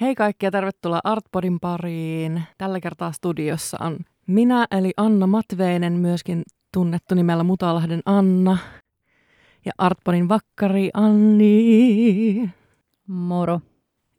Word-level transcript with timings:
Hei 0.00 0.14
kaikki 0.14 0.46
ja 0.46 0.50
tervetuloa 0.50 1.00
Artpodin 1.04 1.60
pariin. 1.60 2.42
Tällä 2.58 2.80
kertaa 2.80 3.12
studiossa 3.12 3.78
on 3.80 3.96
minä 4.26 4.66
eli 4.70 4.92
Anna 4.96 5.26
Matveinen, 5.26 5.92
myöskin 5.92 6.42
tunnettu 6.72 7.14
nimellä 7.14 7.44
Mutalahden 7.44 8.00
Anna. 8.06 8.58
Ja 9.64 9.72
Artpodin 9.78 10.28
vakkari 10.28 10.90
Anni. 10.94 12.50
Moro. 13.06 13.60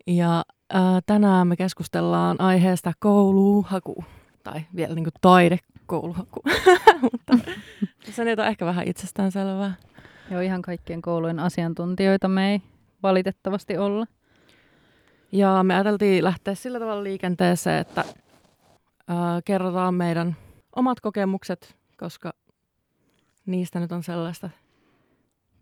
Ja 0.08 0.44
äh, 0.76 0.82
tänään 1.06 1.48
me 1.48 1.56
keskustellaan 1.56 2.42
aiheesta 2.42 2.92
kouluhaku. 3.00 4.04
Tai 4.44 4.62
vielä 4.76 4.96
niin 4.96 5.06
kuin 5.06 5.14
taidekouluhaku. 5.22 6.42
Mutta 7.02 7.38
se 8.12 8.26
nyt 8.26 8.40
on 8.40 8.48
ehkä 8.48 8.66
vähän 8.66 8.88
itsestäänselvää. 8.88 9.74
Joo, 10.32 10.42
ihan 10.42 10.62
kaikkien 10.62 11.02
koulujen 11.02 11.40
asiantuntijoita 11.40 12.28
me 12.28 12.52
ei 12.52 12.62
valitettavasti 13.04 13.78
olla. 13.78 14.06
Ja 15.36 15.64
me 15.64 15.74
ajateltiin 15.74 16.24
lähteä 16.24 16.56
sillä 16.56 16.80
tavalla 16.80 17.04
liikenteeseen, 17.04 17.78
että 17.82 18.04
ää, 19.08 19.42
kerrotaan 19.46 19.94
meidän 19.94 20.36
omat 20.76 21.00
kokemukset, 21.00 21.76
koska 21.98 22.34
niistä 23.46 23.80
nyt 23.80 23.92
on 23.92 24.04
sellaista 24.04 24.50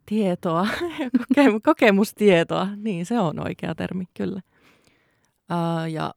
tietoa, 0.06 0.68
koke- 1.18 1.60
kokemustietoa, 1.64 2.68
niin 2.76 3.06
se 3.06 3.20
on 3.20 3.40
oikea 3.40 3.76
termi 3.76 4.04
kyllä. 4.14 4.42
Ää, 5.50 5.88
ja 5.88 6.14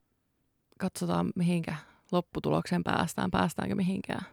katsotaan 0.78 1.32
mihinkä 1.36 1.76
lopputulokseen 2.12 2.84
päästään, 2.84 3.30
päästäänkö 3.30 3.74
mihinkään. 3.74 4.26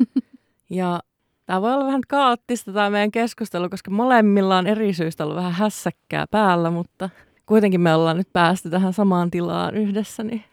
ja 0.70 1.00
tämä 1.46 1.62
voi 1.62 1.74
olla 1.74 1.86
vähän 1.86 2.02
kaoottista 2.08 2.72
tämä 2.72 2.90
meidän 2.90 3.10
keskustelu, 3.10 3.68
koska 3.68 3.90
molemmilla 3.90 4.58
on 4.58 4.66
eri 4.66 4.92
syystä 4.94 5.24
ollut 5.24 5.36
vähän 5.36 5.52
hässäkkää 5.52 6.26
päällä, 6.30 6.70
mutta 6.70 7.10
kuitenkin 7.50 7.80
me 7.80 7.94
ollaan 7.94 8.16
nyt 8.16 8.32
päästy 8.32 8.70
tähän 8.70 8.92
samaan 8.92 9.30
tilaan 9.30 9.74
yhdessä, 9.74 10.22
niin 10.22 10.44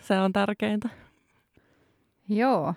se 0.00 0.20
on 0.20 0.32
tärkeintä. 0.32 0.88
Joo. 2.28 2.74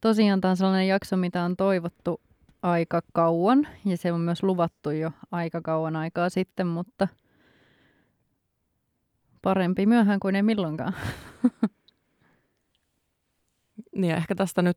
Tosiaan 0.00 0.40
tämä 0.40 0.50
on 0.50 0.56
sellainen 0.56 0.88
jakso, 0.88 1.16
mitä 1.16 1.42
on 1.42 1.56
toivottu 1.56 2.20
aika 2.62 3.02
kauan, 3.12 3.68
ja 3.84 3.96
se 3.96 4.12
on 4.12 4.20
myös 4.20 4.42
luvattu 4.42 4.90
jo 4.90 5.10
aika 5.30 5.60
kauan 5.60 5.96
aikaa 5.96 6.30
sitten, 6.30 6.66
mutta 6.66 7.08
parempi 9.42 9.86
myöhään 9.86 10.20
kuin 10.20 10.36
ei 10.36 10.42
milloinkaan. 10.42 10.94
Niin 13.96 14.10
ja 14.10 14.16
ehkä 14.16 14.34
tästä 14.34 14.62
nyt 14.62 14.76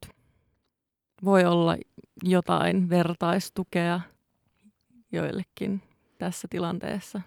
voi 1.23 1.45
olla 1.45 1.77
jotain 2.23 2.89
vertaistukea 2.89 4.02
joillekin 5.11 5.81
tässä 6.23 6.47
tilanteessa. 6.49 7.21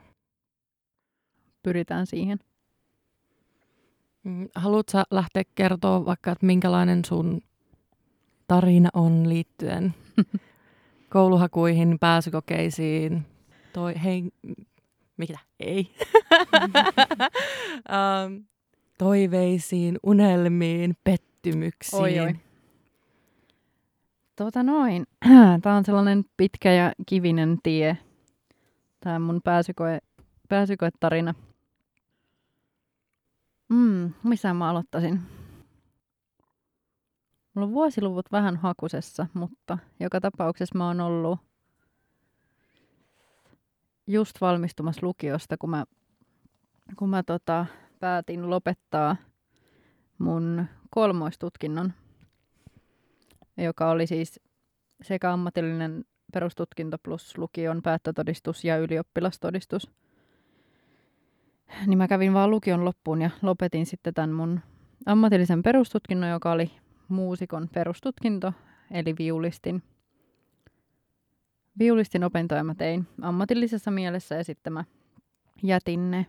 Pyritään 1.63 2.07
siihen. 2.07 2.39
Mm, 4.25 4.49
Haluatko 4.55 5.03
lähteä 5.11 5.43
kertoa 5.55 6.05
vaikka, 6.05 6.33
että 6.33 6.47
minkälainen 6.47 7.05
sun 7.05 7.41
tarina 8.47 8.89
on 8.95 9.29
liittyen 9.29 9.95
kouluhakuihin, 11.13 11.97
pääsykokeisiin, 12.01 13.27
toi, 13.73 13.95
hei, 14.05 14.31
mitä? 15.17 15.39
Ei. 15.61 15.95
um, 17.89 18.45
toiveisiin, 18.99 19.99
unelmiin, 20.03 20.97
pettymyksiin. 21.05 22.03
Oi, 22.03 22.21
oi. 22.21 22.35
Tota 24.37 24.63
noin. 24.63 25.07
Tämä 25.63 25.77
on 25.77 25.85
sellainen 25.85 26.25
pitkä 26.37 26.73
ja 26.73 26.93
kivinen 27.07 27.59
tie. 27.63 27.99
Tämä 29.01 29.19
mun 29.19 29.41
pääsykoe, 29.45 29.99
pääsykoetarina. 30.49 31.35
Mm, 33.69 34.13
missä 34.23 34.55
mä 34.55 34.71
aloittaisin? 34.71 35.23
Mulla 37.55 37.67
on 37.67 37.73
vuosiluvut 37.73 38.33
vähän 38.33 38.57
hakusessa, 38.57 39.27
mutta 39.35 39.79
joka 40.01 40.21
tapauksessa 40.21 40.79
mä 40.79 40.87
oon 40.87 41.01
ollut 41.01 41.39
just 44.07 44.41
valmistumassa 44.41 45.07
lukiosta, 45.07 45.57
kun 45.59 45.71
mä, 45.71 45.85
kun 46.99 47.11
mä 47.11 47.23
tota, 47.23 47.67
päätin 48.01 48.51
lopettaa 48.51 49.17
mun 50.19 50.67
kolmoistutkinnon, 50.91 51.93
joka 53.57 53.91
oli 53.91 54.07
siis 54.07 54.41
sekä 55.03 55.33
ammatillinen 55.33 56.05
perustutkinto 56.33 56.97
plus 57.03 57.39
lukion 57.39 57.83
päättötodistus 57.83 58.65
ja 58.65 58.79
ylioppilastodistus. 58.79 59.91
Niin 61.87 61.99
mä 61.99 62.09
kävin 62.09 62.35
vaan 62.35 62.51
lukion 62.51 62.85
loppuun 62.85 63.23
ja 63.23 63.31
lopetin 63.43 63.87
sitten 63.87 64.15
tämän 64.15 64.33
mun 64.33 64.61
ammatillisen 65.07 65.63
perustutkinnon, 65.63 66.31
joka 66.31 66.53
oli 66.53 66.71
muusikon 67.09 67.69
perustutkinto, 67.75 68.53
eli 68.91 69.15
viulistin. 69.19 69.83
Viulistin 71.79 72.25
opintoja 72.25 72.65
mä 72.65 72.75
tein 72.75 73.07
ammatillisessa 73.23 73.91
mielessä 73.91 74.35
ja 74.35 74.45
sitten 74.45 74.73
mä 74.73 74.85
jätin 75.63 76.11
ne. 76.11 76.27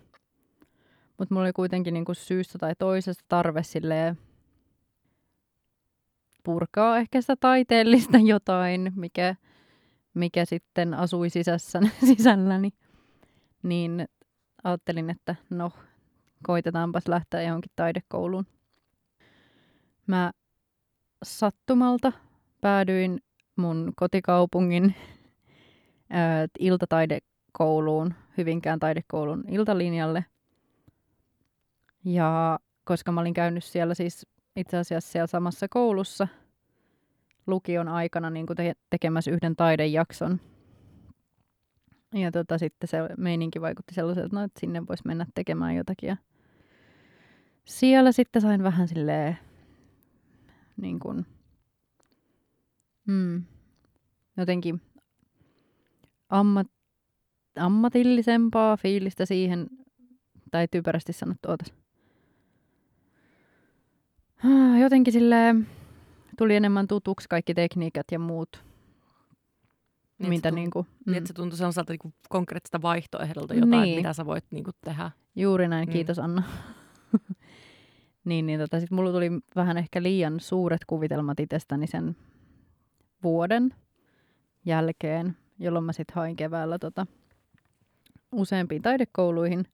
Mutta 1.17 1.33
mulla 1.33 1.45
oli 1.45 1.53
kuitenkin 1.53 1.93
niinku 1.93 2.13
syystä 2.13 2.57
tai 2.57 2.73
toisesta 2.79 3.25
tarve 3.27 3.63
silleen 3.63 4.17
purkaa 6.43 6.97
ehkä 6.97 7.21
sitä 7.21 7.35
taiteellista 7.39 8.17
jotain, 8.33 8.91
mikä, 8.95 9.35
sitten 10.45 10.93
asui 10.93 11.29
sisässä, 11.29 11.81
sisälläni. 12.07 12.69
Niin 13.63 14.07
ajattelin, 14.63 15.09
että 15.09 15.35
no, 15.49 15.71
koitetaanpas 16.43 17.07
lähteä 17.07 17.41
johonkin 17.41 17.71
taidekouluun. 17.75 18.45
Mä 20.07 20.31
sattumalta 21.23 22.11
päädyin 22.61 23.19
mun 23.55 23.93
kotikaupungin 23.95 24.95
iltataidekouluun, 26.59 28.13
Hyvinkään 28.37 28.79
taidekoulun 28.79 29.43
iltalinjalle. 29.49 30.25
Ja 32.05 32.59
koska 32.83 33.11
mä 33.11 33.21
olin 33.21 33.33
käynyt 33.33 33.63
siellä 33.63 33.93
siis 33.93 34.27
itse 34.55 34.77
asiassa 34.77 35.11
siellä 35.11 35.27
samassa 35.27 35.67
koulussa 35.69 36.27
lukion 37.47 37.87
aikana 37.87 38.29
niin 38.29 38.45
kuin 38.45 38.57
te- 38.57 38.75
tekemässä 38.89 39.31
yhden 39.31 39.55
taidejakson. 39.55 40.39
Ja 42.13 42.31
tota, 42.31 42.57
sitten 42.57 42.87
se 42.87 42.97
meininki 43.17 43.61
vaikutti 43.61 43.93
sellaiselta, 43.93 44.35
no, 44.35 44.43
että 44.43 44.59
sinne 44.59 44.87
voisi 44.87 45.03
mennä 45.05 45.25
tekemään 45.35 45.75
jotakin. 45.75 46.07
Ja 46.07 46.17
siellä 47.65 48.11
sitten 48.11 48.41
sain 48.41 48.63
vähän 48.63 48.87
silleen 48.87 49.37
niin 50.81 50.99
kuin, 50.99 51.25
mm, 53.07 53.43
jotenkin 54.37 54.81
ammat, 56.29 56.67
ammatillisempaa 57.55 58.77
fiilistä 58.77 59.25
siihen, 59.25 59.67
tai 60.51 60.67
typerästi 60.67 61.13
sanottu, 61.13 61.49
ootas. 61.49 61.73
Ah, 64.45 64.79
Jotenkin 64.79 65.13
sille 65.13 65.55
tuli 66.37 66.55
enemmän 66.55 66.87
tutuksi 66.87 67.29
kaikki 67.29 67.53
tekniikat 67.53 68.05
ja 68.11 68.19
muut. 68.19 68.63
Niin, 70.19 70.29
mitä 70.29 70.49
se, 70.49 70.51
tunt- 70.51 70.55
niinku, 70.55 70.85
mm. 71.05 71.11
niin, 71.11 71.27
se 71.27 71.33
tuntui 71.33 71.57
sellaiselta 71.57 71.93
niin 71.93 72.13
konkreettista 72.29 72.81
vaihtoehdolta 72.81 73.53
jotain, 73.53 73.81
Niin. 73.81 73.95
mitä 73.99 74.13
sä 74.13 74.25
voit 74.25 74.45
niin 74.51 74.63
kuin, 74.63 74.73
tehdä. 74.85 75.11
Juuri 75.35 75.67
näin, 75.67 75.89
Mm. 75.89 75.93
kiitos 75.93 76.19
Anna. 76.19 76.43
niin, 78.25 78.45
niin 78.45 78.59
tota, 78.59 78.79
sit 78.79 78.91
mulla 78.91 79.11
tuli 79.11 79.31
vähän 79.55 79.77
ehkä 79.77 80.03
liian 80.03 80.39
suuret 80.39 80.85
kuvitelmat 80.87 81.39
itsestäni 81.39 81.87
sen 81.87 82.15
vuoden 83.23 83.73
jälkeen, 84.65 85.37
jolloin 85.59 85.85
mä 85.85 85.93
sitten 85.93 86.15
hain 86.15 86.35
keväällä 86.35 86.79
tota, 86.79 87.05
useampiin 88.31 88.81
taidekouluihin. 88.81 89.67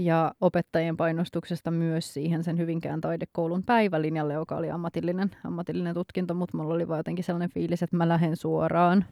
Ja 0.00 0.32
opettajien 0.40 0.96
painostuksesta 0.96 1.70
myös 1.70 2.14
siihen 2.14 2.44
sen 2.44 2.58
Hyvinkään 2.58 3.00
taidekoulun 3.00 3.62
päivälinjalle, 3.62 4.32
joka 4.34 4.56
oli 4.56 4.70
ammatillinen, 4.70 5.30
ammatillinen 5.44 5.94
tutkinto, 5.94 6.34
mutta 6.34 6.56
mulla 6.56 6.74
oli 6.74 6.88
vaan 6.88 6.98
jotenkin 6.98 7.24
sellainen 7.24 7.50
fiilis, 7.50 7.82
että 7.82 7.96
mä 7.96 8.08
lähden 8.08 8.36
suoraan 8.36 9.04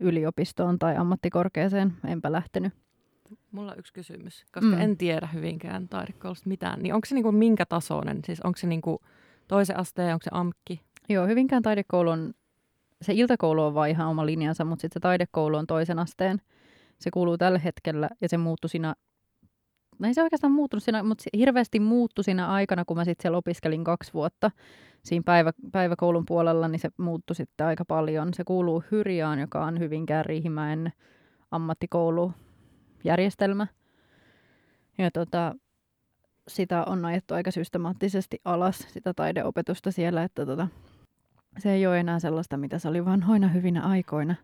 yliopistoon 0.00 0.78
tai 0.78 0.96
ammattikorkeaseen. 0.96 1.92
Enpä 2.06 2.32
lähtenyt. 2.32 2.72
Mulla 3.52 3.72
on 3.72 3.78
yksi 3.78 3.92
kysymys, 3.92 4.44
koska 4.52 4.76
Mm. 4.76 4.80
en 4.80 4.96
tiedä 4.96 5.26
hyvinkään 5.26 5.88
taidekoulusta 5.88 6.48
mitään. 6.48 6.82
Niin 6.82 6.94
onko 6.94 7.04
se 7.06 7.14
niin 7.14 7.22
kuin 7.22 7.36
minkä 7.36 7.66
tasoinen? 7.66 8.20
Siis 8.24 8.40
onko 8.40 8.56
se 8.56 8.66
niin 8.66 8.80
kuin 8.82 8.98
toisen 9.48 9.76
asteen, 9.76 10.12
onko 10.14 10.22
se 10.24 10.30
AMKki? 10.32 10.80
Joo, 11.08 11.26
Hyvinkään 11.26 11.62
taidekoulu 11.62 12.10
on, 12.10 12.34
se 13.02 13.12
iltakoulu 13.14 13.62
on 13.62 13.74
vaan 13.74 13.90
ihan 13.90 14.08
oma 14.08 14.26
linjansa, 14.26 14.64
mutta 14.64 14.80
sitten 14.82 15.00
se 15.00 15.00
taidekoulu 15.00 15.56
on 15.56 15.66
toisen 15.66 15.98
asteen. 15.98 16.40
Se 16.98 17.10
kuuluu 17.10 17.38
tällä 17.38 17.58
hetkellä 17.58 18.10
ja 18.20 18.28
se 18.28 18.36
muuttui 18.36 18.70
siinä, 18.70 18.94
no 19.98 20.08
ei 20.08 20.14
se 20.14 20.22
oikeastaan 20.22 20.52
muuttunut 20.52 20.82
siinä, 20.82 21.02
mutta 21.02 21.24
hirveästi 21.36 21.80
muuttui 21.80 22.24
siinä 22.24 22.48
aikana, 22.48 22.84
kun 22.84 22.96
mä 22.96 23.04
sitten 23.04 23.22
siellä 23.22 23.38
opiskelin 23.38 23.84
kaksi 23.84 24.14
vuotta 24.14 24.50
siinä 25.04 25.22
päivä, 25.22 25.52
päiväkoulun 25.72 26.26
puolella, 26.26 26.68
niin 26.68 26.80
se 26.80 26.88
muuttui 26.96 27.36
sitten 27.36 27.66
aika 27.66 27.84
paljon. 27.84 28.34
Se 28.34 28.44
kuuluu 28.44 28.84
Hyrjaan, 28.90 29.38
joka 29.38 29.64
on 29.64 29.78
Hyvinkään 29.78 30.24
Riihimäen 30.24 30.92
ammattikoulujärjestelmä. 31.50 33.66
Ja 34.98 35.10
tota, 35.10 35.54
sitä 36.48 36.84
on 36.84 37.04
ajettu 37.04 37.34
aika 37.34 37.50
systemaattisesti 37.50 38.40
alas, 38.44 38.86
sitä 38.88 39.14
taideopetusta 39.14 39.90
siellä, 39.90 40.22
että 40.22 40.46
tota, 40.46 40.68
se 41.58 41.72
ei 41.72 41.86
ole 41.86 42.00
enää 42.00 42.18
sellaista, 42.18 42.56
mitä 42.56 42.78
se 42.78 42.88
oli 42.88 43.04
vanhoina 43.04 43.48
hyvinä 43.48 43.82
aikoina. 43.82 44.34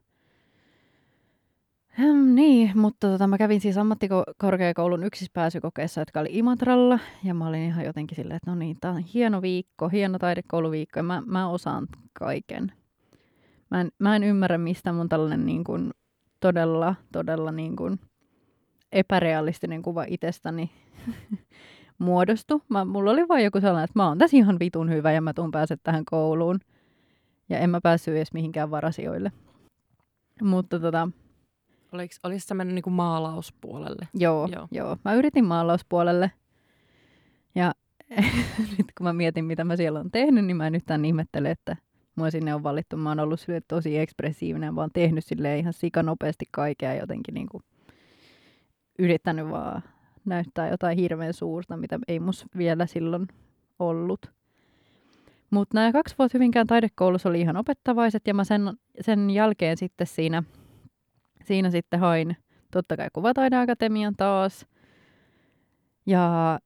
Hmm, 1.98 2.34
niin, 2.34 2.72
mutta 2.74 3.08
tota, 3.08 3.26
mä 3.26 3.38
kävin 3.38 3.60
siis 3.60 3.78
ammattikorkeakoulun 3.78 5.04
yksispääsykokeessa, 5.04 6.00
jotka 6.00 6.20
oli 6.20 6.28
Imatralla, 6.32 6.98
ja 7.24 7.34
mä 7.34 7.48
olin 7.48 7.62
ihan 7.62 7.84
jotenkin 7.84 8.16
silleen, 8.16 8.36
että 8.36 8.50
no 8.50 8.56
niin, 8.56 8.76
tää 8.80 8.90
on 8.90 8.98
hieno 8.98 9.42
viikko, 9.42 9.88
hieno 9.88 10.18
taidekouluviikko, 10.18 10.98
ja 10.98 11.02
mä, 11.02 11.22
mä 11.26 11.48
osaan 11.48 11.86
kaiken. 12.12 12.72
Mä 13.70 13.80
en, 13.80 13.92
mä 13.98 14.16
en 14.16 14.24
ymmärrä, 14.24 14.58
mistä 14.58 14.92
mun 14.92 15.08
tällainen 15.08 15.46
niin 15.46 15.64
kuin, 15.64 15.90
todella, 16.40 16.94
todella 17.12 17.52
niin 17.52 17.76
kuin, 17.76 18.00
epärealistinen 18.92 19.82
kuva 19.82 20.04
itsestäni 20.08 20.70
muodostui. 21.98 22.60
Mä, 22.68 22.84
mulla 22.84 23.10
oli 23.10 23.28
vain 23.28 23.44
joku 23.44 23.60
sellainen, 23.60 23.84
että 23.84 23.98
mä 23.98 24.08
oon 24.08 24.18
tässä 24.18 24.36
ihan 24.36 24.58
vitun 24.58 24.90
hyvä 24.90 25.12
ja 25.12 25.20
mä 25.20 25.34
tuun 25.34 25.50
pääset 25.50 25.80
tähän 25.82 26.04
kouluun. 26.04 26.60
Ja 27.48 27.58
en 27.58 27.70
mä 27.70 27.80
päässyt 27.82 28.16
edes 28.16 28.32
mihinkään 28.32 28.70
varasioille. 28.70 29.32
Mutta 30.42 30.80
tota... 30.80 31.08
Oliko, 31.92 32.14
olis 32.22 32.46
se 32.46 32.54
mennyt 32.54 32.74
niinku 32.74 32.90
maalauspuolelle? 32.90 34.08
Joo, 34.14 34.48
joo, 34.52 34.68
joo. 34.70 34.96
Mä 35.04 35.14
yritin 35.14 35.44
maalauspuolelle. 35.44 36.30
Ja 37.54 37.74
nyt 38.78 38.86
kun 38.98 39.04
mä 39.04 39.12
mietin, 39.12 39.44
mitä 39.44 39.64
mä 39.64 39.76
siellä 39.76 40.00
on 40.00 40.10
tehnyt, 40.10 40.44
niin 40.44 40.56
mä 40.56 40.66
en 40.66 40.74
yhtään 40.74 41.04
ihmettele, 41.04 41.50
että 41.50 41.76
mua 42.14 42.30
sinne 42.30 42.54
on 42.54 42.62
valittu. 42.62 42.96
Mä 42.96 43.08
oon 43.08 43.20
ollut 43.20 43.46
tosi 43.68 43.98
ekspressiivinen, 43.98 44.76
vaan 44.76 44.90
tehnyt 44.92 45.24
sille 45.24 45.58
ihan 45.58 45.72
sikanopeasti 45.72 46.44
kaikkea 46.50 46.94
jotenkin 46.94 47.34
niin 47.34 47.48
kuin 47.48 47.62
yrittänyt 48.98 49.50
vaan 49.50 49.82
näyttää 50.24 50.70
jotain 50.70 50.98
hirveän 50.98 51.34
suurta, 51.34 51.76
mitä 51.76 51.98
ei 52.08 52.20
mus 52.20 52.46
vielä 52.56 52.86
silloin 52.86 53.28
ollut. 53.78 54.30
Mutta 55.50 55.74
nämä 55.74 55.92
kaksi 55.92 56.14
vuotta 56.18 56.38
Hyvinkään 56.38 56.66
taidekoulussa 56.66 57.28
oli 57.28 57.40
ihan 57.40 57.56
opettavaiset 57.56 58.26
ja 58.26 58.34
mä 58.34 58.44
sen, 58.44 58.72
sen 59.00 59.30
jälkeen 59.30 59.76
sitten 59.76 60.06
siinä, 60.06 60.42
siinä 61.44 61.70
sitten 61.70 62.00
hain 62.00 62.36
totta 62.72 62.96
kai 62.96 63.08
Kuvataideakatemian 63.12 64.14
taas. 64.16 64.66
Ja 66.06 66.58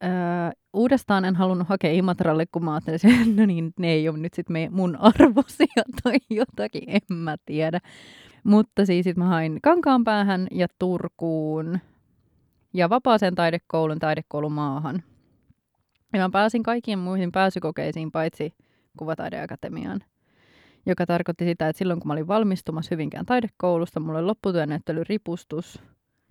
ää, 0.00 0.52
uudestaan 0.72 1.24
en 1.24 1.36
halunnut 1.36 1.68
hakea 1.68 1.92
Imatralle, 1.92 2.46
kun 2.46 2.64
mä 2.64 2.74
ajattelin, 2.74 3.00
että 3.04 3.30
no 3.40 3.46
niin, 3.46 3.72
ne 3.78 3.92
ei 3.92 4.08
ole 4.08 4.18
nyt 4.18 4.34
sitten 4.34 4.72
mun 4.72 4.96
arvosia 5.16 5.82
tai 6.02 6.16
jotakin, 6.30 6.82
en 6.86 7.16
mä 7.16 7.36
tiedä. 7.46 7.80
Mutta 8.44 8.86
siis 8.86 9.04
sit 9.04 9.16
mä 9.16 9.24
hain 9.24 9.58
Kankaanpäähän 9.62 10.46
ja 10.50 10.66
Turkuun 10.78 11.78
ja 12.74 12.90
vapaaseen 12.90 13.34
taidekoulun 13.34 13.98
taidekoulumaahan. 13.98 15.02
Ja 16.12 16.20
mä 16.20 16.30
pääsin 16.30 16.62
kaikkiin 16.62 16.98
muihin 16.98 17.32
pääsykokeisiin 17.32 18.12
paitsi 18.12 18.54
Kuvataideakatemiaan, 18.98 20.00
joka 20.86 21.06
tarkoitti 21.06 21.44
sitä, 21.44 21.68
että 21.68 21.78
silloin 21.78 22.00
kun 22.00 22.08
mä 22.08 22.12
olin 22.12 22.26
valmistumassa 22.26 22.88
Hyvinkään 22.90 23.26
taidekoulusta, 23.26 24.00
mulla 24.00 24.18
oli 24.18 24.26
lopputyönäyttely 24.26 25.04
ripustus, 25.04 25.82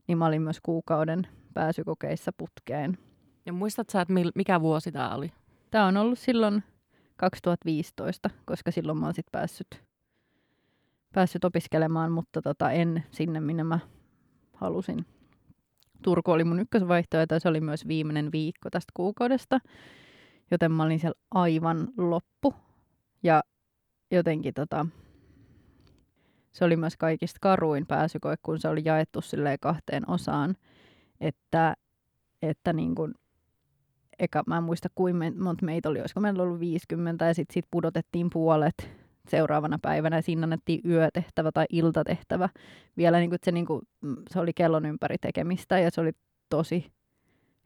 niin 0.07 0.17
mä 0.17 0.25
olin 0.25 0.41
myös 0.41 0.59
kuukauden 0.61 1.27
pääsykokeissa 1.53 2.31
putkeen. 2.37 2.97
Ja 3.45 3.53
muistat 3.53 3.89
sä, 3.89 4.01
että 4.01 4.13
mikä 4.35 4.61
vuosi 4.61 4.91
tämä 4.91 5.15
oli? 5.15 5.31
Tämä 5.71 5.85
on 5.85 5.97
ollut 5.97 6.19
silloin 6.19 6.63
2015, 7.15 8.29
koska 8.45 8.71
silloin 8.71 8.97
mä 8.97 9.05
oon 9.05 9.13
sit 9.13 9.25
päässyt, 9.31 9.83
päässyt 11.13 11.43
opiskelemaan, 11.43 12.11
mutta 12.11 12.41
tota, 12.41 12.71
en 12.71 13.03
sinne, 13.11 13.39
minne 13.39 13.63
mä 13.63 13.79
halusin. 14.53 15.05
Turku 16.01 16.31
oli 16.31 16.43
mun 16.43 16.59
ykkösvaihtoehto 16.59 17.35
ja 17.35 17.39
se 17.39 17.49
oli 17.49 17.61
myös 17.61 17.87
viimeinen 17.87 18.31
viikko 18.31 18.69
tästä 18.69 18.91
kuukaudesta, 18.93 19.59
joten 20.51 20.71
mä 20.71 20.83
olin 20.83 20.99
siellä 20.99 21.19
aivan 21.31 21.87
loppu. 21.97 22.55
Ja 23.23 23.43
jotenkin 24.15 24.53
tota, 24.53 24.85
se 26.51 26.65
oli 26.65 26.75
myös 26.75 26.97
kaikista 26.97 27.37
karuin 27.41 27.85
pääsykoe, 27.85 28.35
kun 28.43 28.59
se 28.59 28.67
oli 28.67 28.81
jaettu 28.85 29.21
silleen 29.21 29.59
kahteen 29.61 30.09
osaan, 30.09 30.55
että, 31.21 31.75
että 32.41 32.73
niin 32.73 32.95
kun, 32.95 33.13
eka, 34.19 34.43
mä 34.47 34.57
en 34.57 34.63
muista 34.63 34.89
kuinka 34.95 35.25
monta 35.39 35.65
meitä 35.65 35.89
oli, 35.89 35.99
olisiko 35.99 36.19
meillä 36.19 36.43
ollut 36.43 36.59
50 36.59 37.25
ja 37.25 37.33
sitten 37.33 37.53
sit 37.53 37.65
pudotettiin 37.71 38.29
puolet 38.33 39.03
seuraavana 39.29 39.79
päivänä 39.81 40.15
ja 40.15 40.21
siinä 40.21 40.43
annettiin 40.43 40.81
yötehtävä 40.85 41.51
tai 41.51 41.65
iltatehtävä. 41.69 42.49
Vielä 42.97 43.19
niin 43.19 43.29
kuin, 43.29 43.39
se, 43.43 43.51
niin 43.51 43.65
kuin, 43.65 43.81
mm, 44.01 44.15
se 44.29 44.39
oli 44.39 44.53
kellon 44.53 44.85
ympäri 44.85 45.17
tekemistä 45.17 45.79
ja 45.79 45.91
se 45.91 46.01
oli 46.01 46.11
tosi 46.49 46.91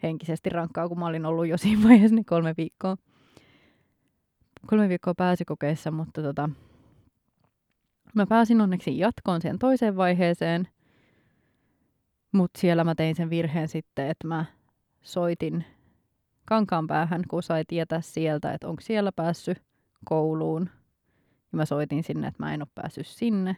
henkisesti 0.04 0.50
rankkaa, 0.50 0.88
kun 0.88 1.00
mä 1.00 1.06
olin 1.06 1.26
ollut 1.26 1.48
jo 1.48 1.58
siinä 1.58 1.84
vaiheessa 1.84 2.16
niin 2.16 2.26
kolme 2.26 2.54
viikkoa. 2.58 2.98
Kolme 4.66 4.90
viikkoa 4.90 5.14
pääsykokeissa, 5.16 5.92
mutta 5.92 6.22
tota, 6.22 6.50
mä 8.16 8.26
pääsin 8.26 8.62
onneksi 8.62 9.00
jatkoon 9.00 9.42
siihen 9.42 9.60
toiseen 9.60 9.96
vaiheeseen, 9.96 10.68
mutta 12.32 12.60
siellä 12.60 12.84
mä 12.84 12.96
tein 12.96 13.16
sen 13.16 13.30
virheen 13.30 13.68
sitten, 13.68 14.08
että 14.10 14.28
mä 14.28 14.46
soitin 15.02 15.66
kankaan 16.46 16.88
päähän, 16.88 17.24
kun 17.28 17.44
sai 17.44 17.64
tietää 17.68 18.02
sieltä, 18.02 18.54
että 18.54 18.68
onko 18.68 18.82
siellä 18.82 19.12
päässyt 19.12 19.64
kouluun 20.06 20.70
ja 21.52 21.58
mä 21.58 21.66
soitin 21.66 22.04
sinne, 22.04 22.28
että 22.28 22.44
mä 22.44 22.54
en 22.54 22.62
ole 22.62 22.68
päässyt 22.76 23.08
sinne. 23.08 23.58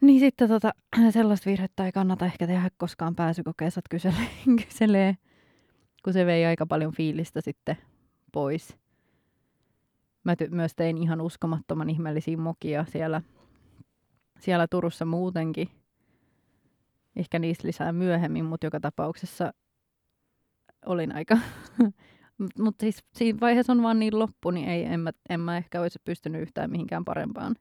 Niin 0.00 0.20
sitten 0.20 0.48
tota, 0.48 0.72
sellaista 1.10 1.50
virhettä 1.50 1.86
ei 1.86 1.92
kannata 1.92 2.26
ehkä 2.26 2.46
tehdä 2.46 2.70
koskaan 2.76 3.14
pääsykokeessa, 3.14 3.78
että 3.78 3.88
kyselee, 3.90 4.28
kyselee, 4.66 5.16
kun 6.04 6.12
se 6.12 6.26
vei 6.26 6.44
aika 6.44 6.66
paljon 6.66 6.92
fiilistä 6.92 7.40
sitten 7.40 7.76
pois. 8.32 8.76
Mä 10.24 10.34
ty- 10.34 10.50
myös 10.50 10.74
tein 10.74 10.98
ihan 10.98 11.20
uskomattoman 11.20 11.90
ihmeellisiä 11.90 12.36
mokia 12.36 12.84
siellä, 12.84 13.22
siellä 14.40 14.66
Turussa 14.70 15.04
muutenkin. 15.04 15.68
Ehkä 17.16 17.38
niistä 17.38 17.66
lisää 17.68 17.92
myöhemmin, 17.92 18.44
mutta 18.44 18.66
joka 18.66 18.80
tapauksessa 18.80 19.52
olin 20.86 21.14
aika 21.14 21.38
mutta 22.38 22.62
mut 22.62 22.74
siis 22.80 23.04
siinä 23.14 23.40
vaiheessa 23.40 23.72
on 23.72 23.82
vaan 23.82 23.98
niin 23.98 24.18
loppu, 24.18 24.50
niin 24.50 24.68
ei, 24.68 24.84
en, 24.84 25.00
mä, 25.00 25.10
en 25.28 25.40
mä 25.40 25.56
ehkä 25.56 25.80
olisi 25.80 25.98
pystynyt 26.04 26.42
yhtään 26.42 26.70
mihinkään 26.70 27.04
parempaan. 27.04 27.56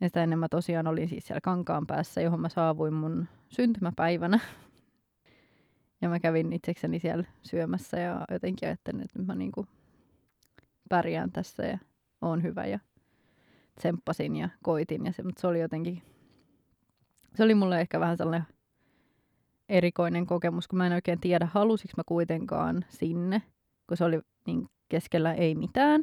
Ja 0.00 0.08
sitä 0.08 0.22
ennen 0.22 0.38
mä 0.38 0.48
tosiaan 0.48 0.86
olin 0.86 1.08
siis 1.08 1.26
siellä 1.26 1.40
kankaan 1.40 1.86
päässä, 1.86 2.20
johon 2.20 2.40
mä 2.40 2.48
saavuin 2.48 2.94
mun 2.94 3.28
syntymäpäivänä. 3.48 4.40
Ja 6.02 6.08
mä 6.08 6.20
kävin 6.20 6.52
itsekseni 6.52 6.98
siellä 6.98 7.24
syömässä 7.42 8.00
ja 8.00 8.24
jotenkin 8.30 8.68
ajattelin, 8.68 9.02
että 9.02 9.22
mä 9.22 9.34
niinku 9.34 9.66
pärjään 10.88 11.32
tässä 11.32 11.62
ja 11.62 11.78
oon 12.20 12.42
hyvä 12.42 12.66
ja 12.66 12.78
tsemppasin 13.76 14.36
ja 14.36 14.48
koitin. 14.62 15.06
Ja 15.06 15.12
se, 15.12 15.22
mutta 15.22 15.40
se 15.40 15.46
oli 15.46 15.60
jotenkin, 15.60 16.02
se 17.34 17.44
oli 17.44 17.54
mulle 17.54 17.80
ehkä 17.80 18.00
vähän 18.00 18.16
sellainen 18.16 18.46
erikoinen 19.68 20.26
kokemus, 20.26 20.68
kun 20.68 20.78
mä 20.78 20.86
en 20.86 20.92
oikein 20.92 21.20
tiedä, 21.20 21.48
halusiko 21.52 21.92
mä 21.96 22.02
kuitenkaan 22.06 22.84
sinne, 22.88 23.42
kun 23.86 23.96
se 23.96 24.04
oli 24.04 24.20
niin 24.46 24.68
keskellä 24.88 25.34
ei 25.34 25.54
mitään. 25.54 26.02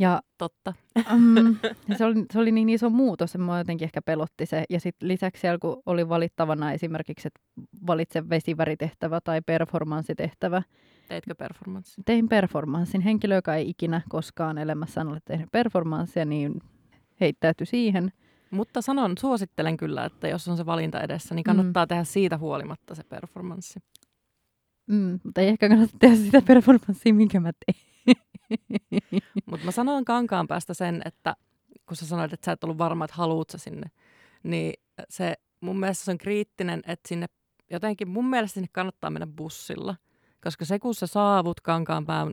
Ja, 0.00 0.22
Totta. 0.38 0.74
Um, 1.12 1.56
ja 1.88 1.94
se, 1.98 2.04
oli, 2.04 2.24
se 2.32 2.38
oli 2.38 2.52
niin 2.52 2.68
iso 2.68 2.90
muutos, 2.90 3.30
että 3.30 3.44
mua 3.44 3.58
jotenkin 3.58 3.84
ehkä 3.84 4.02
pelotti 4.02 4.46
se. 4.46 4.64
Ja 4.70 4.80
sitten 4.80 5.08
lisäksi 5.08 5.40
siellä, 5.40 5.58
kun 5.58 5.82
oli 5.86 6.08
valittavana 6.08 6.72
esimerkiksi, 6.72 7.28
että 7.28 7.40
valitse 7.86 8.28
vesiväritehtävä 8.28 9.20
tai 9.20 9.40
performanssitehtävä. 9.46 10.62
Teitkö 11.08 11.34
performanssin? 11.34 12.04
Tein 12.04 12.28
performanssin. 12.28 13.00
Henkilö, 13.00 13.34
joka 13.34 13.54
ei 13.54 13.70
ikinä 13.70 14.00
koskaan 14.08 14.58
elämässään 14.58 15.08
ole 15.08 15.18
tehnyt 15.24 15.48
performanssia, 15.52 16.24
niin 16.24 16.60
heittäytyi 17.20 17.66
siihen– 17.66 18.12
mutta 18.50 18.82
sanon, 18.82 19.18
suosittelen 19.18 19.76
kyllä, 19.76 20.04
että 20.04 20.28
jos 20.28 20.48
on 20.48 20.56
se 20.56 20.66
valinta 20.66 21.00
edessä, 21.00 21.34
niin 21.34 21.44
kannattaa 21.44 21.84
mm. 21.84 21.88
tehdä 21.88 22.04
siitä 22.04 22.38
huolimatta 22.38 22.94
se 22.94 23.02
performanssi. 23.04 23.80
Mm, 24.86 25.20
mutta 25.24 25.40
ei 25.40 25.48
ehkä 25.48 25.68
kannata 25.68 25.92
tehdä 25.98 26.16
sitä 26.16 26.42
performanssia, 26.42 27.14
minkä 27.14 27.40
mä 27.40 27.52
teen. 27.52 27.89
Mutta 29.46 29.64
mä 29.64 29.70
sanon 29.70 30.04
kankaan 30.04 30.48
päästä 30.48 30.74
sen, 30.74 31.02
että 31.04 31.36
kun 31.86 31.96
sä 31.96 32.06
sanoit, 32.06 32.32
että 32.32 32.44
sä 32.44 32.52
et 32.52 32.64
ollut 32.64 32.78
varma, 32.78 33.04
että 33.04 33.16
haluut 33.16 33.50
sä 33.50 33.58
sinne, 33.58 33.90
niin 34.42 34.72
se 35.08 35.34
mun 35.60 35.80
mielestä 35.80 36.04
se 36.04 36.10
on 36.10 36.18
kriittinen, 36.18 36.82
että 36.86 37.08
sinne 37.08 37.26
jotenkin 37.70 38.08
mun 38.08 38.30
mielestä 38.30 38.54
sinne 38.54 38.68
kannattaa 38.72 39.10
mennä 39.10 39.26
bussilla. 39.36 39.96
Koska 40.44 40.64
se, 40.64 40.78
kun 40.78 40.94
sä 40.94 41.06
saavut 41.06 41.60
Kankaanpään 41.60 42.32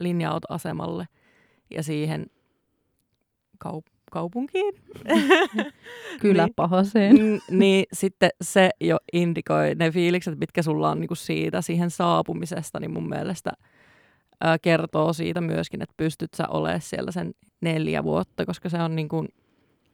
linja-autoasemalle 0.00 1.06
ja 1.70 1.82
siihen 1.82 2.26
kaup- 3.66 3.92
kaupunkiin. 4.10 4.74
Kyllä 6.20 6.44
niin, 6.44 6.54
pahaseen. 6.54 7.16
niin 7.50 7.84
sitten 7.92 8.30
se 8.42 8.70
jo 8.80 8.98
indikoi 9.12 9.74
ne 9.74 9.90
fiilikset, 9.90 10.38
mitkä 10.38 10.62
sulla 10.62 10.90
on 10.90 11.00
niinku 11.00 11.14
siitä 11.14 11.62
siihen 11.62 11.90
saapumisesta, 11.90 12.80
niin 12.80 12.90
mun 12.90 13.08
mielestä 13.08 13.52
ää, 14.42 14.58
kertoo 14.58 15.12
siitä 15.12 15.40
myöskin, 15.40 15.82
että 15.82 15.94
pystyt 15.96 16.34
sä 16.34 16.48
olemaan 16.48 16.80
siellä 16.80 17.10
sen 17.12 17.34
neljä 17.60 18.04
vuotta, 18.04 18.46
koska 18.46 18.68
se 18.68 18.82
on 18.82 18.96
niin 18.96 19.08
kuin 19.08 19.28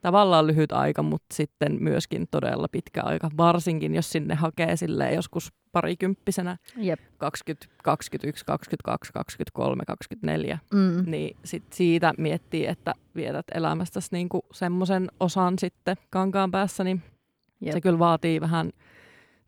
tavallaan 0.00 0.47
lyhyt 0.47 0.73
aika, 0.73 1.02
mutta 1.02 1.35
sitten 1.35 1.76
myöskin 1.81 2.26
todella 2.31 2.69
pitkä 2.73 3.02
aika, 3.02 3.31
varsinkin 3.37 3.95
jos 3.95 4.11
sinne 4.12 4.35
hakee 4.35 4.76
silleen 4.76 5.14
joskus 5.14 5.52
parikymppisenä 5.73 6.57
Jep. 6.76 7.00
20, 7.19 7.67
21, 7.83 8.45
22, 8.47 9.12
23, 9.12 9.83
24, 9.87 10.59
Mm. 10.75 11.11
niin 11.11 11.37
sit 11.45 11.64
siitä 11.73 12.14
miettii, 12.19 12.67
että 12.67 12.95
vietät 13.17 13.47
elämästäsi 13.55 14.09
niinku 14.12 14.40
semmoisen 14.52 15.09
osan 15.21 15.59
sitten 15.59 15.97
kankaan 16.11 16.50
päässä, 16.50 16.85
niin 16.85 17.02
Jep. 17.61 17.73
se 17.73 17.81
kyllä 17.81 17.99
vaatii 17.99 18.40
vähän 18.40 18.71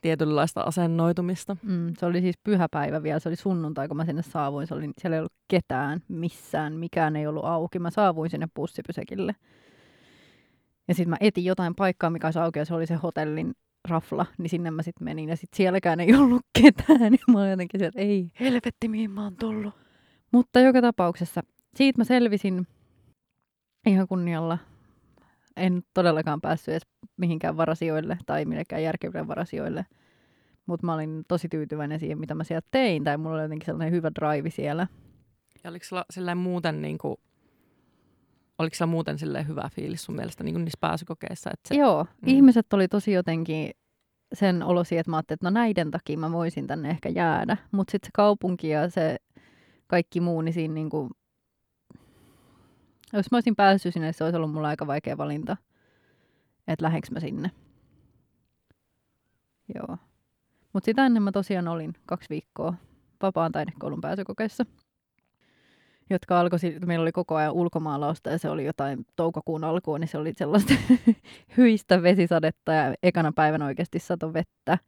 tietynlaista 0.00 0.62
asennoitumista. 0.62 1.56
Mm, 1.62 1.94
se 1.98 2.06
oli 2.06 2.20
siis 2.20 2.38
pyhäpäivä 2.44 3.02
vielä, 3.02 3.18
se 3.18 3.28
oli 3.28 3.36
sunnuntai, 3.36 3.88
kun 3.88 3.96
mä 3.96 4.04
sinne 4.04 4.22
saavuin. 4.22 4.66
Se 4.66 4.74
oli, 4.74 4.90
siellä 4.98 5.16
ei 5.16 5.20
ollut 5.20 5.32
ketään 5.48 6.00
missään, 6.08 6.72
mikään 6.72 7.16
ei 7.16 7.26
ollut 7.26 7.44
auki. 7.44 7.78
Mä 7.78 7.90
saavuin 7.90 8.30
sinne 8.30 8.48
bussipysäkille. 8.54 9.34
Ja 10.88 10.94
sitten 10.94 11.10
mä 11.10 11.16
etin 11.20 11.44
jotain 11.44 11.74
paikkaa, 11.74 12.10
mikä 12.10 12.26
olisi 12.26 12.38
auki, 12.38 12.58
ja 12.58 12.64
se 12.64 12.74
oli 12.74 12.86
se 12.86 12.94
hotellin 12.94 13.54
rafla, 13.88 14.26
niin 14.38 14.48
sinne 14.48 14.70
mä 14.70 14.82
sitten 14.82 15.04
menin. 15.04 15.28
Ja 15.28 15.36
sitten 15.36 15.56
sielläkään 15.56 16.00
ei 16.00 16.14
ollut 16.14 16.42
ketään, 16.62 17.12
niin 17.12 17.20
mä 17.32 17.38
olin 17.38 17.50
jotenkin 17.50 17.80
sieltä, 17.80 18.00
ei 18.00 18.32
helvetti, 18.40 18.88
mihin 18.88 19.10
mä 19.10 19.22
oon 19.24 19.36
tullut. 19.36 19.74
Mutta 20.32 20.60
joka 20.60 20.82
tapauksessa, 20.82 21.42
siitä 21.76 21.98
mä 22.00 22.04
selvisin 22.04 22.66
ihan 23.86 24.08
kunnialla. 24.08 24.58
En 25.56 25.82
todellakaan 25.94 26.40
päässyt 26.40 26.72
edes 26.72 26.86
mihinkään 27.16 27.56
varasijoille 27.56 28.18
tai 28.26 28.44
millekään 28.44 28.82
järkeville 28.82 29.28
varasijoille. 29.28 29.86
Mutta 30.66 30.86
mä 30.86 30.94
olin 30.94 31.24
tosi 31.28 31.48
tyytyväinen 31.48 32.00
siihen, 32.00 32.18
mitä 32.18 32.34
mä 32.34 32.44
siellä 32.44 32.66
tein. 32.70 33.04
Tai 33.04 33.16
mulla 33.18 33.34
oli 33.36 33.42
jotenkin 33.42 33.66
sellainen 33.66 33.92
hyvä 33.92 34.10
drive 34.20 34.50
siellä. 34.50 34.86
Ja 35.64 35.70
oliko 35.70 35.84
sulla 35.84 36.04
silleen 36.10 36.38
muuten, 36.38 36.82
niinku, 36.82 37.20
oliko 38.58 38.74
sulla 38.76 38.90
muuten 38.90 39.18
silleen 39.18 39.48
hyvä 39.48 39.68
fiilis 39.74 40.02
sun 40.04 40.14
mielestä 40.14 40.44
niinku 40.44 40.58
niissä 40.60 40.78
pääsykokeissa? 40.80 41.50
Että 41.52 41.68
se, 41.68 41.74
Joo, 41.74 42.04
Mm. 42.04 42.28
ihmiset 42.28 42.72
oli 42.72 42.88
tosi 42.88 43.12
jotenkin 43.12 43.70
sen 44.32 44.62
olosi, 44.62 44.98
että 44.98 45.10
mä 45.10 45.16
ajattelin, 45.16 45.36
että 45.36 45.46
no 45.46 45.50
näiden 45.50 45.90
takia 45.90 46.18
mä 46.18 46.32
voisin 46.32 46.66
tänne 46.66 46.90
ehkä 46.90 47.08
jäädä. 47.08 47.56
Mutta 47.72 47.90
sitten 47.92 48.06
se 48.08 48.10
kaupunki 48.14 48.68
ja 48.68 48.90
se 48.90 49.16
kaikki 49.86 50.20
muu, 50.20 50.40
niin 50.40 50.52
siinä 50.52 50.74
niinku, 50.74 51.08
jos 53.12 53.30
mä 53.30 53.36
olisin 53.36 53.56
päässyt 53.56 53.94
sinne, 53.94 54.12
se 54.12 54.24
olisi 54.24 54.36
ollut 54.36 54.52
mulla 54.52 54.68
aika 54.68 54.86
vaikea 54.86 55.18
valinta, 55.18 55.56
että 56.68 56.84
lähenkö 56.84 57.08
mä 57.10 57.20
sinne. 57.20 57.50
Joo. 59.74 59.96
Mutta 60.72 60.84
sitä 60.84 61.06
ennen 61.06 61.22
mä 61.22 61.32
tosiaan 61.32 61.68
olin 61.68 61.92
kaksi 62.06 62.28
viikkoa 62.30 62.74
vapaan 63.22 63.52
taidekoulun 63.52 64.00
pääsykokeissa, 64.00 64.66
jotka 66.10 66.40
alkoi, 66.40 66.58
meillä 66.86 67.02
oli 67.02 67.12
koko 67.12 67.34
ajan 67.34 67.52
ulkomaalausta 67.52 68.30
ja 68.30 68.38
se 68.38 68.50
oli 68.50 68.64
jotain 68.64 69.06
toukokuun 69.16 69.64
alkua, 69.64 69.98
niin 69.98 70.08
se 70.08 70.18
oli 70.18 70.32
sellaista 70.36 70.74
hyistä 71.56 72.02
vesisadetta 72.02 72.72
ja 72.72 72.94
ekana 73.02 73.32
päivänä 73.32 73.64
oikeasti 73.66 73.98
sato 73.98 74.32
vettä. 74.32 74.78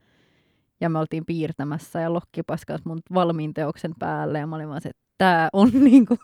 Ja 0.80 0.88
me 0.88 0.98
oltiin 0.98 1.26
piirtämässä 1.26 2.00
ja 2.00 2.12
Lokki 2.12 2.42
paskas 2.42 2.80
mun 2.84 3.00
valmiin 3.14 3.54
teoksen 3.54 3.94
päälle 3.98 4.38
ja 4.38 4.46
mä 4.46 4.56
olin 4.56 4.68
vaan 4.68 4.80
se, 4.80 4.88
että 4.88 5.02
tää 5.18 5.48
on 5.52 5.70
niinku, 5.84 6.16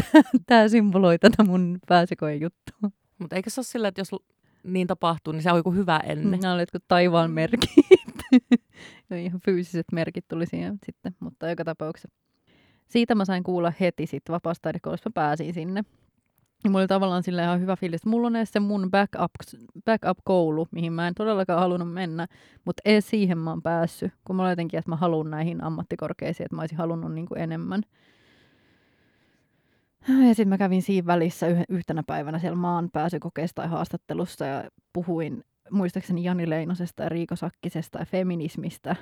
tää 0.46 0.68
symboloi 0.68 1.18
tätä 1.18 1.44
mun 1.44 1.78
pääsykoen 1.88 2.40
juttua. 2.40 2.90
Mutta 3.18 3.36
eikö 3.36 3.50
se 3.50 3.60
ole 3.60 3.64
silleen, 3.64 3.88
että 3.88 4.00
jos 4.00 4.10
niin 4.64 4.86
tapahtuu, 4.86 5.32
niin 5.32 5.42
se 5.42 5.50
on 5.50 5.56
joku 5.56 5.72
hyvä 5.72 6.00
ennen? 6.04 6.40
Nämä 6.40 6.54
oli 6.54 6.62
jotkut 6.62 6.84
taivaan 6.88 7.30
merkit. 7.30 7.70
ja 9.10 9.16
ihan 9.16 9.40
fyysiset 9.44 9.86
merkit 9.92 10.28
tuli 10.28 10.46
siihen 10.46 10.78
sitten, 10.86 11.16
mutta 11.20 11.48
joka 11.48 11.64
tapauksessa. 11.64 12.08
Siitä 12.88 13.14
mä 13.14 13.24
sain 13.24 13.42
kuulla 13.42 13.72
heti 13.80 14.06
sitten 14.06 14.32
vapaasta 14.32 14.62
taidekoulusta, 14.62 15.08
mä 15.10 15.12
pääsin 15.14 15.54
sinne. 15.54 15.84
Ja 16.64 16.70
mulla 16.70 16.80
oli 16.80 16.88
tavallaan 16.88 17.22
sillä 17.22 17.42
ihan 17.42 17.60
hyvä 17.60 17.76
fiilis, 17.76 18.06
mulla 18.06 18.26
on 18.26 18.36
edes 18.36 18.52
se 18.52 18.60
mun 18.60 18.90
backup, 18.90 19.32
backup-koulu, 19.84 20.66
mihin 20.70 20.92
mä 20.92 21.08
en 21.08 21.14
todellakaan 21.14 21.60
halunnut 21.60 21.92
mennä, 21.92 22.26
mutta 22.64 22.82
edes 22.84 23.10
siihen 23.10 23.38
mä 23.38 23.50
oon 23.50 23.62
päässyt, 23.62 24.12
kun 24.24 24.36
mä 24.36 24.42
olin 24.42 24.50
jotenkin, 24.50 24.78
että 24.78 24.90
mä 24.90 24.96
haluan 24.96 25.30
näihin 25.30 25.64
ammattikorkeisiin, 25.64 26.44
että 26.44 26.56
mä 26.56 26.62
olisin 26.62 26.78
halunnut 26.78 27.12
niin 27.14 27.26
kuin 27.26 27.40
enemmän. 27.40 27.82
Ja 30.08 30.34
sitten 30.34 30.48
mä 30.48 30.58
kävin 30.58 30.82
siinä 30.82 31.06
välissä 31.06 31.46
yh- 31.46 31.64
yhtenä 31.68 32.02
päivänä 32.06 32.38
siellä 32.38 32.56
maan 32.56 32.90
pääsykokeessa 32.92 33.54
tai 33.54 33.68
haastattelussa 33.68 34.46
ja 34.46 34.70
puhuin 34.92 35.44
muistaakseni 35.70 36.24
Jani 36.24 36.50
Leinosesta 36.50 37.02
ja 37.02 37.08
Riiko 37.08 37.36
Sakkisesta 37.36 37.98
ja 37.98 38.06
feminismistä 38.06 38.96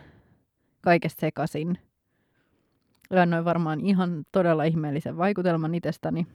kaikesta 0.80 1.20
sekaisin. 1.20 1.78
Ja 3.10 3.44
varmaan 3.44 3.80
ihan 3.80 4.24
todella 4.32 4.64
ihmeellisen 4.64 5.16
vaikutelman 5.16 5.74
itsestäni. 5.74 6.26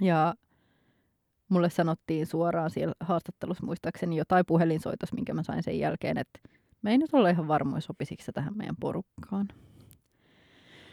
Ja 0.00 0.34
mulle 1.48 1.70
sanottiin 1.70 2.26
suoraan 2.26 2.70
siellä 2.70 2.94
haastattelussa 3.00 3.66
muistaakseni 3.66 4.16
jotain 4.16 4.46
puhelinsoitos, 4.46 5.12
minkä 5.12 5.34
mä 5.34 5.42
sain 5.42 5.62
sen 5.62 5.78
jälkeen, 5.78 6.18
että 6.18 6.40
me 6.82 6.90
ei 6.90 6.98
nyt 6.98 7.10
olla 7.14 7.30
ihan 7.30 7.48
varmoja, 7.48 7.80
sopisiko 7.80 8.22
se 8.22 8.32
tähän 8.32 8.56
meidän 8.56 8.76
porukkaan. 8.80 9.48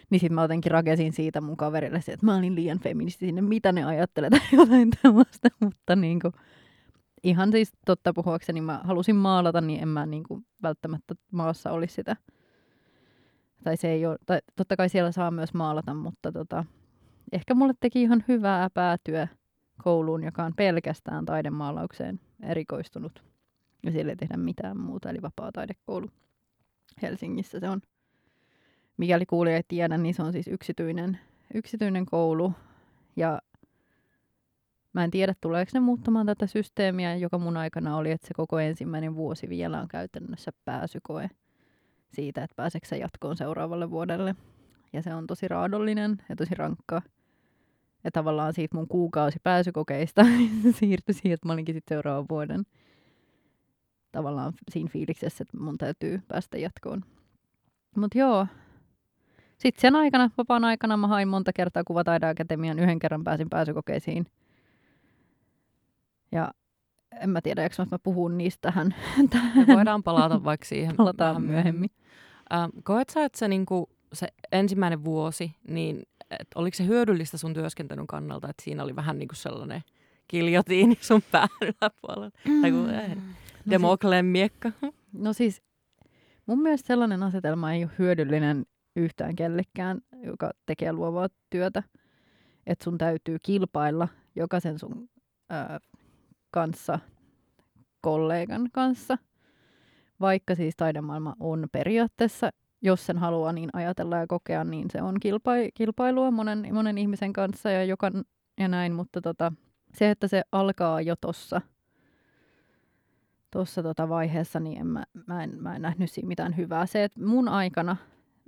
Niin 0.09 0.19
sitten 0.19 0.35
mä 0.35 0.41
jotenkin 0.41 0.71
rakesin 0.71 1.13
siitä 1.13 1.41
mun 1.41 1.57
kaverille, 1.57 1.97
että 1.97 2.25
mä 2.25 2.37
olin 2.37 2.55
liian 2.55 2.79
feministi 2.79 3.25
sinne, 3.25 3.41
mitä 3.41 3.71
ne 3.71 3.85
ajattelee 3.85 4.29
tai 4.29 4.39
jotain 4.59 4.89
tällaista, 5.01 5.49
mutta 5.59 5.95
niinku, 5.95 6.31
ihan 7.23 7.51
siis 7.51 7.71
totta 7.85 8.13
puhuakseni 8.13 8.61
mä 8.61 8.81
halusin 8.83 9.15
maalata, 9.15 9.61
niin 9.61 9.81
en 9.81 9.87
mä 9.87 10.05
niinku 10.05 10.43
välttämättä 10.63 11.15
maassa 11.31 11.71
olisi 11.71 11.93
sitä. 11.93 12.15
Tai 13.63 13.77
se 13.77 13.91
ei 13.91 14.05
ole, 14.05 14.17
tai 14.25 14.39
totta 14.55 14.75
kai 14.75 14.89
siellä 14.89 15.11
saa 15.11 15.31
myös 15.31 15.53
maalata, 15.53 15.93
mutta 15.93 16.31
tota, 16.31 16.65
ehkä 17.31 17.55
mulle 17.55 17.73
teki 17.79 18.01
ihan 18.01 18.23
hyvää 18.27 18.69
päätyä 18.73 19.27
kouluun, 19.83 20.23
joka 20.23 20.43
on 20.43 20.53
pelkästään 20.55 21.25
taidemaalaukseen 21.25 22.19
erikoistunut. 22.43 23.23
Ja 23.83 23.91
siellä 23.91 24.11
ei 24.11 24.15
tehdä 24.15 24.37
mitään 24.37 24.79
muuta, 24.79 25.09
eli 25.09 25.21
vapaa 25.21 25.51
taidekoulu 25.51 26.07
Helsingissä 27.01 27.59
se 27.59 27.69
on. 27.69 27.81
Mikäli 28.99 29.25
kuulija 29.25 29.55
ei 29.55 29.63
tiedä, 29.67 29.97
niin 29.97 30.13
se 30.13 30.23
on 30.23 30.31
siis 30.31 30.47
yksityinen, 30.47 31.19
yksityinen 31.53 32.05
koulu. 32.05 32.53
Ja 33.15 33.41
mä 34.93 35.03
en 35.03 35.11
tiedä, 35.11 35.33
tuleeko 35.41 35.71
ne 35.73 35.79
muuttamaan 35.79 36.25
tätä 36.25 36.47
systeemiä, 36.47 37.15
joka 37.15 37.37
mun 37.37 37.57
aikana 37.57 37.97
oli, 37.97 38.11
että 38.11 38.27
se 38.27 38.33
koko 38.33 38.59
ensimmäinen 38.59 39.15
vuosi 39.15 39.49
vielä 39.49 39.81
on 39.81 39.87
käytännössä 39.87 40.51
pääsykoe 40.65 41.29
siitä, 42.13 42.43
että 42.43 42.55
pääseekö 42.55 42.87
se 42.87 42.97
jatkoon 42.97 43.37
seuraavalle 43.37 43.89
vuodelle. 43.89 44.35
Ja 44.93 45.01
se 45.01 45.13
on 45.13 45.27
tosi 45.27 45.47
raadollinen 45.47 46.17
ja 46.29 46.35
tosi 46.35 46.55
rankka. 46.55 47.01
Ja 48.03 48.11
tavallaan 48.11 48.53
siitä 48.53 48.77
mun 48.77 48.87
kuukausi 48.87 49.39
pääsykokeista 49.43 50.25
siirtyi 50.79 51.13
siihen, 51.13 51.33
että 51.33 51.47
mä 51.47 51.53
olinkin 51.53 51.75
sitten 51.75 51.95
seuraavan 51.95 52.25
vuoden 52.29 52.65
tavallaan 54.11 54.53
siinä 54.71 54.89
fiiliksessä, 54.89 55.41
että 55.41 55.57
mun 55.57 55.77
täytyy 55.77 56.21
päästä 56.27 56.57
jatkoon. 56.57 57.01
Mutta 57.95 58.17
joo, 58.17 58.47
sitten 59.59 59.81
sen 59.81 59.95
aikana, 59.95 60.29
vapaan 60.37 60.65
aikana 60.65 60.97
mä 60.97 61.07
hain 61.07 61.27
monta 61.27 61.53
kertaa 61.53 61.83
Kuvataideakatemian, 61.83 62.79
yhden 62.79 62.99
kerran 62.99 63.23
pääsin 63.23 63.49
pääsykokeisiin. 63.49 64.25
Ja 66.31 66.51
en 67.21 67.29
mä 67.29 67.41
tiedä, 67.41 67.63
eikö 67.63 67.75
mä 67.91 67.99
puhun 67.99 68.37
niistä 68.37 68.61
tähän. 68.61 68.95
Me 69.55 69.75
voidaan 69.75 70.03
palata 70.03 70.43
vaikka 70.43 70.65
siihen 70.65 70.95
Palataan 70.95 71.35
vähän 71.35 71.49
myöhemmin. 71.49 71.89
Ähm, 72.53 72.69
koet 72.83 73.09
sä, 73.09 73.25
että 73.25 73.39
se, 73.39 73.47
niinku, 73.47 73.89
se 74.13 74.27
ensimmäinen 74.51 75.03
vuosi, 75.03 75.55
niin 75.67 76.03
et 76.31 76.47
oliko 76.55 76.77
se 76.77 76.85
hyödyllistä 76.85 77.37
sun 77.37 77.53
työskentelyn 77.53 78.07
kannalta, 78.07 78.49
että 78.49 78.63
siinä 78.63 78.83
oli 78.83 78.95
vähän 78.95 79.19
niinku 79.19 79.35
sellainen 79.35 79.81
kiljotiini 80.27 80.97
sun 81.01 81.21
pään 81.31 81.49
yläpuolella? 81.61 82.31
Tai 82.61 82.71
kun, 82.71 82.89
eh, 82.89 83.17
No 83.65 83.69
Demokleen 83.69 84.25
miekka. 84.25 84.71
No 85.13 85.33
siis 85.33 85.61
mun 86.45 86.61
mielestä 86.61 86.87
sellainen 86.87 87.23
asetelma 87.23 87.73
ei 87.73 87.83
ole 87.83 87.91
hyödyllinen 87.99 88.65
yhtään 88.99 89.35
kellekään, 89.35 90.01
joka 90.23 90.51
tekee 90.65 90.93
luovaa 90.93 91.27
työtä. 91.49 91.83
Että 92.67 92.83
sun 92.83 92.97
täytyy 92.97 93.37
kilpailla 93.43 94.07
jokaisen 94.35 94.79
sun 94.79 95.09
ää, 95.49 95.79
kanssa, 96.51 96.99
kollegan 98.01 98.69
kanssa. 98.71 99.17
Vaikka 100.19 100.55
siis 100.55 100.75
taidemaailma 100.77 101.35
on 101.39 101.67
periaatteessa, 101.71 102.49
jos 102.81 103.05
sen 103.05 103.17
haluaa 103.17 103.53
niin 103.53 103.69
ajatella 103.73 104.17
ja 104.17 104.27
kokea, 104.27 104.63
niin 104.63 104.87
se 104.91 105.01
on 105.01 105.15
kilpa- 105.25 105.71
kilpailua 105.73 106.31
monen, 106.31 106.67
monen 106.73 106.97
ihmisen 106.97 107.33
kanssa 107.33 107.69
ja, 107.69 107.83
joka, 107.83 108.11
ja 108.59 108.67
näin. 108.67 108.93
Mutta 108.93 109.21
tota, 109.21 109.51
se, 109.93 110.09
että 110.09 110.27
se 110.27 110.41
alkaa 110.51 111.01
jo 111.01 111.15
tossa 111.21 111.61
tuossa 113.51 113.83
tota 113.83 114.09
vaiheessa, 114.09 114.59
niin 114.59 114.79
en 114.79 114.87
mä, 114.87 115.03
mä, 115.27 115.43
en, 115.43 115.63
mä 115.63 115.75
en 115.75 115.81
nähnyt 115.81 116.11
siinä 116.11 116.27
mitään 116.27 116.57
hyvää. 116.57 116.85
Se, 116.85 117.03
että 117.03 117.25
mun 117.25 117.47
aikana 117.47 117.95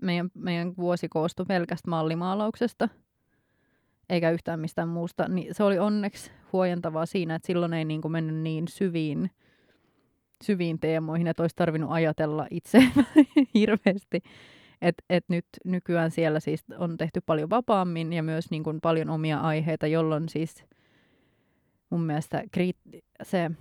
meidän, 0.02 0.32
meidän 0.34 0.74
vuosi 0.78 1.10
koostui 1.10 1.46
pelkästä 1.46 1.90
mallimaalauksesta, 1.90 2.90
eikä 4.10 4.32
yhtään 4.32 4.60
mistään 4.60 4.88
muusta, 4.88 5.28
niin 5.28 5.56
se 5.56 5.64
oli 5.64 5.80
onneksi 5.80 6.32
huojentavaa 6.54 7.06
siinä, 7.06 7.36
että 7.36 7.48
silloin 7.48 7.74
ei 7.74 7.86
niin 7.86 8.02
kuin 8.02 8.12
mennyt 8.12 8.36
niin 8.36 8.68
syviin, 8.68 9.32
syviin 10.44 10.80
teemoihin, 10.80 11.28
että 11.28 11.44
olisi 11.44 11.56
tarvinnut 11.56 11.92
ajatella 11.92 12.48
itse 12.52 12.84
hirveästi. 13.54 14.22
Et, 14.82 14.96
et 15.10 15.26
nyt 15.28 15.46
nykyään 15.66 16.12
siellä 16.12 16.40
siis 16.40 16.64
on 16.78 16.98
tehty 16.98 17.22
paljon 17.26 17.50
vapaammin 17.50 18.14
ja 18.14 18.24
myös 18.24 18.52
niin 18.52 18.64
kuin 18.64 18.82
paljon 18.82 19.10
omia 19.10 19.40
aiheita, 19.40 19.88
jolloin 19.88 20.30
siis 20.30 20.66
mun 21.90 22.04
mielestä 22.04 22.44
kriit- 22.58 23.00
se, 23.24 23.52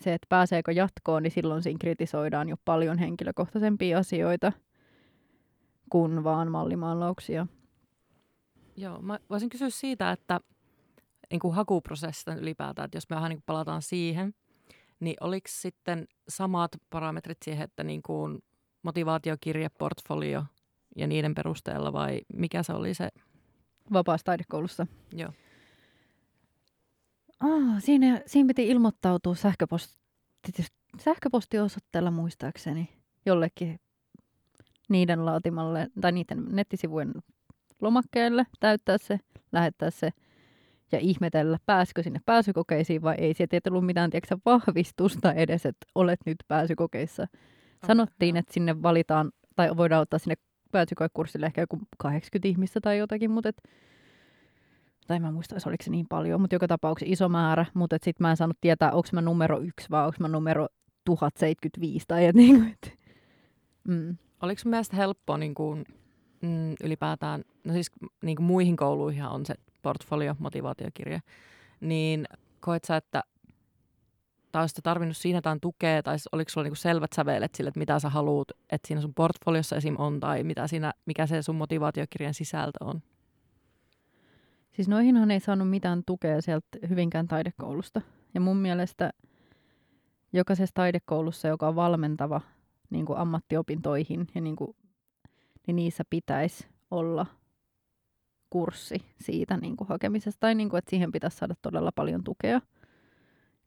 se, 0.00 0.14
että 0.14 0.26
pääseekö 0.28 0.72
jatkoon, 0.72 1.22
niin 1.22 1.30
silloin 1.30 1.62
siinä 1.62 1.78
kritisoidaan 1.80 2.48
jo 2.48 2.56
paljon 2.64 2.98
henkilökohtaisempia 2.98 3.98
asioita 3.98 4.52
kuin 5.92 6.24
vaan 6.24 6.50
mallimaalauksia. 6.50 7.46
Joo, 8.76 9.02
mä 9.02 9.18
voisin 9.30 9.48
kysyä 9.48 9.70
siitä, 9.70 10.12
että 10.12 10.40
niin 11.30 11.40
kuin 11.40 11.54
hakuprosessista 11.54 12.34
ylipäätään, 12.34 12.84
että 12.84 12.96
jos 12.96 13.10
me 13.10 13.16
vähän 13.16 13.30
niin 13.30 13.42
palataan 13.46 13.82
siihen, 13.82 14.34
niin 15.00 15.16
oliko 15.20 15.48
sitten 15.50 16.06
samat 16.28 16.70
parametrit 16.90 17.38
siihen, 17.44 17.64
että 17.64 17.84
niin 17.84 18.02
kuin 18.02 18.42
motivaatiokirje, 18.82 19.68
portfolio 19.78 20.44
ja 20.96 21.06
niiden 21.06 21.34
perusteella 21.34 21.92
vai 21.92 22.20
mikä 22.34 22.62
se 22.62 22.72
oli 22.72 22.94
se? 22.94 23.08
Vapaassa 23.92 24.24
taidekoulussa. 24.24 24.86
Joo. 25.12 25.32
Oh, 27.44 27.62
siinä, 27.78 28.22
siinä 28.26 28.46
piti 28.46 28.68
ilmoittautua 28.68 29.34
sähköposti, 29.34 29.96
sähköpostiosoitteella 31.00 32.10
muistaakseni 32.10 32.88
jollekin 33.26 33.80
niiden 34.92 35.26
laatimalle 35.26 35.86
tai 36.00 36.12
niiden 36.12 36.44
nettisivujen 36.50 37.12
lomakkeelle, 37.80 38.46
täyttää 38.60 38.98
se, 38.98 39.20
lähettää 39.52 39.90
se 39.90 40.10
ja 40.92 40.98
ihmetellä, 40.98 41.58
pääsikö 41.66 42.02
sinne 42.02 42.20
pääsykokeisiin 42.26 43.02
vai 43.02 43.14
ei. 43.18 43.34
Sieltä 43.34 43.56
ei 43.56 43.60
tullut 43.60 43.86
mitään 43.86 44.10
tiedätkö, 44.10 44.38
vahvistusta 44.44 45.32
edes, 45.32 45.66
että 45.66 45.86
olet 45.94 46.20
nyt 46.26 46.36
pääsykokeissa. 46.48 47.26
Sanottiin, 47.86 48.36
että 48.36 48.54
sinne 48.54 48.82
valitaan, 48.82 49.32
tai 49.56 49.76
voidaan 49.76 50.02
ottaa 50.02 50.18
sinne 50.18 50.34
pääsykoekurssille 50.72 51.46
ehkä 51.46 51.60
joku 51.60 51.78
80 51.98 52.48
ihmistä 52.48 52.80
tai 52.80 52.98
jotakin, 52.98 53.30
mutta 53.30 53.48
et, 53.48 53.62
tai 55.06 55.20
mä 55.20 55.32
muista, 55.32 55.56
oliko 55.66 55.84
se 55.84 55.90
niin 55.90 56.06
paljon, 56.08 56.40
mutta 56.40 56.54
joka 56.54 56.68
tapauksessa 56.68 57.12
iso 57.12 57.28
määrä, 57.28 57.66
mutta 57.74 57.96
sitten 58.02 58.24
mä 58.24 58.30
en 58.30 58.36
saanut 58.36 58.58
tietää, 58.60 58.92
onko 58.92 59.08
mä 59.12 59.20
numero 59.20 59.60
yksi 59.60 59.90
vai 59.90 60.06
onko 60.06 60.16
mä 60.20 60.28
numero 60.28 60.66
1075 61.04 62.04
tai 62.08 62.26
et, 62.26 62.36
niin 62.36 62.56
kuin, 62.56 62.72
et, 62.72 62.98
mm. 63.88 64.16
Oliko 64.42 64.62
mielestä 64.64 64.96
helppoa 64.96 65.38
niin 65.38 65.54
kuin, 65.54 65.84
mm, 66.40 66.74
ylipäätään, 66.84 67.44
no 67.64 67.72
siis 67.72 67.90
niin 68.22 68.36
kuin 68.36 68.46
muihin 68.46 68.76
kouluihin 68.76 69.24
on 69.24 69.46
se 69.46 69.54
portfolio, 69.82 70.36
motivaatiokirja, 70.38 71.20
niin 71.80 72.26
koet 72.60 72.84
sä, 72.84 72.96
että 72.96 73.22
tai 74.52 74.62
olisit 74.62 74.78
tarvinnut 74.82 75.16
siinä 75.16 75.36
jotain 75.36 75.60
tukea, 75.60 76.02
tai 76.02 76.16
oliko 76.32 76.48
sulla 76.50 76.64
niinku 76.64 76.76
selvät 76.76 77.12
sävelet 77.12 77.54
sille, 77.54 77.68
että 77.68 77.78
mitä 77.78 77.98
sä 77.98 78.08
haluat, 78.08 78.48
että 78.70 78.88
siinä 78.88 79.00
sun 79.00 79.14
portfoliossa 79.14 79.76
esim. 79.76 79.94
on, 79.98 80.20
tai 80.20 80.44
mitä 80.44 80.66
siinä, 80.66 80.92
mikä 81.06 81.26
se 81.26 81.42
sun 81.42 81.56
motivaatiokirjan 81.56 82.34
sisältö 82.34 82.84
on? 82.84 83.02
Siis 84.72 84.88
noihinhan 84.88 85.30
ei 85.30 85.40
saanut 85.40 85.70
mitään 85.70 86.02
tukea 86.06 86.42
sieltä 86.42 86.66
Hyvinkään 86.88 87.28
taidekoulusta. 87.28 88.00
Ja 88.34 88.40
mun 88.40 88.56
mielestä 88.56 89.10
jokaisessa 90.32 90.74
taidekoulussa, 90.74 91.48
joka 91.48 91.68
on 91.68 91.76
valmentava 91.76 92.40
niin 92.92 93.06
kuin 93.06 93.18
ammattiopintoihin, 93.18 94.26
ja 94.34 94.40
niin, 94.40 94.56
kuin, 94.56 94.76
niin 95.66 95.76
niissä 95.76 96.04
pitäisi 96.10 96.66
olla 96.90 97.26
kurssi 98.50 99.02
siitä 99.20 99.56
niin 99.56 99.76
kuin 99.76 99.88
hakemisesta, 99.88 100.40
tai 100.40 100.54
niin 100.54 100.70
kuin, 100.70 100.78
että 100.78 100.90
siihen 100.90 101.12
pitäisi 101.12 101.36
saada 101.36 101.54
todella 101.62 101.92
paljon 101.92 102.24
tukea 102.24 102.60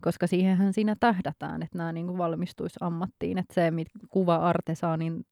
koska 0.01 0.27
siihenhän 0.27 0.73
siinä 0.73 0.95
tähdätään, 0.99 1.63
että 1.63 1.77
nämä 1.77 1.93
niin 1.93 2.07
kuin 2.07 2.17
valmistuisi 2.17 2.79
ammattiin. 2.81 3.37
Että 3.37 3.53
se 3.53 3.71
mit, 3.71 3.87
kuva-artesaanin 4.09 5.25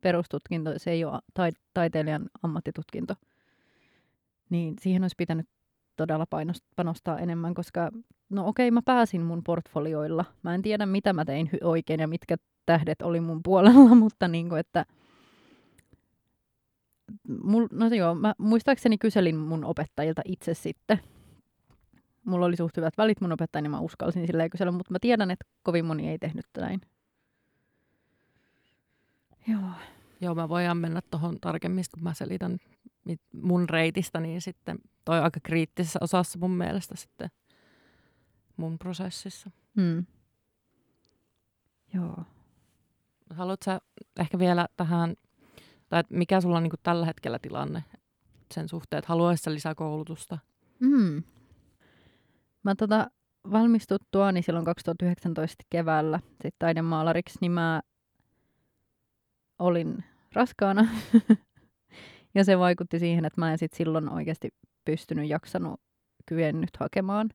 perustutkinto, 0.00 0.70
se 0.76 0.90
ei 0.90 1.04
ole 1.04 1.18
tai, 1.34 1.50
taiteilijan 1.74 2.30
ammattitutkinto. 2.42 3.14
Niin 4.50 4.74
siihen 4.80 5.04
olisi 5.04 5.14
pitänyt 5.18 5.48
todella 5.96 6.26
panostaa 6.76 7.18
enemmän, 7.18 7.54
koska 7.54 7.90
no 8.30 8.48
okei, 8.48 8.70
mä 8.70 8.82
pääsin 8.84 9.22
mun 9.22 9.44
portfolioilla. 9.44 10.24
Mä 10.42 10.54
en 10.54 10.62
tiedä, 10.62 10.86
mitä 10.86 11.12
mä 11.12 11.24
tein 11.24 11.50
oikein 11.62 12.00
ja 12.00 12.08
mitkä 12.08 12.36
tähdet 12.66 13.02
oli 13.02 13.20
mun 13.20 13.42
puolella, 13.42 13.94
mutta 14.04 14.28
niin 14.28 14.48
kuin, 14.48 14.60
että 14.60 14.86
mul, 17.42 17.68
no 17.72 17.86
joo, 17.86 18.14
mä 18.14 18.34
muistaakseni 18.38 18.98
kyselin 18.98 19.36
mun 19.36 19.64
opettajilta 19.64 20.22
itse 20.24 20.54
sitten, 20.54 21.00
mulla 22.24 22.46
oli 22.46 22.56
suht 22.56 22.76
hyvät 22.76 22.98
välit 22.98 23.20
mun 23.20 23.32
opettajani, 23.32 23.64
niin 23.64 23.70
mä 23.70 23.80
uskalsin 23.80 24.26
silleen 24.26 24.50
kysellä, 24.50 24.72
mutta 24.72 24.92
mä 24.92 24.98
tiedän, 25.00 25.30
että 25.30 25.46
kovin 25.62 25.84
moni 25.84 26.10
ei 26.10 26.18
tehnyt 26.18 26.46
näin. 26.56 26.80
Joo. 29.48 29.70
Joo, 30.20 30.34
mä 30.34 30.48
voin 30.48 30.76
mennä 30.76 31.00
tuohon 31.10 31.40
tarkemmin, 31.40 31.84
kun 31.94 32.02
mä 32.02 32.14
selitän 32.14 32.58
mun 33.32 33.68
reitistä, 33.68 34.20
niin 34.20 34.40
sitten 34.40 34.78
toi 35.04 35.20
aika 35.20 35.40
kriittisessä 35.42 35.98
osassa 36.02 36.38
mun 36.38 36.50
mielestä 36.50 36.96
sitten 36.96 37.30
mun 38.56 38.78
prosessissa. 38.78 39.50
Mm. 39.76 40.06
Joo. 41.94 42.24
Haluatko 43.34 43.64
sä 43.64 43.80
ehkä 44.20 44.38
vielä 44.38 44.66
tähän, 44.76 45.14
tai 45.88 46.02
mikä 46.10 46.40
sulla 46.40 46.56
on 46.56 46.62
niin 46.62 46.72
tällä 46.82 47.06
hetkellä 47.06 47.38
tilanne 47.38 47.84
sen 48.54 48.68
suhteen, 48.68 48.98
että 48.98 49.08
haluaisitko 49.08 49.50
lisää 49.50 49.74
koulutusta? 49.74 50.38
Mm. 50.80 51.22
Mä 52.62 52.74
tota, 52.74 53.10
valmistuttua 53.52 54.32
niin 54.32 54.44
silloin 54.44 54.64
2019 54.64 55.64
keväällä 55.70 56.20
sit 56.42 56.54
taidemaalariksi, 56.58 57.38
niin 57.40 57.52
mä 57.52 57.82
olin 59.58 60.04
raskaana. 60.34 60.88
ja 62.34 62.44
se 62.44 62.58
vaikutti 62.58 62.98
siihen, 62.98 63.24
että 63.24 63.40
mä 63.40 63.52
en 63.52 63.58
sit 63.58 63.72
silloin 63.72 64.08
oikeasti 64.08 64.48
pystynyt 64.84 65.28
jaksanut 65.28 65.80
kyennyt 66.26 66.70
hakemaan 66.80 67.30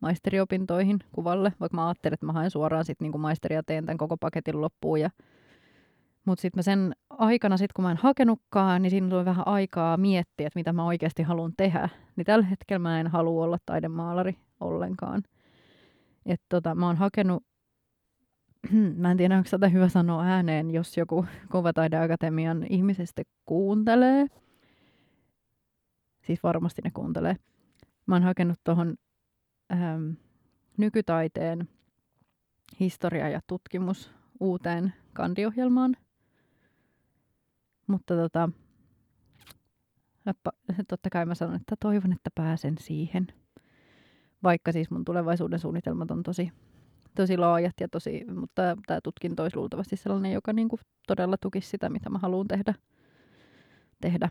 maisteriopintoihin 0.00 0.98
kuvalle, 1.12 1.52
vaikka 1.60 1.76
mä 1.76 1.88
ajattelin, 1.88 2.14
että 2.14 2.26
mä 2.26 2.32
haen 2.32 2.50
suoraan 2.50 2.84
sit 2.84 3.00
niinku 3.00 3.18
maisteria 3.18 3.62
teen 3.62 3.86
tämän 3.86 3.98
koko 3.98 4.16
paketin 4.16 4.60
loppuun 4.60 5.00
ja 5.00 5.10
mutta 6.24 6.42
sitten 6.42 6.58
mä 6.58 6.62
sen 6.62 6.92
aikana, 7.10 7.56
sit 7.56 7.72
kun 7.72 7.84
mä 7.84 7.90
en 7.90 7.96
hakenutkaan, 7.96 8.82
niin 8.82 8.90
siinä 8.90 9.08
tuli 9.08 9.24
vähän 9.24 9.48
aikaa 9.48 9.96
miettiä, 9.96 10.46
että 10.46 10.58
mitä 10.58 10.72
mä 10.72 10.84
oikeasti 10.84 11.22
haluan 11.22 11.52
tehdä. 11.56 11.88
Niin 12.16 12.24
tällä 12.24 12.44
hetkellä 12.44 12.78
mä 12.78 13.00
en 13.00 13.06
halua 13.06 13.44
olla 13.44 13.58
taidemaalari 13.66 14.36
ollenkaan. 14.60 15.22
Että 16.26 16.46
tota, 16.48 16.74
mä 16.74 16.86
oon 16.86 16.96
hakenut, 16.96 17.42
mä 18.96 19.10
en 19.10 19.16
tiedä, 19.16 19.36
onko 19.36 19.48
tätä 19.50 19.68
hyvä 19.68 19.88
sanoa 19.88 20.24
ääneen, 20.24 20.70
jos 20.70 20.96
joku 20.96 21.26
Kuvataideakatemian 21.52 22.66
ihmisestä 22.70 23.22
kuuntelee. 23.44 24.26
Siis 26.26 26.42
varmasti 26.42 26.82
ne 26.84 26.90
kuuntelee. 26.94 27.36
Mä 28.06 28.14
oon 28.14 28.22
hakenut 28.22 28.58
tuohon 28.64 28.94
ähm, 29.72 30.10
nykytaiteen 30.76 31.68
historia 32.80 33.28
ja 33.28 33.40
tutkimus 33.46 34.10
uuteen 34.40 34.94
kandiohjelmaan. 35.12 35.96
Mutta 37.86 38.14
tota, 38.14 38.48
totta 40.88 41.10
kai 41.10 41.26
mä 41.26 41.34
sanon, 41.34 41.56
että 41.56 41.76
toivon, 41.80 42.12
että 42.12 42.30
pääsen 42.34 42.78
siihen. 42.78 43.26
Vaikka 44.42 44.72
siis 44.72 44.90
mun 44.90 45.04
tulevaisuuden 45.04 45.58
suunnitelmat 45.58 46.10
on 46.10 46.22
tosi, 46.22 46.52
tosi 47.14 47.36
laajat, 47.36 47.74
ja 47.80 47.88
tosi, 47.88 48.24
mutta 48.34 48.76
tämä 48.86 49.00
tutkinto 49.04 49.42
olisi 49.42 49.56
luultavasti 49.56 49.96
sellainen, 49.96 50.32
joka 50.32 50.52
niinku 50.52 50.78
todella 51.06 51.36
tukisi 51.36 51.68
sitä, 51.68 51.88
mitä 51.88 52.10
mä 52.10 52.18
haluan 52.18 52.48
tehdä. 52.48 52.74
tehdä. 54.00 54.28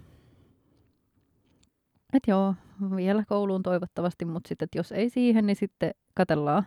Et 2.14 2.24
joo, 2.28 2.56
vielä 2.96 3.24
kouluun 3.28 3.64
toivottavasti, 3.64 4.26
mutta 4.26 4.48
sitten, 4.48 4.68
jos 4.76 4.92
ei 4.92 5.10
siihen, 5.10 5.46
niin 5.46 5.56
sitten 5.56 5.92
katellaan. 6.14 6.64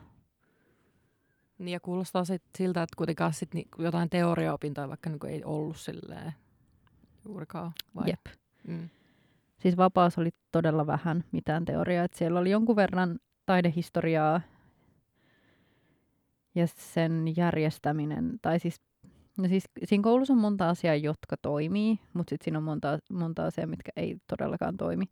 Niin 1.59 1.73
ja 1.73 1.81
kuulostaa 1.81 2.25
sit 2.25 2.42
siltä, 2.59 2.83
että 2.83 2.97
kuitenkaan 2.97 3.33
sit 3.33 3.55
ni, 3.55 3.64
jotain 3.79 4.11
teoriaopintoja 4.11 4.88
vaikka 4.88 5.11
niin 5.11 5.27
ei 5.27 5.44
ollut 5.44 5.77
silleen 5.77 6.33
juurikaan. 7.24 7.72
Vai? 7.94 8.08
Jep. 8.08 8.20
Mm. 8.68 8.88
Siis 9.58 9.76
vapaus 9.76 10.18
oli 10.18 10.30
todella 10.52 10.87
vähän 10.87 11.24
mitään 11.32 11.64
teoriaa. 11.64 12.04
Että 12.04 12.18
siellä 12.18 12.40
oli 12.40 12.50
jonkun 12.50 12.76
verran 12.76 13.18
taidehistoriaa 13.46 14.40
ja 16.54 16.66
sen 16.66 17.24
järjestäminen. 17.37 18.38
Tai 18.42 18.58
siis, 18.58 18.80
no 19.38 19.48
siis 19.48 19.64
siinä 19.84 20.02
koulussa 20.02 20.32
on 20.32 20.38
monta 20.38 20.68
asiaa, 20.68 20.94
jotka 20.94 21.37
toimii, 21.37 21.98
mutta 22.14 22.30
sitten 22.30 22.44
siinä 22.44 22.58
on 22.58 22.64
monta, 22.64 22.98
monta 23.12 23.46
asiaa, 23.46 23.66
mitkä 23.66 23.92
ei 23.96 24.16
todellakaan 24.26 24.76
toimi. 24.76 25.04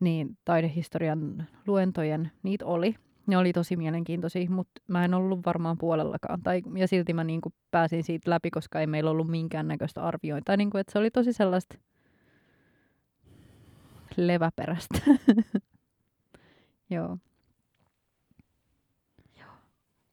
Niin 0.00 0.38
taidehistorian 0.44 1.48
luentojen, 1.66 2.32
niitä 2.42 2.66
oli. 2.66 2.94
Ne 3.30 3.38
oli 3.38 3.52
tosi 3.52 3.76
mielenkiintoisia, 3.76 4.50
mutta 4.50 4.82
mä 4.88 5.04
en 5.04 5.14
ollut 5.14 5.46
varmaan 5.46 5.78
puolellakaan. 5.78 6.42
Tai, 6.42 6.62
ja 6.76 6.88
silti 6.88 7.12
mä 7.12 7.24
niin 7.24 7.40
kuin 7.40 7.54
pääsin 7.70 8.04
siitä 8.04 8.30
läpi, 8.30 8.50
koska 8.50 8.80
ei 8.80 8.86
meillä 8.86 9.10
ollut 9.10 9.28
minkäännäköistä 9.28 10.02
arviointia. 10.02 10.56
Niin 10.56 10.70
kuin, 10.70 10.80
että 10.80 10.92
se 10.92 10.98
oli 10.98 11.10
tosi 11.10 11.32
sellaista 11.32 11.78
leväperäistä. 14.16 14.98
Joo. 16.90 17.18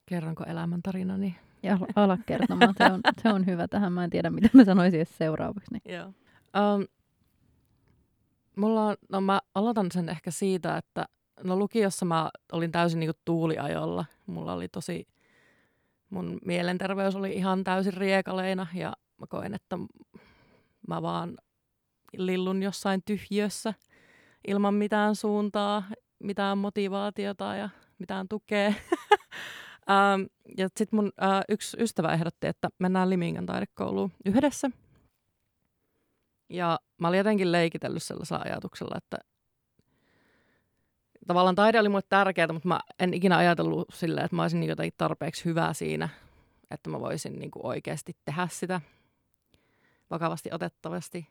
Kerronko 0.05 0.43
elämäntarinani? 0.43 1.35
Ja 1.63 1.77
ala 1.95 2.17
kertomaan, 2.25 2.73
se 2.77 2.83
on, 2.83 3.01
se 3.21 3.29
on 3.29 3.45
hyvä 3.45 3.67
tähän. 3.67 3.93
Mä 3.93 4.03
en 4.03 4.09
tiedä, 4.09 4.29
mitä 4.29 4.49
mä 4.53 4.65
sanoisin 4.65 4.97
edes 4.97 5.17
seuraavaksi. 5.17 5.73
Niin. 5.73 5.95
Joo. 5.95 6.07
Um, 6.75 6.87
mulla 8.55 8.85
on, 8.85 8.95
no 9.09 9.21
mä 9.21 9.41
aloitan 9.55 9.91
sen 9.91 10.09
ehkä 10.09 10.31
siitä, 10.31 10.77
että 10.77 11.05
no 11.43 11.57
lukiossa 11.57 12.05
mä 12.05 12.29
olin 12.51 12.71
täysin 12.71 12.99
niinku 12.99 13.19
tuuliajolla. 13.25 14.05
Mulla 14.25 14.53
oli 14.53 14.67
tosi, 14.67 15.07
mun 16.09 16.37
mielenterveys 16.45 17.15
oli 17.15 17.33
ihan 17.33 17.63
täysin 17.63 17.93
riekaleina 17.93 18.67
ja 18.73 18.93
mä 19.17 19.27
koin, 19.29 19.53
että 19.53 19.77
mä 20.87 21.01
vaan 21.01 21.37
lillun 22.17 22.63
jossain 22.63 23.01
tyhjössä 23.05 23.73
ilman 24.47 24.73
mitään 24.73 25.15
suuntaa, 25.15 25.83
mitään 26.19 26.57
motivaatiota 26.57 27.55
ja 27.55 27.69
mitään 27.99 28.27
tukea. 28.27 28.67
um, 28.67 30.27
ja 30.57 30.67
sitten 30.77 30.97
mun 30.97 31.05
uh, 31.05 31.43
yksi 31.49 31.77
ystävä 31.79 32.13
ehdotti, 32.13 32.47
että 32.47 32.69
mennään 32.79 33.09
Limingan 33.09 33.45
taidekouluun 33.45 34.11
yhdessä. 34.25 34.71
Ja 36.49 36.79
mä 36.97 37.07
olin 37.07 37.17
jotenkin 37.17 37.51
leikitellyt 37.51 38.03
sellaisella 38.03 38.41
ajatuksella, 38.45 38.97
että 38.97 39.17
tavallaan 41.27 41.55
taide 41.55 41.79
oli 41.79 41.89
mulle 41.89 42.03
tärkeää, 42.09 42.53
mutta 42.53 42.67
mä 42.67 42.79
en 42.99 43.13
ikinä 43.13 43.37
ajatellut 43.37 43.87
silleen, 43.93 44.25
että 44.25 44.35
mä 44.35 44.41
olisin 44.41 44.59
niin 44.59 44.69
jotenkin 44.69 44.93
tarpeeksi 44.97 45.45
hyvä 45.45 45.73
siinä, 45.73 46.09
että 46.71 46.89
mä 46.89 46.99
voisin 46.99 47.39
niin 47.39 47.51
kuin 47.51 47.65
oikeasti 47.65 48.15
tehdä 48.25 48.47
sitä 48.51 48.81
vakavasti 50.09 50.49
otettavasti. 50.53 51.27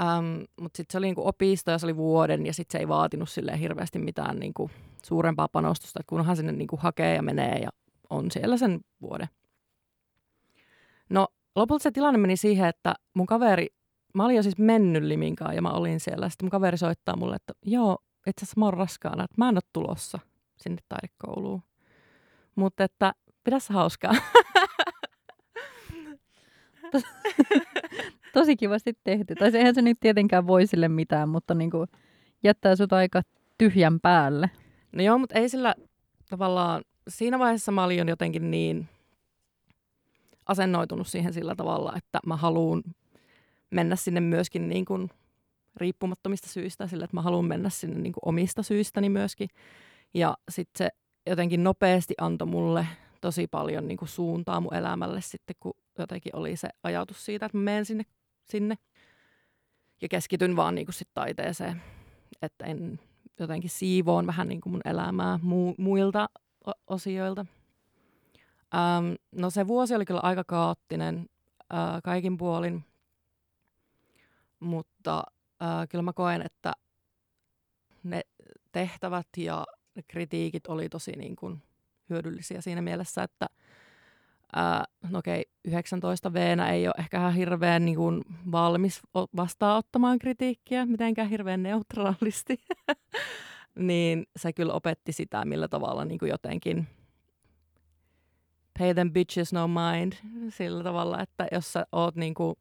Um, 0.00 0.44
mutta 0.60 0.76
sitten 0.76 0.92
se 0.92 0.98
oli 0.98 1.06
niinku 1.06 1.28
opisto 1.28 1.70
ja 1.70 1.78
se 1.78 1.86
oli 1.86 1.96
vuoden 1.96 2.46
ja 2.46 2.54
sitten 2.54 2.72
se 2.72 2.78
ei 2.78 2.88
vaatinut 2.88 3.28
silleen 3.28 3.58
hirveästi 3.58 3.98
mitään 3.98 4.38
niinku 4.38 4.70
suurempaa 5.04 5.48
panostusta, 5.48 6.00
että 6.00 6.08
kunhan 6.08 6.36
sinne 6.36 6.52
niinku 6.52 6.76
hakee 6.76 7.14
ja 7.14 7.22
menee 7.22 7.58
ja 7.58 7.68
on 8.10 8.30
siellä 8.30 8.56
sen 8.56 8.80
vuoden. 9.02 9.28
No 11.08 11.28
lopulta 11.56 11.82
se 11.82 11.90
tilanne 11.90 12.18
meni 12.18 12.36
siihen, 12.36 12.68
että 12.68 12.94
mun 13.14 13.26
kaveri, 13.26 13.66
mä 14.14 14.24
olin 14.24 14.36
jo 14.36 14.42
siis 14.42 14.58
mennyt 14.58 15.02
Liminkaan 15.02 15.54
ja 15.54 15.62
mä 15.62 15.70
olin 15.70 16.00
siellä. 16.00 16.28
Sitten 16.28 16.46
mun 16.46 16.50
kaveri 16.50 16.78
soittaa 16.78 17.16
mulle, 17.16 17.36
että 17.36 17.52
joo, 17.66 17.98
itse 18.26 18.44
asiassa 18.44 18.70
raskaana, 18.70 19.24
että 19.24 19.34
mä 19.38 19.48
en 19.48 19.54
ole 19.54 19.62
tulossa 19.72 20.18
sinne 20.56 20.78
taidekouluun. 20.88 21.62
Mutta 22.54 22.84
että 22.84 23.14
pidä 23.44 23.58
hauskaa. 23.70 24.14
tosi 28.34 28.56
kivasti 28.56 28.92
tehty. 29.04 29.34
Tai 29.34 29.50
eihän 29.54 29.74
se 29.74 29.82
nyt 29.82 30.00
tietenkään 30.00 30.46
voi 30.46 30.66
sille 30.66 30.88
mitään, 30.88 31.28
mutta 31.28 31.54
niin 31.54 31.70
kuin 31.70 31.88
jättää 32.44 32.76
sut 32.76 32.92
aika 32.92 33.22
tyhjän 33.58 34.00
päälle. 34.00 34.50
No 34.92 35.02
joo, 35.02 35.18
mutta 35.18 35.38
ei 35.38 35.48
sillä 35.48 35.74
tavallaan, 36.30 36.82
siinä 37.08 37.38
vaiheessa 37.38 37.72
mä 37.72 37.84
olin 37.84 38.08
jotenkin 38.08 38.50
niin 38.50 38.88
asennoitunut 40.46 41.06
siihen 41.06 41.32
sillä 41.32 41.54
tavalla, 41.54 41.92
että 41.96 42.20
mä 42.26 42.36
haluan 42.36 42.82
mennä 43.70 43.96
sinne 43.96 44.20
myöskin 44.20 44.68
niin 44.68 44.84
kuin 44.84 45.10
riippumattomista 45.76 46.48
syistä, 46.48 46.86
sillä 46.86 47.04
että 47.04 47.16
mä 47.16 47.22
haluan 47.22 47.44
mennä 47.44 47.70
sinne 47.70 47.98
niin 47.98 48.12
kuin 48.12 48.22
omista 48.24 48.62
syistäni 48.62 49.08
myöskin. 49.08 49.48
Ja 50.14 50.36
sitten 50.48 50.78
se 50.78 50.88
jotenkin 51.26 51.64
nopeasti 51.64 52.14
antoi 52.20 52.48
mulle 52.48 52.86
tosi 53.20 53.46
paljon 53.46 53.88
niin 53.88 53.98
kuin 53.98 54.08
suuntaa 54.08 54.60
mun 54.60 54.74
elämälle 54.74 55.20
sitten, 55.20 55.56
kun 55.60 55.74
jotenkin 55.98 56.36
oli 56.36 56.56
se 56.56 56.68
ajatus 56.82 57.24
siitä, 57.24 57.46
että 57.46 57.58
mä 57.58 57.64
menen 57.64 57.84
sinne 57.84 58.04
sinne. 58.44 58.74
Ja 60.02 60.08
keskityn 60.08 60.56
vaan 60.56 60.74
niin 60.74 60.86
kuin 60.86 60.94
sit 60.94 61.08
taiteeseen, 61.14 61.82
että 62.42 62.64
en 62.64 63.00
jotenkin 63.40 63.70
siivoon 63.70 64.26
vähän 64.26 64.48
niin 64.48 64.60
kuin 64.60 64.72
mun 64.72 64.80
elämää 64.84 65.36
mu- 65.42 65.74
muilta 65.78 66.28
osioilta. 66.86 67.46
Ähm, 68.74 69.14
no 69.32 69.50
se 69.50 69.66
vuosi 69.66 69.94
oli 69.94 70.04
kyllä 70.04 70.20
aika 70.20 70.44
kaoottinen 70.44 71.26
äh, 71.74 72.02
kaikin 72.04 72.36
puolin, 72.36 72.84
mutta 74.60 75.22
äh, 75.64 75.88
kyllä 75.88 76.02
mä 76.02 76.12
koen, 76.12 76.42
että 76.42 76.72
ne 78.02 78.20
tehtävät 78.72 79.28
ja 79.36 79.64
ne 79.94 80.02
kritiikit 80.08 80.66
oli 80.66 80.88
tosi 80.88 81.12
niin 81.12 81.36
kuin 81.36 81.62
hyödyllisiä 82.10 82.60
siinä 82.60 82.82
mielessä, 82.82 83.22
että– 83.22 83.46
ää, 84.54 84.84
no 85.10 85.18
okei, 85.18 85.44
19 85.64 86.32
v 86.32 86.36
ei 86.72 86.86
ole 86.86 86.94
ehkä 86.98 87.30
hirveän 87.30 87.84
niin 87.84 87.96
kuin, 87.96 88.22
valmis 88.52 89.00
vastaanottamaan 89.36 90.18
kritiikkiä, 90.18 90.86
mitenkään 90.86 91.28
hirveän 91.28 91.62
neutraalisti. 91.62 92.58
niin 93.74 94.26
se 94.36 94.52
kyllä 94.52 94.72
opetti 94.72 95.12
sitä, 95.12 95.44
millä 95.44 95.68
tavalla 95.68 96.04
niin 96.04 96.18
kuin 96.18 96.30
jotenkin 96.30 96.86
pay 98.78 98.94
them 98.94 99.12
bitches 99.12 99.52
no 99.52 99.68
mind 99.68 100.12
sillä 100.48 100.84
tavalla, 100.84 101.20
että 101.20 101.46
jos 101.52 101.72
sä 101.72 101.86
oot 101.92 102.16
niin 102.16 102.34
kuin, 102.34 102.54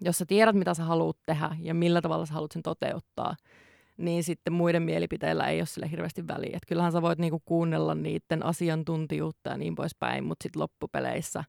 jos 0.00 0.18
sä 0.18 0.26
tiedät, 0.26 0.56
mitä 0.56 0.74
sä 0.74 0.84
haluat 0.84 1.16
tehdä 1.26 1.56
ja 1.60 1.74
millä 1.74 2.00
tavalla 2.00 2.26
sä 2.26 2.34
haluat 2.34 2.52
sen 2.52 2.62
toteuttaa, 2.62 3.36
niin 3.96 4.24
sitten 4.24 4.52
muiden 4.52 4.82
mielipiteillä 4.82 5.48
ei 5.48 5.60
ole 5.60 5.66
sille 5.66 5.90
hirveästi 5.90 6.28
väliä. 6.28 6.56
Et 6.56 6.66
kyllähän 6.68 6.92
sä 6.92 7.02
voit 7.02 7.18
niinku 7.18 7.42
kuunnella 7.44 7.94
niiden 7.94 8.44
asiantuntijuutta 8.44 9.50
ja 9.50 9.56
niin 9.56 9.74
poispäin, 9.74 10.24
mutta 10.24 10.42
sitten 10.42 10.62
loppupeleissä 10.62 11.44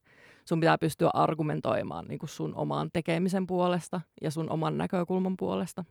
sun 0.45 0.59
pitää 0.59 0.77
pystyä 0.77 1.09
argumentoimaan 1.13 2.05
niinku 2.05 2.27
sun 2.27 2.55
oman 2.55 2.89
tekemisen 2.93 3.47
puolesta 3.47 4.01
ja 4.21 4.31
sun 4.31 4.49
oman 4.49 4.77
näkökulman 4.77 5.37
puolesta. 5.37 5.85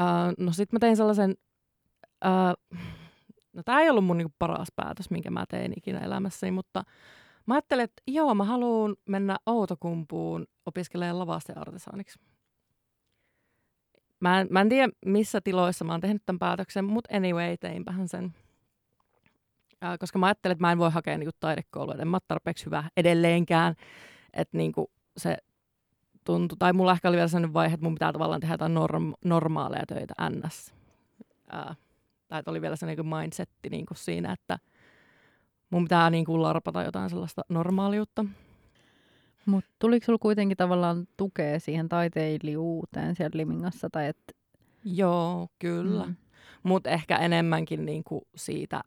Uh, 0.00 0.44
no 0.44 0.52
sitten 0.52 0.76
mä 0.76 0.78
tein 0.78 0.96
sellaisen, 0.96 1.34
uh, 2.24 2.76
no 3.52 3.62
tämä 3.62 3.80
ei 3.80 3.90
ollut 3.90 4.04
mun 4.04 4.18
niinku 4.18 4.34
paras 4.38 4.68
päätös, 4.76 5.10
minkä 5.10 5.30
mä 5.30 5.44
tein 5.48 5.72
ikinä 5.76 5.98
elämässäni, 5.98 6.50
mutta 6.50 6.84
mä 7.46 7.54
ajattelin, 7.54 7.84
että 7.84 8.02
joo, 8.06 8.34
mä 8.34 8.44
haluan 8.44 8.96
mennä 9.08 9.36
Outokumpuun 9.46 10.46
opiskelemaan 10.66 11.18
lavasteartesaaniksi. 11.18 12.18
Mä 14.20 14.40
en, 14.40 14.46
mä 14.50 14.60
en 14.60 14.68
tiedä, 14.68 14.92
missä 15.06 15.40
tiloissa 15.40 15.84
mä 15.84 15.92
oon 15.92 16.00
tehnyt 16.00 16.22
tämän 16.26 16.38
päätöksen, 16.38 16.84
mutta 16.84 17.16
anyway, 17.16 17.56
teinpähän 17.56 18.08
sen. 18.08 18.34
Ää, 19.80 19.98
koska 19.98 20.18
mä 20.18 20.26
ajattelin, 20.26 20.52
että 20.52 20.62
mä 20.62 20.72
en 20.72 20.78
voi 20.78 20.90
hakea 20.90 21.18
niinku 21.18 21.36
taidekoulua, 21.40 21.94
en 21.94 22.08
mä 22.08 22.18
tarpeeksi 22.28 22.66
hyvä 22.66 22.84
edelleenkään. 22.96 23.74
Että 24.32 24.56
niinku 24.56 24.90
se 25.16 25.36
tuntui, 26.24 26.56
tai 26.58 26.72
mulla 26.72 26.92
ehkä 26.92 27.08
oli 27.08 27.16
vielä 27.16 27.28
sellainen 27.28 27.54
vaihe, 27.54 27.74
että 27.74 27.84
mun 27.84 27.94
pitää 27.94 28.12
tavallaan 28.12 28.40
tehdä 28.40 28.54
jotain 28.54 28.74
norm, 28.74 29.12
normaaleja 29.24 29.86
töitä 29.86 30.14
ns. 30.30 30.74
Ää, 31.50 31.74
tai 32.28 32.42
oli 32.46 32.60
vielä 32.60 32.76
sellainen 32.76 33.04
niinku 33.04 33.16
mindsetti 33.16 33.68
niinku 33.70 33.94
siinä, 33.94 34.32
että 34.32 34.58
mun 35.70 35.84
pitää 35.84 36.10
niinku 36.10 36.42
larpata 36.42 36.82
jotain 36.82 37.10
sellaista 37.10 37.42
normaaliutta. 37.48 38.24
Mutta 39.46 39.70
tuliko 39.78 40.04
sinulla 40.04 40.22
kuitenkin 40.22 40.56
tavallaan 40.56 41.08
tukea 41.16 41.60
siihen 41.60 41.88
taiteilijuuteen 41.88 43.14
siellä 43.16 43.36
Limingassa? 43.36 43.88
Tai 43.92 44.06
et... 44.06 44.36
Joo, 44.84 45.48
kyllä. 45.58 46.06
Mm. 46.06 46.16
Mutta 46.62 46.90
ehkä 46.90 47.16
enemmänkin 47.16 47.84
niinku 47.86 48.28
siitä 48.36 48.82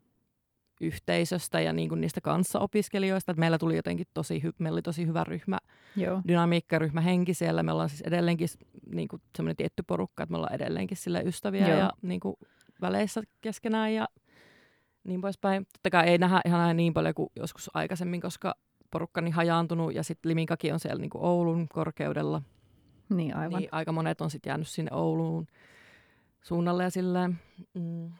yhteisöstä 0.80 1.60
ja 1.60 1.72
niinku 1.72 1.94
niistä 1.94 2.20
kanssaopiskelijoista. 2.20 3.32
Et 3.32 3.38
meillä 3.38 3.58
tuli 3.58 3.76
jotenkin 3.76 4.06
tosi, 4.14 4.42
hy- 4.44 4.54
meillä 4.58 4.76
oli 4.76 4.82
tosi 4.82 5.06
hyvä 5.06 5.24
ryhmä, 5.24 5.58
Joo. 5.96 6.22
dynamiikka, 6.28 6.78
ryhmä 6.78 7.00
henki 7.00 7.34
siellä. 7.34 7.62
Me 7.62 7.72
ollaan 7.72 7.88
siis 7.88 8.00
edelleenkin 8.00 8.48
niinku 8.94 9.20
semmoinen 9.36 9.56
tietty 9.56 9.82
porukka, 9.86 10.22
että 10.22 10.32
me 10.32 10.36
ollaan 10.36 10.54
edelleenkin 10.54 10.96
sille 10.96 11.22
ystäviä 11.26 11.68
Joo. 11.68 11.78
ja 11.78 11.92
niinku 12.02 12.38
väleissä 12.80 13.22
keskenään 13.40 13.94
ja 13.94 14.08
niin 15.04 15.20
poispäin. 15.20 15.66
Totta 15.72 15.90
kai 15.90 16.08
ei 16.08 16.18
nähdä 16.18 16.40
ihan 16.44 16.76
niin 16.76 16.94
paljon 16.94 17.14
kuin 17.14 17.30
joskus 17.36 17.70
aikaisemmin, 17.74 18.20
koska 18.20 18.54
porukkani 18.90 19.30
hajaantunut 19.30 19.94
ja 19.94 20.02
sitten 20.02 20.28
Liminkakin 20.28 20.72
on 20.72 20.80
siellä 20.80 21.00
niin 21.00 21.10
kuin 21.10 21.24
Oulun 21.24 21.68
korkeudella. 21.68 22.42
Niin 23.08 23.36
aivan. 23.36 23.60
Niin 23.60 23.68
aika 23.72 23.92
monet 23.92 24.20
on 24.20 24.30
sitten 24.30 24.50
jäänyt 24.50 24.68
sinne 24.68 24.90
Ouluun 24.94 25.46
suunnalle 26.42 26.82
ja 26.82 26.90
silleen. 26.90 27.38
Mm. 27.74 28.12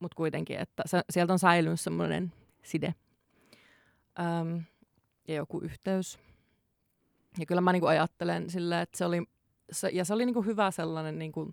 Mutta 0.00 0.14
kuitenkin, 0.16 0.58
että 0.58 0.82
se, 0.86 1.02
sieltä 1.10 1.32
on 1.32 1.38
säilynyt 1.38 1.80
semmoinen 1.80 2.32
side 2.62 2.94
Öm, 4.20 4.62
ja 5.28 5.34
joku 5.34 5.60
yhteys. 5.60 6.18
Ja 7.38 7.46
kyllä 7.46 7.60
mä 7.60 7.72
niinku 7.72 7.86
ajattelen 7.86 8.50
silleen, 8.50 8.80
että 8.80 8.98
se 8.98 9.04
oli, 9.04 9.22
se, 9.72 9.88
ja 9.92 10.04
se 10.04 10.14
oli 10.14 10.26
niinku 10.26 10.42
hyvä 10.42 10.70
sellainen 10.70 11.18
niinku 11.18 11.52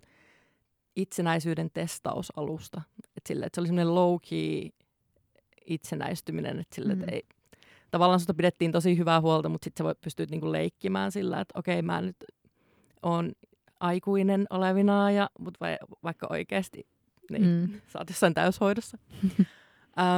itsenäisyyden 0.96 1.70
testausalusta. 1.70 2.82
Et 3.18 3.26
sille, 3.26 3.46
että 3.46 3.54
se 3.56 3.60
oli 3.60 3.68
semmoinen 3.68 3.94
low-key 3.94 4.70
itsenäistyminen, 5.66 6.60
että 6.60 6.74
sille, 6.74 6.94
mm. 6.94 7.00
että 7.00 7.12
ei, 7.12 7.22
tavallaan 7.90 8.20
susta 8.20 8.34
pidettiin 8.34 8.72
tosi 8.72 8.98
hyvää 8.98 9.20
huolta, 9.20 9.48
mutta 9.48 9.64
sitten 9.64 9.84
sä 9.84 9.84
voit 9.84 10.00
pystyä 10.00 10.26
niinku 10.30 10.52
leikkimään 10.52 11.12
sillä, 11.12 11.40
että 11.40 11.58
okei, 11.58 11.82
mä 11.82 12.00
nyt 12.00 12.16
on 13.02 13.32
aikuinen 13.80 14.46
olevina, 14.50 15.10
ja, 15.10 15.30
mutta 15.38 15.58
vai, 15.60 15.76
vaikka 16.02 16.26
oikeasti 16.30 16.86
niin, 17.30 17.44
mm. 17.44 17.80
sä 17.92 17.98
oot 17.98 18.08
jossain 18.08 18.34
täyshoidossa. 18.34 18.98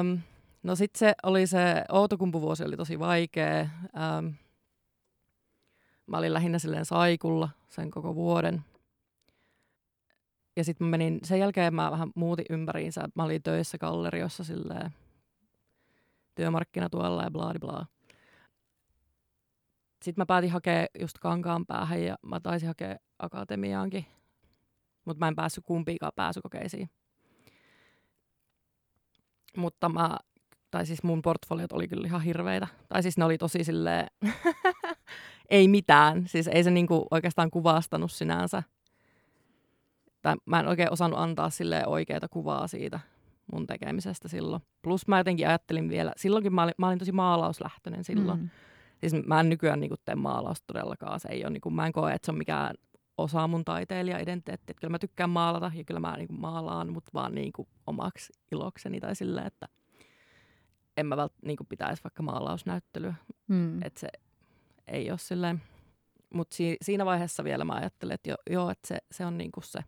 um, 0.01 0.19
no 0.63 0.77
sitten 0.77 0.99
se 0.99 1.15
oli 1.23 1.47
se 1.47 1.85
Outokumpuvuosi 1.89 2.65
oli 2.65 2.77
tosi 2.77 2.99
vaikea. 2.99 3.61
Um, 4.19 4.35
mä 6.07 6.19
olin 6.19 6.35
lähinnä 6.35 6.59
silleen 6.59 6.85
saikulla 6.85 7.49
sen 7.69 7.91
koko 7.91 8.15
vuoden. 8.15 8.65
Ja 10.61 10.65
sitten 10.65 10.87
mä 10.87 10.91
menin, 10.91 11.21
sen 11.25 11.39
jälkeen 11.39 11.75
mä 11.75 11.91
vähän 11.91 12.11
muutin 12.15 12.45
ympäriinsä. 12.51 13.09
Mä 13.15 13.25
olin 13.25 13.43
töissä 13.43 13.79
galleriossa 13.79 14.45
silleen 14.45 14.91
työmarkkinatuella 16.35 17.23
ja 17.23 17.31
bla 17.31 17.53
bla. 17.61 17.87
Sitten 20.03 20.23
mä 20.23 20.27
päätin 20.27 20.51
hakea 20.51 20.87
just 21.01 21.19
kankaan 21.19 21.67
päähän 21.67 22.03
ja 22.03 22.17
mä 22.23 22.41
taisin 22.41 22.69
hakea 22.69 22.97
akatemiaankin, 23.19 24.07
mutta 25.05 25.19
mä 25.19 25.29
en 25.29 25.37
päässyt 25.37 25.65
kumpiikaan 25.65 26.13
pääsykokeisiin. 26.17 26.91
Mutta 29.57 29.89
mä, 29.89 30.19
tai 30.71 30.87
siis 30.87 31.03
mun 31.03 31.23
portfoliot 31.23 31.73
oli 31.73 31.89
kyllä 31.89 32.07
ihan 32.07 32.23
hirveitä. 32.23 32.67
Tai 32.89 33.03
siis 33.03 33.19
ne 33.19 33.25
oli 33.25 33.39
tosi 33.39 33.65
silleen, 33.65 34.07
ei 35.51 35.69
mitään. 35.69 36.29
Siis 36.29 36.49
ei 36.49 36.65
se 36.65 36.71
niinku 36.71 37.07
oikeastaan 37.11 37.51
kuvastanut 37.51 38.13
sinänsä. 38.13 38.63
Tai 40.23 40.37
mä 40.47 40.61
en 40.61 40.69
oikein 40.69 40.93
osannut 40.93 41.21
antaa 41.21 41.51
sille 41.51 41.87
oikeaa 41.87 42.29
kuvaa 42.31 42.67
siitä 42.67 43.01
mun 43.53 43.67
tekemisestä 43.67 44.29
silloin. 44.29 44.63
Plus 44.83 45.09
mä 45.09 45.19
jotenkin 45.19 45.49
ajattelin 45.49 45.89
vielä, 45.89 46.13
silloinkin 46.17 46.55
mä 46.55 46.63
olin, 46.63 46.75
mä 46.79 46.87
olin 46.87 46.99
tosi 46.99 47.13
maalauslähtöinen 47.13 48.05
silloin. 48.05 48.41
Mm. 48.41 48.49
Siis 48.99 49.27
mä 49.27 49.41
en 49.41 49.49
nykyään 49.49 49.81
niinku 49.81 49.97
tee 50.05 50.15
maalausta 50.15 50.65
todellakaan. 50.67 51.21
Se 51.21 51.29
ei 51.29 51.45
ole, 51.45 51.51
niinku, 51.51 51.71
mä 51.71 51.87
en 51.87 51.93
koe, 51.93 52.13
että 52.13 52.27
se 52.27 52.33
on 52.33 52.39
mikään 52.39 52.75
osa 53.19 53.47
mun 53.49 53.65
taiteilija-identiteettiä. 53.65 54.75
Kyllä 54.81 54.91
mä 54.91 54.99
tykkään 54.99 55.31
maalata 55.31 55.73
ja 55.75 55.85
kyllä 55.85 56.01
mä 56.01 56.17
niinku 56.17 56.35
maalaan, 56.35 56.93
mutta 56.93 57.11
vaan 57.15 57.35
niinku 57.35 57.69
omaksi 57.87 58.33
ilokseni 58.53 59.01
tai 59.01 59.17
silleen, 59.17 59.47
että 59.47 59.69
en 60.97 61.07
mä 61.07 61.17
vält, 61.17 61.33
niinku 61.45 61.65
pitäisi 61.65 62.05
vaikka 62.05 62.23
maalausnäyttelyä. 62.23 63.15
Mm. 63.49 63.83
Että 63.83 64.01
se 64.01 64.09
ei 64.89 65.11
ole 65.11 65.19
silleen. 65.19 65.63
Mutta 66.35 66.57
si- 66.57 66.77
siinä 66.83 67.05
vaiheessa 67.05 67.45
vielä 67.45 67.65
mä 67.65 67.75
ajattelin, 67.75 68.15
että 68.15 68.31
jo, 68.31 68.37
joo, 68.51 68.71
että 68.71 68.89
se, 68.89 68.99
se 69.13 69.27
on 69.27 69.39
niinku 69.39 69.61
se 69.61 69.81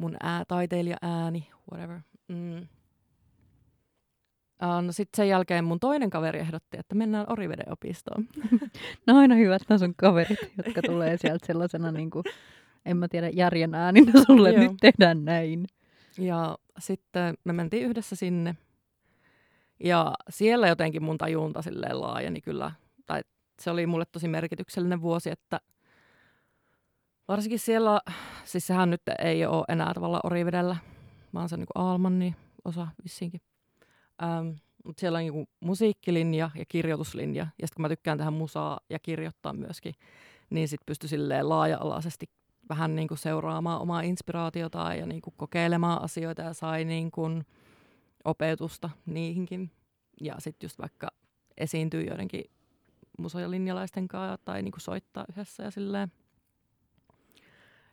mun 0.00 0.16
ää, 0.22 0.44
taiteilija-ääni, 0.48 1.48
whatever. 1.72 2.00
Mm. 2.28 2.58
Uh, 4.62 4.82
no 4.82 4.92
sitten 4.92 5.16
sen 5.16 5.28
jälkeen 5.28 5.64
mun 5.64 5.80
toinen 5.80 6.10
kaveri 6.10 6.38
ehdotti, 6.38 6.78
että 6.78 6.94
mennään 6.94 7.26
Oriveden 7.28 7.72
opistoon. 7.72 8.28
no 9.06 9.18
aina 9.18 9.34
hyvät 9.34 9.62
nämä 9.68 9.78
sun 9.78 9.94
kaverit, 9.96 10.38
jotka 10.64 10.82
tulee 10.82 11.16
sieltä 11.16 11.46
sellaisena, 11.46 11.92
niin 11.92 12.10
kuin, 12.10 12.24
en 12.84 12.96
mä 12.96 13.08
tiedä, 13.08 13.28
järjen 13.28 13.74
ääninä 13.74 14.12
sulle, 14.26 14.52
nyt 14.52 14.72
tehdään 14.80 15.24
näin. 15.24 15.66
Ja 16.18 16.58
sitten 16.78 17.34
me 17.44 17.52
mentiin 17.52 17.86
yhdessä 17.86 18.16
sinne. 18.16 18.56
Ja 19.84 20.14
siellä 20.30 20.68
jotenkin 20.68 21.02
mun 21.02 21.18
tajunta 21.18 21.62
silleen 21.62 22.00
laajeni 22.00 22.40
kyllä. 22.40 22.72
Tai 23.06 23.20
se 23.60 23.70
oli 23.70 23.86
mulle 23.86 24.04
tosi 24.12 24.28
merkityksellinen 24.28 25.00
vuosi, 25.00 25.30
että 25.30 25.60
varsinkin 27.30 27.58
siellä, 27.58 28.00
siis 28.44 28.66
sehän 28.66 28.90
nyt 28.90 29.02
ei 29.18 29.46
ole 29.46 29.64
enää 29.68 29.94
tavallaan 29.94 30.20
Orivedellä, 30.24 30.76
vaan 31.34 31.48
se 31.48 31.54
on 31.54 31.58
niin 31.58 31.66
Aalmanni 31.74 32.34
osa 32.64 32.86
vissiinkin. 33.04 33.40
Ähm, 34.22 34.48
mutta 34.84 35.00
siellä 35.00 35.16
on 35.16 35.22
niinku 35.22 35.48
musiikkilinja 35.60 36.50
ja 36.54 36.64
kirjoituslinja. 36.68 37.42
Ja 37.42 37.66
sitten 37.66 37.76
kun 37.76 37.82
mä 37.82 37.88
tykkään 37.88 38.18
tehdä 38.18 38.30
musaa 38.30 38.80
ja 38.90 38.98
kirjoittaa 38.98 39.52
myöskin, 39.52 39.94
niin 40.50 40.68
sitten 40.68 40.86
pystyi 40.86 41.08
silleen 41.08 41.48
laaja-alaisesti 41.48 42.26
vähän 42.68 42.96
niinku 42.96 43.16
seuraamaan 43.16 43.80
omaa 43.80 44.00
inspiraatiota 44.00 44.94
ja 44.94 45.06
niinku 45.06 45.30
kokeilemaan 45.36 46.02
asioita 46.02 46.42
ja 46.42 46.52
sai 46.52 46.84
niinku 46.84 47.22
opetusta 48.24 48.90
niihinkin. 49.06 49.70
Ja 50.20 50.34
sitten 50.38 50.66
just 50.66 50.78
vaikka 50.78 51.08
esiintyy 51.56 52.02
joidenkin 52.02 52.44
musojalinjalaisten 53.18 54.08
kanssa 54.08 54.38
tai 54.44 54.62
niinku 54.62 54.80
soittaa 54.80 55.24
yhdessä 55.32 55.62
ja 55.62 55.70
silleen. 55.70 56.12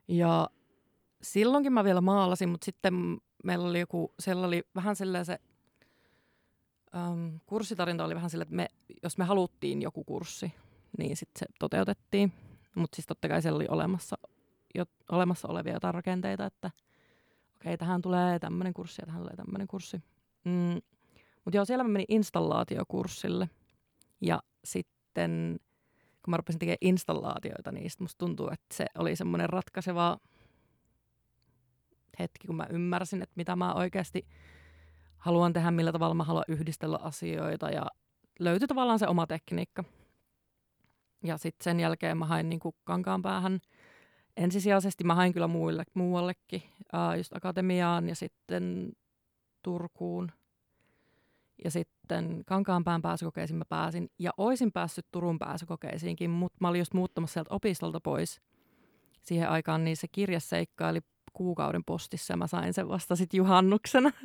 Ja 0.08 0.50
silloinkin 1.22 1.74
mä 1.74 1.84
vielä 1.84 2.02
maalasin, 2.02 2.50
mutta 2.50 2.66
sitten 2.66 3.18
meillä 3.44 3.68
oli 3.68 3.80
joku, 3.80 4.14
siellä 4.20 4.48
oli 4.48 4.64
vähän 4.76 4.96
silleen 4.96 5.26
se 5.26 5.40
um, 6.96 7.40
kurssitarinta 7.46 8.06
oli 8.06 8.16
vähän 8.16 8.30
sillä, 8.30 8.42
että 8.42 8.56
me, 8.56 8.68
jos 9.04 9.18
me 9.18 9.26
haluttiin 9.26 9.82
joku 9.82 10.04
kurssi, 10.04 10.54
niin 10.98 11.18
sitten 11.18 11.40
se 11.40 11.46
toteutettiin. 11.60 12.34
Mutta 12.76 12.96
siis 12.96 13.06
totta 13.06 13.28
kai 13.28 13.42
siellä 13.42 13.56
oli 13.56 13.68
olemassa, 13.70 14.18
jo, 14.76 14.86
olemassa 15.12 15.48
olevia 15.48 15.74
jotain 15.74 15.94
rakenteita, 15.94 16.46
että 16.46 16.68
okei, 16.68 17.74
okay, 17.74 17.78
tähän 17.78 18.02
tulee 18.02 18.40
tämmöinen 18.40 18.74
kurssi 18.74 19.02
ja 19.02 19.06
tähän 19.06 19.22
tulee 19.22 19.36
tämmöinen 19.36 19.68
kurssi. 19.68 20.02
Mm. 20.44 20.82
Mutta 21.46 21.58
joo, 21.58 21.66
siellä 21.66 21.84
mä 21.84 21.90
menin 21.90 22.06
installaatiokurssille. 22.10 23.50
Ja 24.22 24.44
sitten, 24.64 25.60
kun 26.28 26.32
mä 26.32 26.38
rupesin 26.38 26.60
tekemään 26.60 26.78
installaatioita, 26.82 27.72
niin 27.72 27.92
musta 28.00 28.26
tuntuu, 28.26 28.48
että 28.48 28.76
se 28.76 28.86
oli 28.98 29.16
semmoinen 29.16 29.50
ratkaiseva 29.50 30.18
hetki, 32.20 32.48
kun 32.48 32.56
mä 32.56 32.68
ymmärsin, 32.70 33.22
että 33.22 33.34
mitä 33.36 33.56
mä 33.56 33.74
oikeasti 33.74 34.28
haluan 35.18 35.54
tehdä, 35.54 35.72
millä 35.72 35.92
tavalla 35.92 36.14
mä 36.14 36.24
haluan 36.24 36.44
yhdistellä 36.48 37.00
asioita 37.02 37.70
ja 37.70 37.86
löytyi 38.40 38.68
tavallaan 38.68 39.00
se 39.00 39.08
oma 39.08 39.28
tekniikka. 39.28 39.84
Ja 41.24 41.38
sitten 41.38 41.64
sen 41.64 41.80
jälkeen 41.80 42.18
mä 42.18 42.26
hain 42.26 42.50
niin 42.50 42.60
kankaan 42.84 43.22
päähän. 43.22 43.60
Ensisijaisesti 44.38 45.04
mä 45.04 45.16
hain 45.16 45.34
kyllä 45.34 45.48
muille, 45.48 45.84
muuallekin, 45.94 46.64
ää, 46.94 47.16
just 47.16 47.36
akatemiaan 47.36 48.10
ja 48.10 48.16
sitten 48.16 48.92
Turkuun. 49.64 50.32
Ja 51.64 51.72
sitten 52.08 52.44
Kankaanpään 52.46 53.02
pääsykokeisiin 53.02 53.58
mä 53.58 53.66
pääsin. 53.70 54.10
Ja 54.20 54.32
oisin 54.38 54.72
päässyt 54.72 55.06
Turun 55.12 55.40
pääsykokeisiinkin, 55.40 56.30
mutta 56.30 56.58
mä 56.62 56.68
olin 56.68 56.80
just 56.80 56.94
muuttamassa 56.94 57.34
sieltä 57.34 57.54
opistolta 57.54 58.00
pois 58.04 58.42
siihen 59.22 59.50
aikaan, 59.50 59.84
niin 59.84 59.98
se 59.98 60.08
kirja 60.12 60.40
seikkaili 60.40 61.00
kuukauden 61.34 61.84
postissa 61.86 62.34
ja 62.34 62.38
mä 62.38 62.48
sain 62.48 62.74
sen 62.74 62.90
vasta 62.90 63.16
sitten 63.16 63.38
juhannuksena. 63.38 64.12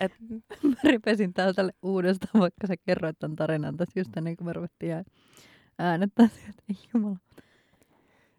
Et... 0.00 0.12
mä 0.68 0.76
ripesin 0.84 1.34
täältä 1.34 1.70
uudestaan, 1.82 2.40
vaikka 2.40 2.66
sä 2.66 2.74
kerroit 2.76 3.18
tämän 3.18 3.36
tarinan 3.36 3.76
tässä 3.76 4.00
just 4.00 4.16
ennen 4.16 4.36
kuin 4.36 4.46
me 4.46 4.52
ruvettiin 4.52 5.04
äänettää, 5.78 6.28
että 6.48 6.62
ei 6.70 6.76
jumala. 6.94 7.16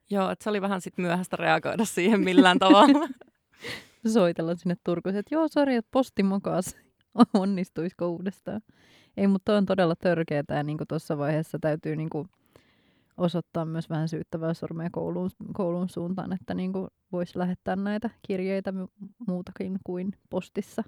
Joo, 0.10 0.32
että 0.32 0.44
se 0.44 0.50
oli 0.50 0.62
vähän 0.62 0.82
sitten 0.82 1.06
myöhäistä 1.06 1.38
reagoida 1.38 1.86
siihen 1.86 2.20
millään 2.20 2.60
tavalla. 2.60 3.08
Soitella 4.14 4.56
sinne 4.56 4.76
Turkuun, 4.84 5.16
että 5.16 5.36
joo, 5.36 5.48
sori, 5.48 5.76
että 5.76 5.90
posti 5.92 6.24
mokas. 6.24 6.76
Onnistuisiko 7.34 8.08
uudestaan? 8.08 8.62
Ei, 9.18 9.28
mutta 9.28 9.58
on 9.58 9.66
todella 9.66 9.96
törkeää 9.96 10.44
ja 10.50 10.64
niin 10.64 10.78
tuossa 10.88 11.18
vaiheessa 11.18 11.60
täytyy 11.62 11.96
niin 11.96 12.10
kuin 12.10 12.28
osoittaa 13.18 13.66
myös 13.66 13.90
vähän 13.90 14.08
syyttävää 14.08 14.54
sormea 14.54 14.90
kouluun, 14.92 15.30
koulun 15.54 15.90
suuntaan, 15.90 16.34
että 16.34 16.54
niin 16.54 16.72
voisi 17.12 17.40
lähettää 17.40 17.76
näitä 17.76 18.10
kirjeitä 18.28 18.74
muutakin 19.28 19.80
kuin 19.84 20.12
postissa. 20.30 20.84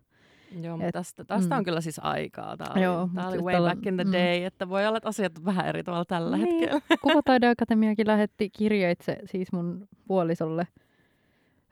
Joo, 0.61 0.77
mutta 0.77 0.91
tästä, 0.91 1.25
tästä 1.25 1.55
mm. 1.55 1.57
on 1.57 1.63
kyllä 1.63 1.81
siis 1.81 1.99
aikaa. 2.03 2.57
Tämä 2.57 2.73
oli, 2.73 2.83
Joo, 2.83 3.09
tämä 3.15 3.27
oli 3.27 3.37
way 3.37 3.53
tällä, 3.53 3.69
back 3.69 3.85
in 3.85 3.95
the 3.95 4.03
mm. 4.03 4.11
day, 4.11 4.39
mm. 4.39 4.45
että 4.45 4.69
voi 4.69 4.87
olla, 4.87 4.97
että 4.97 5.09
asiat 5.09 5.37
on 5.37 5.45
vähän 5.45 5.67
eri 5.67 5.83
tavalla 5.83 6.05
tällä 6.05 6.37
niin. 6.37 6.59
hetkellä. 6.59 6.97
Kuvataideakatemiakin 7.01 8.07
lähetti 8.07 8.49
kirjeitse 8.49 9.17
siis 9.25 9.51
mun 9.51 9.87
puolisolle 10.07 10.67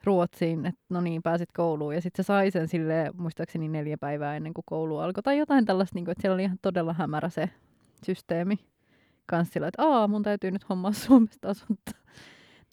Ruotsiin, 0.04 0.66
että 0.66 0.80
no 0.88 1.00
niin, 1.00 1.22
pääsit 1.22 1.52
kouluun. 1.52 1.94
Ja 1.94 2.00
sitten 2.00 2.24
se 2.24 2.26
sai 2.26 2.50
sen 2.50 2.68
sille 2.68 3.10
muistaakseni 3.18 3.68
neljä 3.68 3.98
päivää 3.98 4.36
ennen 4.36 4.54
kuin 4.54 4.64
koulu 4.66 4.98
alkoi. 4.98 5.22
Tai 5.22 5.38
jotain 5.38 5.64
tällaista, 5.66 5.94
niin 5.94 6.04
kuin, 6.04 6.12
että 6.12 6.22
siellä 6.22 6.34
oli 6.34 6.44
ihan 6.44 6.58
todella 6.62 6.92
hämärä 6.92 7.28
se 7.28 7.50
systeemi 8.06 8.56
kanssa 9.26 9.52
sillä, 9.52 9.68
että 9.68 9.82
aa, 9.82 10.08
mun 10.08 10.22
täytyy 10.22 10.50
nyt 10.50 10.68
hommaa 10.68 10.92
Suomesta 11.06 11.48
asuntoa. 11.48 12.00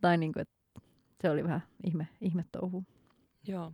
tai 0.02 0.18
niin 0.18 0.34
kuin, 0.34 0.42
että 0.42 0.56
se 1.22 1.30
oli 1.30 1.44
vähän 1.44 1.64
ihme, 1.84 2.08
ihme 2.22 2.46
touhu. 2.52 2.84
Joo, 3.48 3.72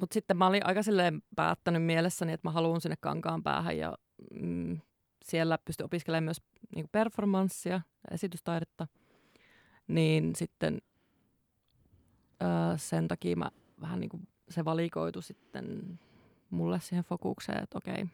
mutta 0.00 0.14
sitten 0.14 0.36
mä 0.36 0.46
olin 0.46 0.66
aika 0.66 0.82
silleen 0.82 1.22
päättänyt 1.36 1.84
mielessäni, 1.84 2.32
että 2.32 2.48
mä 2.48 2.52
haluan 2.52 2.80
sinne 2.80 2.96
kankaan 3.00 3.42
päähän 3.42 3.78
ja 3.78 3.94
mm, 4.40 4.80
siellä 5.24 5.58
pystyn 5.64 5.84
opiskelemaan 5.84 6.24
myös 6.24 6.42
niin 6.74 6.88
performanssia 6.92 7.80
esitystaidetta. 8.10 8.86
Niin 9.88 10.36
sitten 10.36 10.78
ää, 12.40 12.76
sen 12.76 13.08
takia 13.08 13.36
mä 13.36 13.50
vähän 13.80 14.00
niin 14.00 14.10
kuin 14.10 14.28
se 14.48 14.64
valikoitu 14.64 15.22
sitten 15.22 15.98
mulle 16.50 16.80
siihen 16.80 17.04
fokukseen, 17.04 17.62
että 17.62 17.78
okei, 17.78 18.06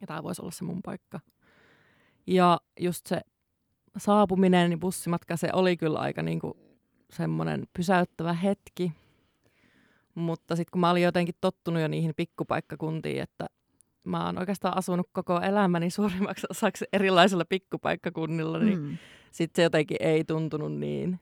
ja 0.00 0.06
tämä 0.06 0.22
voisi 0.22 0.42
olla 0.42 0.50
se 0.50 0.64
mun 0.64 0.82
paikka. 0.82 1.20
Ja 2.26 2.60
just 2.80 3.06
se 3.06 3.20
saapuminen, 3.96 4.70
niin 4.70 4.80
bussimatka, 4.80 5.36
se 5.36 5.48
oli 5.52 5.76
kyllä 5.76 5.98
aika 5.98 6.22
niin 6.22 6.40
kuin 6.40 6.54
semmoinen 7.10 7.64
pysäyttävä 7.74 8.32
hetki, 8.32 8.92
mutta 10.14 10.56
sitten 10.56 10.70
kun 10.72 10.80
mä 10.80 10.90
olin 10.90 11.02
jotenkin 11.02 11.34
tottunut 11.40 11.82
jo 11.82 11.88
niihin 11.88 12.12
pikkupaikkakuntiin, 12.16 13.22
että 13.22 13.46
mä 14.04 14.26
oon 14.26 14.38
oikeastaan 14.38 14.76
asunut 14.76 15.08
koko 15.12 15.40
elämäni 15.40 15.90
suurimmaksi 15.90 16.46
osaksi 16.50 16.84
erilaisilla 16.92 17.44
pikkupaikkakunnilla, 17.44 18.58
niin 18.58 18.78
mm. 18.78 18.98
sitten 19.30 19.62
se 19.62 19.62
jotenkin 19.62 19.96
ei 20.00 20.24
tuntunut 20.24 20.72
niin 20.72 21.20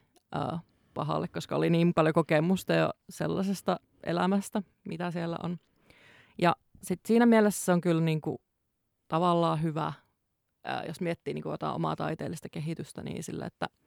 uh, 0.53 0.59
pahalle, 0.98 1.28
koska 1.28 1.56
oli 1.56 1.70
niin 1.70 1.94
paljon 1.94 2.14
kokemusta 2.14 2.74
jo 2.74 2.90
sellaisesta 3.11 3.80
elämästä, 4.04 4.62
mitä 4.84 5.11
siellä 5.11 5.37
on. 5.42 5.58
Ja 6.38 6.56
sitten 6.82 7.08
siinä 7.08 7.26
mielessä 7.26 7.64
se 7.64 7.72
on 7.72 7.80
kyllä 7.80 8.00
niinku 8.00 8.40
tavallaan 9.08 9.62
hyvä, 9.62 9.92
uh, 10.68 10.87
jos 10.87 11.00
miettii 11.00 11.34
niinku 11.34 11.50
jotain 11.50 11.74
omaa 11.74 11.96
taiteellista 11.96 12.48
kehitystä, 12.48 13.02
niin 13.02 13.22
sille, 13.22 13.44
että– 13.44 13.66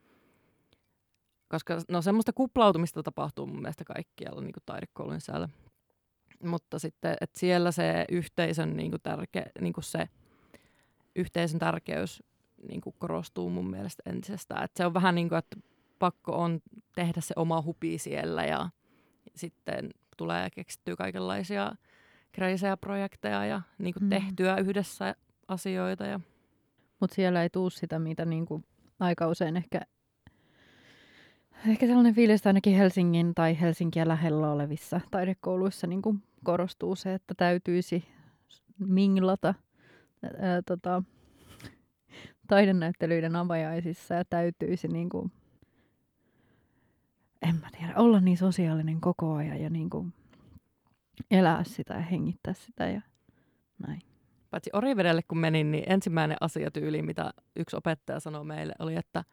koska 1.51 1.77
no 1.89 2.01
semmoista 2.01 2.33
kuplautumista 2.33 3.03
tapahtuu 3.03 3.47
mun 3.47 3.61
mielestä 3.61 3.83
kaikkialla 3.83 4.41
niin 4.41 4.53
taidekoulun 4.65 5.19
sisällä. 5.19 5.49
Mutta 6.43 6.79
sitten, 6.79 7.17
että 7.21 7.39
siellä 7.39 7.71
se 7.71 8.05
yhteisön 8.09 8.77
niin 8.77 8.91
kuin 8.91 9.01
tärke, 9.01 9.43
niin 9.61 9.73
kuin 9.73 9.83
se 9.83 10.09
yhteisön 11.15 11.59
tärkeys 11.59 12.23
niin 12.69 12.81
kuin 12.81 12.95
korostuu 12.99 13.49
mun 13.49 13.69
mielestä 13.69 14.03
entisestään. 14.05 14.63
Että 14.63 14.77
se 14.77 14.85
on 14.85 14.93
vähän 14.93 15.15
niin 15.15 15.29
kuin, 15.29 15.39
että 15.39 15.57
pakko 16.01 16.31
on 16.31 16.59
tehdä 16.95 17.21
se 17.21 17.33
oma 17.35 17.61
hupi 17.61 17.97
siellä 17.97 18.45
ja 18.45 18.69
sitten 19.35 19.89
tulee 20.17 20.49
keksittyä 20.49 20.95
kaikenlaisia 20.95 21.71
kreisejä 22.31 22.77
projekteja 22.77 23.45
ja 23.45 23.61
niin 23.77 23.93
kuin 23.93 24.03
Mm. 24.03 24.09
tehtyä 24.09 24.57
yhdessä 24.57 25.15
asioita. 25.47 26.05
Ja, 26.05 26.19
Mutta 26.99 27.15
siellä 27.15 27.43
ei 27.43 27.49
tuu 27.49 27.69
sitä, 27.69 27.99
mitä 27.99 28.25
niinku 28.25 28.61
aika 28.99 29.27
usein 29.27 29.57
ehkä, 29.57 29.81
ehkä 31.67 31.87
sellainen 31.87 32.15
fiilis, 32.15 32.39
että 32.39 32.49
ainakin 32.49 32.77
Helsingin 32.77 33.35
tai 33.35 33.61
Helsinkiä 33.61 34.07
lähellä 34.07 34.51
olevissa 34.51 35.01
taidekouluissa 35.11 35.87
niinku 35.87 36.15
korostuu 36.43 36.95
se, 36.95 37.13
että 37.13 37.33
täytyisi 37.37 38.05
minglata 38.79 39.53
ää, 40.39 40.61
tota, 40.65 41.03
taidenäyttelyiden 42.47 43.35
avajaisissa 43.35 44.13
ja 44.15 44.25
täytyisi 44.25 44.87
niinku, 44.87 45.31
en 47.41 47.55
mä 47.55 47.67
tiedä, 47.77 47.93
olla 47.95 48.19
niin 48.19 48.37
sosiaalinen 48.37 49.01
koko 49.01 49.33
ajan 49.33 49.61
ja 49.61 49.69
niinku 49.69 50.07
elää 51.31 51.63
sitä 51.63 51.93
ja 51.93 52.01
hengittää 52.01 52.53
sitä 52.53 52.87
ja 52.87 53.01
näin. 53.87 54.01
paitsi 54.51 54.69
Orivedelle 54.73 55.21
kun 55.27 55.37
menin, 55.37 55.71
niin 55.71 55.83
ensimmäinen 55.87 56.37
asiatyyli, 56.41 57.01
mitä 57.01 57.33
yksi 57.55 57.75
opettaja 57.75 58.19
sanoi 58.19 58.45
meille, 58.45 58.73
oli, 58.79 58.95
että 58.95 59.23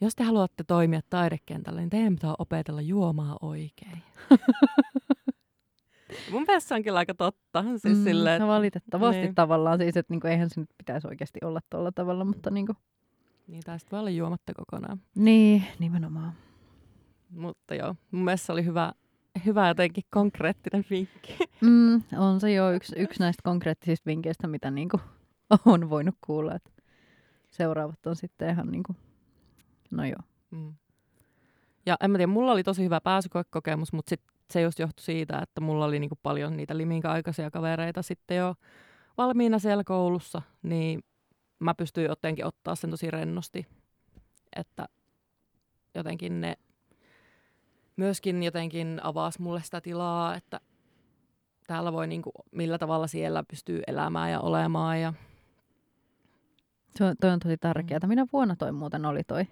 jos 0.00 0.14
te 0.14 0.24
haluatte 0.24 0.64
toimia 0.64 1.00
taidekentällä, 1.10 1.80
niin 1.80 1.90
teidän 1.90 2.14
pitää 2.14 2.34
opetella 2.38 2.80
juomaa 2.80 3.36
oikein. 3.42 4.02
Mun 6.32 6.44
mielestä 6.46 6.68
se 6.68 6.74
on 6.74 6.82
kyllä 6.82 6.98
aika 6.98 7.14
totta. 7.14 7.64
Siis 7.76 7.98
mm, 7.98 8.04
silleen, 8.04 8.40
no 8.40 8.48
valitettavasti 8.48 9.20
niin. 9.20 9.34
tavallaan 9.34 9.78
siis, 9.78 9.96
että 9.96 10.12
niinku, 10.12 10.26
eihän 10.26 10.50
se 10.50 10.60
nyt 10.60 10.70
pitäisi 10.78 11.08
oikeasti 11.08 11.40
olla 11.44 11.60
tuolla 11.70 11.92
tavalla, 11.92 12.24
mutta 12.24 12.50
niinku, 12.50 12.74
niin, 13.46 13.62
tai 13.62 13.78
sitten 13.78 13.96
voi 13.96 14.00
olla 14.00 14.10
juomatta 14.10 14.52
kokonaan. 14.54 15.00
niin, 15.14 15.64
nimenomaan. 15.78 16.32
Mutta 17.30 17.74
joo, 17.74 17.94
mun 18.10 18.24
mielestä 18.24 18.52
oli 18.52 18.64
hyvä, 18.64 18.92
hyvä 19.46 19.68
jotenkin 19.68 20.04
konkreettinen 20.10 20.84
vinkki. 20.90 21.36
Mm, 21.60 22.02
on 22.18 22.40
se 22.40 22.52
jo 22.52 22.72
yksi, 22.72 22.94
yksi 22.98 23.20
näistä 23.20 23.40
konkreettisista 23.44 24.06
vinkkeistä, 24.06 24.46
mitä 24.46 24.70
niinku 24.70 25.00
on 25.64 25.90
voinut 25.90 26.14
kuulla. 26.20 26.54
Että 26.54 26.70
seuraavat 27.50 28.06
on 28.06 28.16
sitten 28.16 28.50
ihan 28.50 28.70
niinku, 28.70 28.96
no 29.90 30.04
joo. 30.04 30.20
Mm. 30.50 30.74
Ja 31.86 31.96
en 32.00 32.10
mä 32.10 32.18
tiedä, 32.18 32.32
mulla 32.32 32.52
oli 32.52 32.62
tosi 32.62 32.84
hyvä 32.84 33.00
pääsykokemus, 33.00 33.92
mutta 33.92 34.10
sit 34.10 34.20
se 34.50 34.60
just 34.60 34.78
johtui 34.78 35.04
siitä, 35.04 35.38
että 35.38 35.60
mulla 35.60 35.84
oli 35.84 35.98
niinku 35.98 36.18
paljon 36.22 36.56
niitä 36.56 36.76
liminka-aikaisia 36.76 37.50
kavereita 37.50 38.02
sitten 38.02 38.36
jo 38.36 38.54
valmiina 39.18 39.58
siellä 39.58 39.84
koulussa, 39.84 40.42
niin 40.62 41.04
mä 41.58 41.74
pystyin 41.74 42.06
jotenkin 42.06 42.46
ottaa 42.46 42.74
sen 42.74 42.90
tosi 42.90 43.10
rennosti, 43.10 43.66
että 44.56 44.88
jotenkin 45.94 46.40
ne 46.40 46.54
myöskin 47.98 48.42
jotenkin 48.42 49.00
avasi 49.02 49.42
mulle 49.42 49.62
sitä 49.62 49.80
tilaa, 49.80 50.34
että 50.34 50.60
täällä 51.66 51.92
voi 51.92 52.06
niinku, 52.06 52.30
millä 52.52 52.78
tavalla 52.78 53.06
siellä 53.06 53.44
pystyy 53.50 53.82
elämään 53.86 54.30
ja 54.30 54.40
olemaan 54.40 55.00
ja 55.00 55.12
Se 56.96 57.04
on, 57.04 57.14
toi 57.20 57.30
on 57.30 57.38
tosi 57.38 57.56
tärkeää. 57.56 58.00
Minä 58.06 58.26
vuonna 58.32 58.56
toi 58.56 58.72
muuten 58.72 59.06
oli 59.06 59.24
toi 59.24 59.46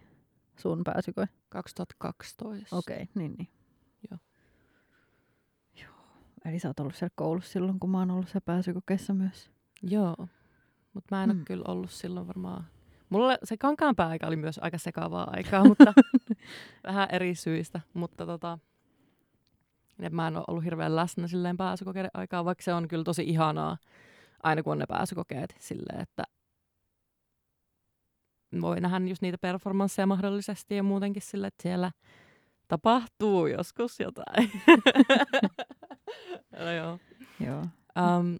sun 0.57 0.85
pääsykoe? 0.85 1.29
2012. 1.49 2.77
Okei, 2.77 2.95
okay, 2.95 3.07
niin 3.15 3.35
niin. 3.39 3.49
Joo. 4.11 4.19
Joo. 5.83 5.95
Eli 6.45 6.59
sä 6.59 6.69
oot 6.69 6.81
ollut 6.81 6.95
siellä 6.95 7.15
koulussa 7.17 7.53
silloin, 7.53 7.81
kun 7.81 7.91
mä 7.91 7.99
oon 7.99 8.11
ollut 8.11 8.29
siellä 8.29 8.45
pääsykokeessa 8.45 9.15
myös. 9.15 9.51
Joo, 9.83 10.17
mutta 10.95 11.17
mä 11.17 11.23
en 11.23 11.29
mm. 11.31 11.35
Mm. 11.35 11.39
ole 11.39 11.45
kyllä 11.45 11.65
ollut 11.69 11.91
silloin 11.91 12.27
varmaan. 12.27 12.65
Mulle 13.09 13.39
se 13.45 13.57
kankaanpää-aika 13.57 14.27
oli 14.27 14.37
myös 14.37 14.59
aika 14.63 14.79
sekavaa 14.79 15.31
aikaa, 15.37 15.65
mutta 15.69 15.93
vähän 16.85 17.09
eri 17.13 17.35
syistä. 17.35 17.81
Mutta 17.95 18.27
tota, 18.27 18.59
mä 20.11 20.29
en 20.29 20.37
ole 20.37 20.45
ollut 20.49 20.65
hirveän 20.65 20.97
läsnä 20.97 21.27
silleen 21.29 21.57
pääsykokeiden 21.57 22.11
aikaa, 22.15 22.45
vaikka 22.45 22.65
se 22.65 22.75
on 22.75 22.89
kyllä 22.89 23.05
tosi 23.05 23.23
ihanaa 23.23 23.77
aina 24.43 24.63
kun 24.63 24.73
on 24.73 24.79
ne 24.79 24.87
pääsykokeet 24.87 25.57
silleen, 25.59 26.01
että 26.01 26.25
voi 28.61 28.81
nähdä 28.81 29.07
just 29.07 29.23
niitä 29.23 29.39
performansseja 29.39 30.07
mahdollisesti 30.07 30.77
ja 30.77 30.83
muutenkin 30.83 31.23
sille, 31.23 31.47
että 31.47 31.63
siellä 31.63 31.91
tapahtuu 32.69 33.47
joskus 33.47 34.01
jotain. 34.01 34.51
no 36.65 36.71
joo. 36.73 36.99
Joo. 37.41 37.61
Um, 37.61 38.39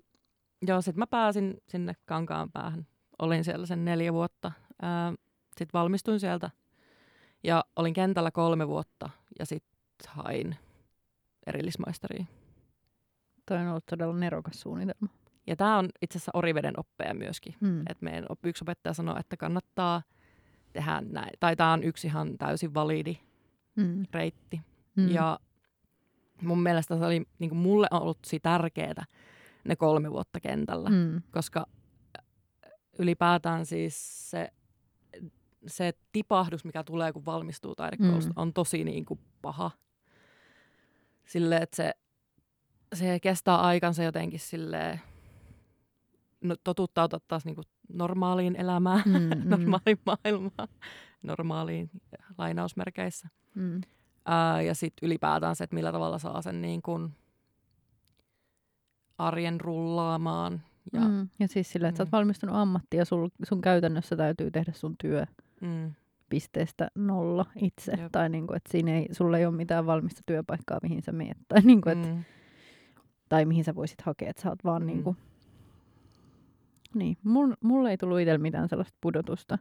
joo, 0.67 0.83
sitten 0.83 0.99
mä 0.99 1.07
pääsin 1.07 1.57
sinne 1.69 1.93
kankaan 2.05 2.53
päähän. 2.53 2.87
Olin 3.19 3.45
siellä 3.45 3.67
sen 3.67 3.85
neljä 3.85 4.13
vuotta. 4.13 4.53
Sitten 5.47 5.71
valmistuin 5.73 6.21
sieltä 6.21 6.51
ja 7.45 7.65
olin 7.77 7.95
kentällä 7.95 8.31
kolme 8.31 8.69
vuotta 8.69 9.11
ja 9.39 9.47
sitten 9.47 9.79
hain 10.09 10.57
erillismaisteriin. 11.47 12.29
Toi 13.47 13.59
on 13.59 13.69
ollut 13.69 13.87
todella 13.87 14.17
nerokas 14.17 14.61
suunnitelma. 14.61 15.09
Ja 15.47 15.57
tämä 15.57 15.79
on 15.79 15.89
itse 16.03 16.19
asiassa 16.19 16.31
Oriveden 16.35 16.81
oppeja 16.81 17.15
myöskin. 17.15 17.55
Mm. 17.61 17.81
Et 17.91 18.03
meidän 18.03 18.27
yksi 18.45 18.65
opettaja 18.65 18.95
sanoi, 18.95 19.21
että 19.21 19.37
kannattaa 19.37 20.03
tehdä 20.73 21.01
näin. 21.01 21.31
Tai 21.41 21.57
tämä 21.57 21.73
on 21.73 21.83
yksi 21.83 22.07
ihan 22.07 22.39
täysin 22.39 22.75
validi 22.75 23.19
Mm. 23.77 24.05
reitti. 24.13 24.61
Mm. 24.97 25.09
Ja 25.09 25.39
mun 26.43 26.63
mielestä 26.63 26.99
se 26.99 27.05
oli, 27.05 27.27
niin 27.39 27.49
kuin 27.51 27.59
mulle 27.59 27.87
on 27.91 28.03
ollut 28.03 28.23
tosi 28.23 28.41
tärkeää 28.41 29.05
ne 29.65 29.77
kolme 29.77 30.11
vuotta 30.13 30.41
kentällä. 30.41 30.91
Mm. 30.91 31.23
koska 31.31 31.67
ylipäätään 32.99 33.67
siis 33.67 34.31
se, 34.31 34.51
se 35.67 35.93
tipahdus, 36.13 36.65
mikä 36.65 36.85
tulee, 36.85 37.13
kun 37.13 37.27
valmistuu 37.27 37.75
taidekoulusta, 37.75 38.31
Mm. 38.31 38.43
on 38.43 38.53
tosi 38.53 38.85
niin 38.85 39.05
kuin 39.05 39.21
paha. 39.43 39.71
Silleen, 41.25 41.63
että 41.63 41.77
se, 41.77 41.93
se 42.95 43.21
kestää 43.21 43.57
aikansa 43.61 44.03
jotenkin 44.03 44.41
silleen, 44.41 45.01
no, 46.41 46.57
totuttaa 46.65 47.09
taas 47.29 47.45
niin 47.45 47.55
kuin 47.55 47.65
normaaliin 47.93 48.57
elämään, 48.57 49.03
Mm, 49.07 49.13
mm. 49.13 49.21
mm. 49.43 49.49
normaaliin 49.51 49.99
maailmaan, 50.07 50.69
normaaliin 51.23 51.91
lainausmerkeissä. 52.39 53.29
Mm. 53.55 53.81
Ää, 54.27 54.63
ja 54.63 54.75
sitten 54.75 55.07
ylipäätään 55.07 55.57
se, 55.57 55.65
että 55.65 55.75
millä 55.77 55.93
tavalla 55.93 56.19
saa 56.19 56.43
sen 56.43 56.63
niin 56.63 56.83
kuin 56.83 57.15
arjen 59.19 59.61
rullaamaan. 59.61 60.63
Ja, 60.93 61.01
mm. 61.01 61.29
ja 61.39 61.49
siis 61.49 61.73
sillä, 61.73 61.89
että 61.89 61.97
sä 61.97 62.03
oot 62.03 62.09
Mm. 62.09 62.17
valmistunut 62.17 62.57
ammattiin 62.57 62.99
ja 62.99 63.05
sul, 63.05 63.29
sun 63.43 63.61
käytännössä 63.61 64.17
täytyy 64.17 64.51
tehdä 64.51 64.73
sun 64.73 64.95
työ 64.99 65.25
mm, 65.61 65.93
pisteestä 66.31 66.89
nolla 66.95 67.47
itse. 67.57 67.93
Jep. 67.93 68.13
Tai 68.13 68.29
niinku, 68.29 68.53
että 68.55 68.73
siinä 68.73 68.95
ei, 68.97 69.09
sulla 69.13 69.39
ei 69.39 69.47
ole 69.47 69.55
mitään 69.57 69.87
valmista 69.87 70.21
työpaikkaa, 70.27 70.79
mihin 70.83 71.03
sä 71.03 71.13
meet. 71.13 71.37
Tai, 71.49 71.61
niinku, 71.63 71.89
et, 71.89 71.99
mm, 71.99 72.25
tai 73.29 73.45
mihin 73.45 73.65
sä 73.65 73.75
voisit 73.75 74.01
hakea, 74.03 74.31
että 74.31 74.43
sä 74.43 74.49
oot 74.49 74.65
vaan 74.65 74.83
Mm. 74.83 74.87
niinku... 74.87 75.17
Niin, 76.95 77.17
mul, 77.23 77.53
mulle 77.65 77.91
ei 77.91 77.97
tullut 77.97 78.21
itsellä 78.21 78.39
mitään 78.39 78.69
sellaista 78.69 78.99
pudotusta. 79.01 79.59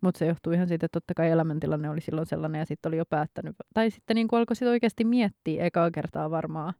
Mutta 0.00 0.18
se 0.18 0.26
johtuu 0.26 0.52
ihan 0.52 0.68
siitä, 0.68 0.86
että 0.86 1.00
totta 1.00 1.14
kai 1.14 1.30
elämäntilanne 1.30 1.90
oli 1.90 2.00
silloin 2.00 2.26
sellainen 2.26 2.58
ja 2.58 2.64
sitten 2.66 2.90
oli 2.90 2.96
jo 2.96 3.04
päättänyt. 3.06 3.56
Tai 3.74 3.90
sitten 3.90 4.14
niin 4.14 4.28
alkoi 4.32 4.56
sit 4.56 4.68
oikeasti 4.68 5.04
miettiä 5.04 5.64
ekaa 5.64 5.90
kertaa 5.90 6.30
varmaan 6.30 6.74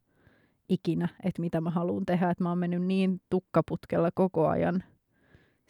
ikinä, 0.70 1.08
että 1.24 1.40
mitä 1.40 1.60
mä 1.60 1.70
haluan 1.70 2.06
tehdä. 2.06 2.30
Että 2.30 2.44
mä 2.44 2.48
oon 2.48 2.58
mennyt 2.58 2.82
niin 2.82 3.20
tukkaputkella 3.30 4.10
koko 4.14 4.48
ajan. 4.48 4.84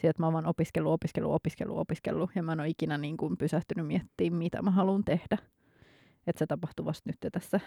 Sieltä 0.01 0.11
että 0.11 0.23
mä 0.23 0.27
oon 0.27 0.33
vaan 0.33 0.47
opiskellut, 0.47 0.93
opiskellut, 0.93 1.33
opiskellut, 1.33 1.79
opiskellut. 1.79 2.31
Ja 2.35 2.43
mä 2.43 2.53
en 2.53 2.61
ole 2.61 2.69
ikinä 2.69 2.99
niin 2.99 3.17
kuin 3.17 3.37
pysähtynyt 3.37 3.87
miettimään, 3.87 4.39
mitä 4.39 4.63
mä 4.63 4.71
haluan 4.71 5.05
tehdä. 5.05 5.39
Että 6.27 6.39
se 6.39 6.47
tapahtui 6.47 6.85
vasta 6.85 7.11
nyt 7.11 7.33
tässä 7.33 7.61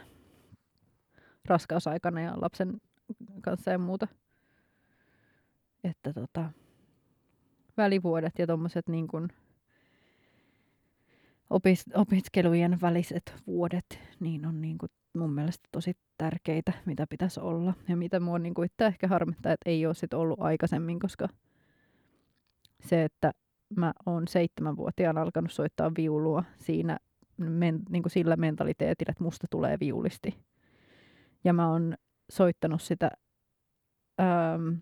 raskausaikana 1.45 2.21
ja 2.21 2.41
lapsen 2.41 2.81
kanssa 3.41 3.71
ja 3.71 3.77
muuta. 3.77 4.07
Että 5.83 6.13
tota, 6.13 6.49
välivuodet 7.77 8.33
ja 8.39 8.47
tommoset 8.47 8.89
niin 8.89 9.07
kuin 9.07 9.27
opis, 11.49 11.85
opiskelujen 11.95 12.81
väliset 12.81 13.35
vuodet, 13.47 13.99
niin 14.19 14.45
on 14.45 14.61
niin 14.61 14.77
kuin 14.77 14.89
mun 15.13 15.33
mielestä 15.33 15.69
tosi 15.71 15.93
tärkeitä, 16.17 16.73
mitä 16.85 17.07
pitäisi 17.09 17.39
olla. 17.39 17.73
Ja 17.87 17.97
mitä 17.97 18.19
mua 18.19 18.39
niin 18.39 18.53
kuin 18.53 18.65
itse 18.65 18.85
ehkä 18.85 19.07
harmittaa, 19.07 19.51
että 19.51 19.69
ei 19.69 19.85
ole 19.85 19.93
sit 19.93 20.13
ollut 20.13 20.41
aikaisemmin, 20.41 20.99
koska 20.99 21.27
se, 22.79 23.03
että 23.03 23.31
mä 23.75 23.93
oon 24.05 24.27
seitsemänvuotiaana 24.27 25.21
alkanut 25.21 25.51
soittaa 25.51 25.91
viulua 25.97 26.43
siinä 26.59 26.97
men, 27.37 27.81
niin 27.89 28.03
kuin 28.03 28.11
sillä 28.11 28.35
mentaliteetillä, 28.35 29.11
että 29.11 29.23
musta 29.23 29.47
tulee 29.49 29.77
viulisti. 29.79 30.35
Ja 31.43 31.53
mä 31.53 31.69
oon 31.71 31.95
soittanut 32.31 32.81
sitä, 32.81 33.11
ähm, 34.21 34.75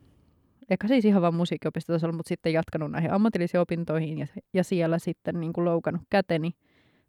ehkä 0.69 0.87
siis 0.87 1.05
ihan 1.05 1.21
vaan 1.21 1.35
musiikkiopistotasolla, 1.35 2.13
mutta 2.13 2.29
sitten 2.29 2.53
jatkanut 2.53 2.91
näihin 2.91 3.11
ammatillisiin 3.11 3.61
opintoihin 3.61 4.17
ja, 4.17 4.27
ja 4.53 4.63
siellä 4.63 4.99
sitten 4.99 5.39
niin 5.39 5.53
kuin 5.53 5.65
loukannut 5.65 6.01
käteni 6.09 6.51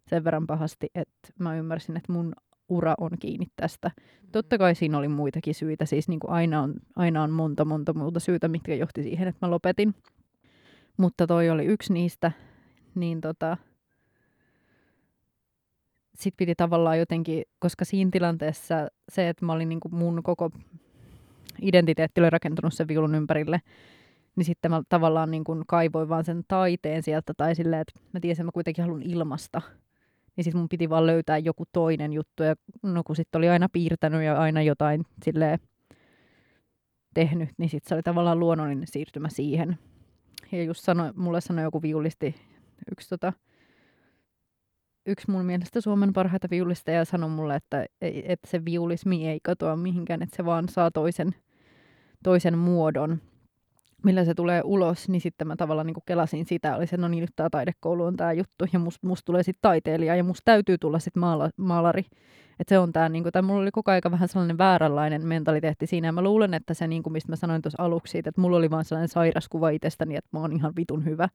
sen 0.07 0.23
verran 0.23 0.47
pahasti, 0.47 0.87
että 0.95 1.29
mä 1.39 1.55
ymmärsin, 1.57 1.97
että 1.97 2.11
mun 2.11 2.33
ura 2.69 2.95
on 2.97 3.11
kiinni 3.19 3.47
tästä. 3.55 3.91
Totta 4.31 4.57
kai 4.57 4.75
siinä 4.75 4.97
oli 4.97 5.07
muitakin 5.07 5.55
syitä, 5.55 5.85
siis 5.85 6.07
niin 6.07 6.19
kuin 6.19 6.31
aina, 6.31 6.61
on, 6.61 6.73
aina 6.95 7.23
on 7.23 7.31
monta 7.31 7.65
monta 7.65 7.93
muuta 7.93 8.19
syytä, 8.19 8.47
mitkä 8.47 8.75
johti 8.75 9.03
siihen, 9.03 9.27
että 9.27 9.45
mä 9.45 9.51
lopetin. 9.51 9.95
Mutta 10.97 11.27
toi 11.27 11.49
oli 11.49 11.65
yksi 11.65 11.93
niistä, 11.93 12.31
niin 12.95 13.21
tota, 13.21 13.57
sit 16.15 16.33
piti 16.37 16.55
tavallaan 16.55 16.99
jotenkin, 16.99 17.43
koska 17.59 17.85
siinä 17.85 18.11
tilanteessa 18.11 18.87
se, 19.11 19.29
että 19.29 19.45
mä 19.45 19.53
olin 19.53 19.69
niin 19.69 19.79
kuin 19.79 19.95
mun 19.95 20.23
koko 20.23 20.49
identiteetti 21.61 22.21
oli 22.21 22.29
rakentunut 22.29 22.73
sen 22.73 22.87
viulun 22.87 23.15
ympärille, 23.15 23.61
niin 24.35 24.45
sitten 24.45 24.71
mä 24.71 24.81
tavallaan 24.89 25.31
niin 25.31 25.43
kuin 25.43 25.63
kaivoin 25.67 26.09
vaan 26.09 26.25
sen 26.25 26.43
taiteen 26.47 27.03
sieltä, 27.03 27.33
tai 27.37 27.55
silleen, 27.55 27.81
että 27.81 27.99
mä 28.13 28.19
tiesin, 28.19 28.41
että 28.41 28.47
mä 28.47 28.51
kuitenkin 28.51 28.83
haluan 28.83 29.03
ilmasta. 29.03 29.61
Niin 30.35 30.43
sitten 30.43 30.59
mun 30.59 30.69
piti 30.69 30.89
vaan 30.89 31.05
löytää 31.05 31.37
joku 31.37 31.63
toinen 31.71 32.13
juttu, 32.13 32.43
ja 32.43 32.55
no 32.83 33.03
kun 33.03 33.15
sitten 33.15 33.39
oli 33.39 33.49
aina 33.49 33.69
piirtänyt 33.69 34.23
ja 34.23 34.39
aina 34.39 34.61
jotain 34.61 35.05
silleen 35.23 35.59
tehnyt, 37.13 37.49
niin 37.57 37.69
sitten 37.69 37.89
se 37.89 37.95
oli 37.95 38.03
tavallaan 38.03 38.39
luonnollinen 38.39 38.87
siirtymä 38.87 39.29
siihen. 39.29 39.77
Ja 40.51 40.63
just 40.63 40.83
sanoi, 40.83 41.11
mulle 41.15 41.41
sanoi 41.41 41.63
joku 41.63 41.81
viulisti, 41.81 42.35
yksi, 42.91 43.09
tota, 43.09 43.33
yksi 45.05 45.31
mun 45.31 45.45
mielestä 45.45 45.81
Suomen 45.81 46.13
parhaita 46.13 46.47
viulisteja 46.49 47.05
sanoi 47.05 47.29
mulle, 47.29 47.55
että, 47.55 47.85
että 48.01 48.47
se 48.47 48.65
viulismi 48.65 49.27
ei 49.27 49.39
katoa 49.43 49.75
mihinkään, 49.75 50.21
että 50.21 50.35
se 50.35 50.45
vaan 50.45 50.69
saa 50.69 50.91
toisen, 50.91 51.35
toisen 52.23 52.57
muodon 52.57 53.21
millä 54.03 54.25
se 54.25 54.33
tulee 54.33 54.61
ulos, 54.65 55.09
niin 55.09 55.21
sitten 55.21 55.47
mä 55.47 55.55
tavallaan 55.55 55.87
niin 55.87 55.95
kelasin 56.05 56.45
sitä, 56.45 56.75
oli 56.75 56.87
se, 56.87 56.97
no 56.97 57.07
niin 57.07 57.21
nyt 57.21 57.31
tämä 57.35 57.49
taidekoulu 57.49 58.03
on 58.03 58.17
tämä 58.17 58.33
juttu, 58.33 58.65
ja 58.73 58.79
musta 58.79 59.07
must 59.07 59.25
tulee 59.25 59.43
sitten 59.43 59.61
taiteilija, 59.61 60.15
ja 60.15 60.23
musta 60.23 60.41
täytyy 60.45 60.77
tulla 60.77 60.99
sitten 60.99 61.21
maala, 61.21 61.49
maalari. 61.57 62.05
Että 62.59 62.69
se 62.69 62.79
on 62.79 62.93
tämä, 62.93 63.09
niin 63.09 63.23
kuin, 63.23 63.45
mulla 63.45 63.61
oli 63.61 63.71
koko 63.71 63.91
aika 63.91 64.11
vähän 64.11 64.27
sellainen 64.27 64.57
vääränlainen 64.57 65.27
mentaliteetti 65.27 65.87
siinä, 65.87 66.07
ja 66.07 66.11
mä 66.11 66.21
luulen, 66.21 66.53
että 66.53 66.73
se, 66.73 66.87
niin 66.87 67.03
kuin, 67.03 67.13
mistä 67.13 67.31
mä 67.31 67.35
sanoin 67.35 67.61
tuossa 67.61 67.83
aluksi 67.83 68.17
että 68.17 68.41
mulla 68.41 68.57
oli 68.57 68.69
vaan 68.69 68.85
sellainen 68.85 69.09
sairaskuva 69.09 69.69
itsestäni, 69.69 70.15
että 70.15 70.29
mä 70.33 70.39
oon 70.39 70.53
ihan 70.53 70.73
vitun 70.77 71.05
hyvä. 71.05 71.29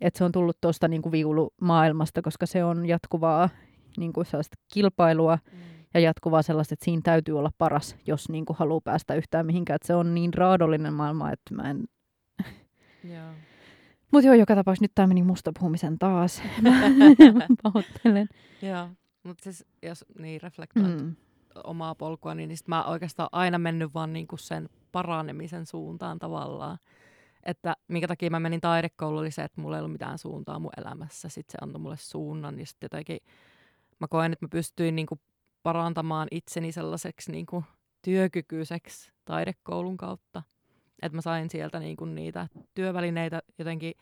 Että 0.00 0.18
se 0.18 0.24
on 0.24 0.32
tullut 0.32 0.56
tuosta 0.60 0.88
niin 0.88 1.02
viulumaailmasta, 1.12 2.22
koska 2.22 2.46
se 2.46 2.64
on 2.64 2.86
jatkuvaa 2.86 3.48
niin 3.96 4.12
kuin 4.12 4.26
sellaista 4.26 4.56
kilpailua, 4.74 5.38
mm 5.52 5.75
ja 5.96 6.00
jatkuvaa 6.00 6.42
sellaista, 6.42 6.74
että 6.74 6.84
siinä 6.84 7.02
täytyy 7.04 7.38
olla 7.38 7.50
paras, 7.58 7.96
jos 8.06 8.28
niin 8.28 8.46
kuin 8.46 8.56
haluaa 8.56 8.80
päästä 8.80 9.14
yhtään 9.14 9.46
mihinkään. 9.46 9.74
Että 9.74 9.86
se 9.86 9.94
on 9.94 10.14
niin 10.14 10.34
raadollinen 10.34 10.92
maailma, 10.92 11.32
että 11.32 11.54
mä 11.54 11.70
en... 11.70 11.84
Mutta 14.12 14.26
joo, 14.26 14.34
joka 14.34 14.54
tapauksessa 14.54 14.84
nyt 14.84 14.94
tämä 14.94 15.06
meni 15.06 15.22
musta 15.22 15.52
puhumisen 15.58 15.98
taas. 15.98 16.42
Pahoittelen. 17.62 18.28
Joo, 18.62 18.88
mutta 19.22 19.44
siis 19.44 19.64
jos 19.82 20.04
niin 20.18 20.42
reflektoit 20.42 21.02
mm. 21.02 21.16
omaa 21.64 21.94
polkua, 21.94 22.34
niin, 22.34 22.48
niin 22.48 22.58
mä 22.66 22.84
oikeastaan 22.84 23.28
aina 23.32 23.58
mennyt 23.58 23.94
vaan 23.94 24.12
niinku 24.12 24.36
sen 24.36 24.68
paranemisen 24.92 25.66
suuntaan 25.66 26.18
tavallaan. 26.18 26.78
Että 27.42 27.76
minkä 27.88 28.08
takia 28.08 28.30
mä 28.30 28.40
menin 28.40 28.60
taidekouluun 28.60 29.20
oli 29.20 29.30
se, 29.30 29.42
että 29.42 29.60
mulla 29.60 29.76
ei 29.76 29.80
ollut 29.80 29.92
mitään 29.92 30.18
suuntaa 30.18 30.58
mun 30.58 30.70
elämässä. 30.76 31.28
Sitten 31.28 31.52
se 31.52 31.58
antoi 31.60 31.80
mulle 31.80 31.96
suunnan, 31.96 32.56
niin 32.56 32.66
sitten 32.66 32.86
jotenkin 32.86 33.18
mä 34.00 34.08
koen, 34.08 34.32
että 34.32 34.44
mä 34.44 34.48
pystyin 34.48 34.96
niinku 34.96 35.18
parantamaan 35.66 36.28
itseni 36.30 36.72
sellaiseksi 36.72 37.32
niin 37.32 37.46
kuin 37.46 37.64
työkykyiseksi 38.02 39.12
taidekoulun 39.24 39.96
kautta. 39.96 40.42
Että 41.02 41.16
mä 41.16 41.20
sain 41.20 41.50
sieltä 41.50 41.78
niin 41.78 41.96
kuin 41.96 42.14
niitä 42.14 42.48
työvälineitä 42.74 43.42
jotenkin 43.58 43.94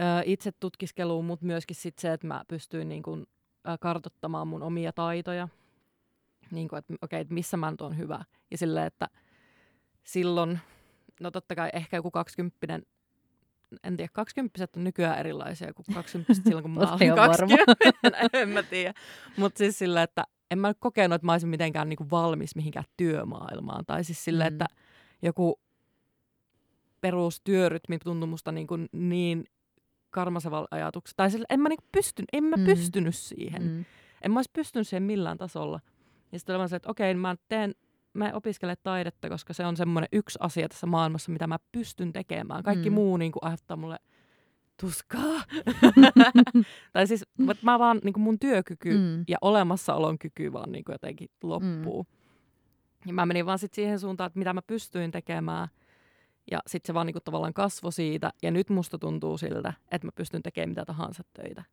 ö, 0.00 0.22
itse 0.24 0.52
tutkiskeluun, 0.52 1.24
mutta 1.24 1.46
myöskin 1.46 1.76
sit 1.76 1.98
se, 1.98 2.12
että 2.12 2.26
mä 2.26 2.44
pystyin 2.48 2.88
niin 2.88 3.02
kuin, 3.02 3.26
ö, 3.68 3.78
kartottamaan 3.80 4.48
mun 4.48 4.62
omia 4.62 4.92
taitoja. 4.92 5.48
Niin 6.50 6.68
kuin, 6.68 6.78
että 6.78 6.94
okei, 7.02 7.20
okay, 7.20 7.34
missä 7.34 7.56
mä 7.56 7.70
nyt 7.70 7.80
on 7.80 7.98
hyvä. 7.98 8.24
Ja 8.50 8.58
silleen, 8.58 8.86
että 8.86 9.08
silloin, 10.02 10.58
no 11.20 11.30
totta 11.30 11.54
kai 11.54 11.70
ehkä 11.72 11.96
joku 11.96 12.10
20 12.10 12.80
en 13.84 13.96
tiedä, 13.96 14.10
20 14.12 14.66
on 14.76 14.84
nykyään 14.84 15.18
erilaisia 15.18 15.74
kuin 15.74 15.94
20 15.94 16.34
silloin, 16.44 16.62
kun 16.62 16.70
mä 16.70 16.80
olin 16.80 17.14
20. 17.14 17.74
en 18.32 18.48
mä 18.48 18.62
tiedä. 18.62 18.94
Mutta 19.36 19.58
siis 19.58 19.78
sillä, 19.78 20.02
että 20.02 20.24
en 20.50 20.58
mä 20.58 20.74
kokenut, 20.74 21.14
että 21.14 21.26
mä 21.26 21.32
olisin 21.32 21.48
mitenkään 21.48 21.88
niin 21.88 21.96
kuin 21.96 22.10
valmis 22.10 22.56
mihinkään 22.56 22.84
työmaailmaan. 22.96 23.84
Tai 23.86 24.04
siis 24.04 24.24
sille, 24.24 24.44
mm. 24.44 24.48
että 24.48 24.66
joku 25.22 25.60
perustyörytmi 27.00 27.98
tuntui 27.98 28.28
musta 28.28 28.52
niin, 28.52 28.66
kuin 28.66 28.88
niin 28.92 29.44
karmasevalla 30.10 30.68
ajatuksella. 30.70 31.16
Tai 31.16 31.30
sille, 31.30 31.46
en 31.50 31.60
mä, 31.60 31.68
niin 31.68 31.88
pystyn, 31.92 32.24
en 32.32 32.44
mä 32.44 32.56
mm. 32.56 32.64
pystynyt 32.64 33.16
siihen. 33.16 33.62
Mm. 33.62 33.84
En 34.22 34.30
mä 34.30 34.38
olisi 34.38 34.50
pystynyt 34.52 34.88
siihen 34.88 35.02
millään 35.02 35.38
tasolla. 35.38 35.80
Ja 36.32 36.38
sitten 36.38 36.56
oli 36.56 36.68
se, 36.68 36.76
että 36.76 36.90
okei, 36.90 37.14
mä 37.14 37.36
teen 37.48 37.74
mä 38.16 38.30
opiskelen 38.34 38.76
taidetta, 38.82 39.28
koska 39.28 39.52
se 39.52 39.66
on 39.66 39.76
semmoinen 39.76 40.08
yksi 40.12 40.38
asia 40.42 40.68
tässä 40.68 40.86
maailmassa, 40.86 41.32
mitä 41.32 41.46
mä 41.46 41.58
pystyn 41.72 42.12
tekemään. 42.12 42.62
Kaikki 42.62 42.90
mm. 42.90 42.94
muu 42.94 43.16
niin 43.16 43.32
kuin, 43.32 43.44
aiheuttaa 43.44 43.76
mulle 43.76 43.96
tuskaa. 44.80 45.42
tai 46.92 47.06
siis 47.06 47.24
mä 47.62 47.78
vaan 47.78 48.00
niin 48.04 48.20
mun 48.20 48.38
työkyky 48.38 48.98
mm. 48.98 49.24
ja 49.28 49.38
olemassaolon 49.40 50.18
kyky 50.18 50.52
vaan 50.52 50.72
niin 50.72 50.84
jotenkin 50.88 51.28
loppuu. 51.42 52.02
Mm. 52.02 52.16
Ja 53.06 53.12
mä 53.12 53.26
menin 53.26 53.46
vaan 53.46 53.58
sit 53.58 53.74
siihen 53.74 53.98
suuntaan, 53.98 54.26
että 54.26 54.38
mitä 54.38 54.52
mä 54.52 54.62
pystyin 54.62 55.10
tekemään. 55.10 55.68
Ja 56.50 56.58
sitten 56.66 56.86
se 56.86 56.94
vaan 56.94 57.06
niin 57.06 57.16
tavallaan 57.24 57.54
kasvoi 57.54 57.92
siitä. 57.92 58.32
Ja 58.42 58.50
nyt 58.50 58.70
musta 58.70 58.98
tuntuu 58.98 59.38
siltä, 59.38 59.72
että 59.90 60.06
mä 60.06 60.12
pystyn 60.14 60.42
tekemään 60.42 60.68
mitä 60.68 60.84
tahansa 60.84 61.22
töitä. 61.32 61.64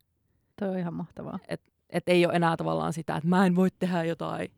Toi 0.60 0.70
on 0.70 0.78
ihan 0.78 0.94
mahtavaa. 0.94 1.40
Et, 1.48 1.62
et 1.90 2.10
ei 2.10 2.26
ole 2.26 2.34
enää 2.34 2.58
tavallaan 2.58 2.94
sitä, 2.94 3.16
että 3.16 3.30
mä 3.30 3.46
en 3.46 3.56
voi 3.56 3.70
tehdä 3.80 4.04
jotain 4.04 4.52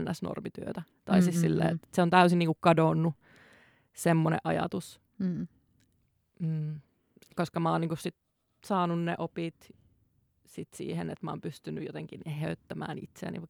ns-normityötä. 0.00 0.82
Tai 1.04 1.18
mm-hmm. 1.18 1.24
siis 1.24 1.40
silleen, 1.40 1.70
mm. 1.70 1.74
että 1.74 1.88
se 1.92 2.02
on 2.02 2.10
täysin 2.10 2.38
niin 2.38 2.50
kadonnut 2.60 3.14
semmoinen 3.92 4.40
ajatus. 4.44 5.00
Mm. 5.18 5.48
Mm 6.40 6.80
koska 7.36 7.60
mä 7.60 7.70
oon 7.70 7.80
niin 7.80 7.96
sit 7.96 8.16
saanut 8.66 9.02
ne 9.02 9.14
opit 9.18 9.70
sit 10.46 10.68
siihen, 10.74 11.10
että 11.10 11.26
mä 11.26 11.30
oon 11.30 11.40
pystynyt 11.40 11.86
jotenkin 11.86 12.20
eheyttämään 12.26 12.98
itseäni. 12.98 13.40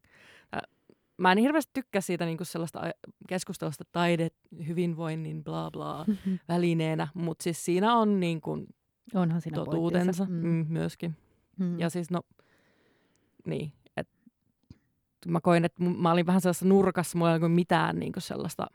Mä 1.17 1.33
en 1.33 1.39
hirveästi 1.39 1.71
tykkää 1.73 2.01
siitä 2.01 2.25
niin 2.25 2.39
sellaista 2.43 2.81
keskustelusta 3.29 3.85
taide, 3.93 4.29
hyvinvoinnin, 4.67 5.45
bla 5.45 5.71
bla 5.71 6.07
välineenä, 6.49 7.09
mutta 7.15 7.43
siis 7.43 7.65
siinä 7.65 7.95
on 7.95 8.21
niin 8.21 8.41
kuin 8.41 8.67
Onhan 9.15 9.41
siinä 9.41 9.55
totuutensa 9.55 10.25
mm. 10.25 10.47
Mm, 10.47 10.67
myöskin. 10.69 11.17
Mm. 11.59 11.81
Ja 11.81 11.91
siis 11.91 12.11
no, 12.11 12.21
niin, 13.47 13.73
et, 13.97 14.09
mä 15.27 15.41
koin, 15.41 15.65
että 15.65 15.85
mä 15.85 16.13
olin 16.13 16.27
vähän 16.27 16.41
sellaisessa 16.41 16.67
nurkassa, 16.67 17.19
mulla 17.19 17.33
ei 17.33 17.39
ole 17.39 17.49
mitään 17.49 17.99
niin 17.99 18.13
sellaista 18.19 18.67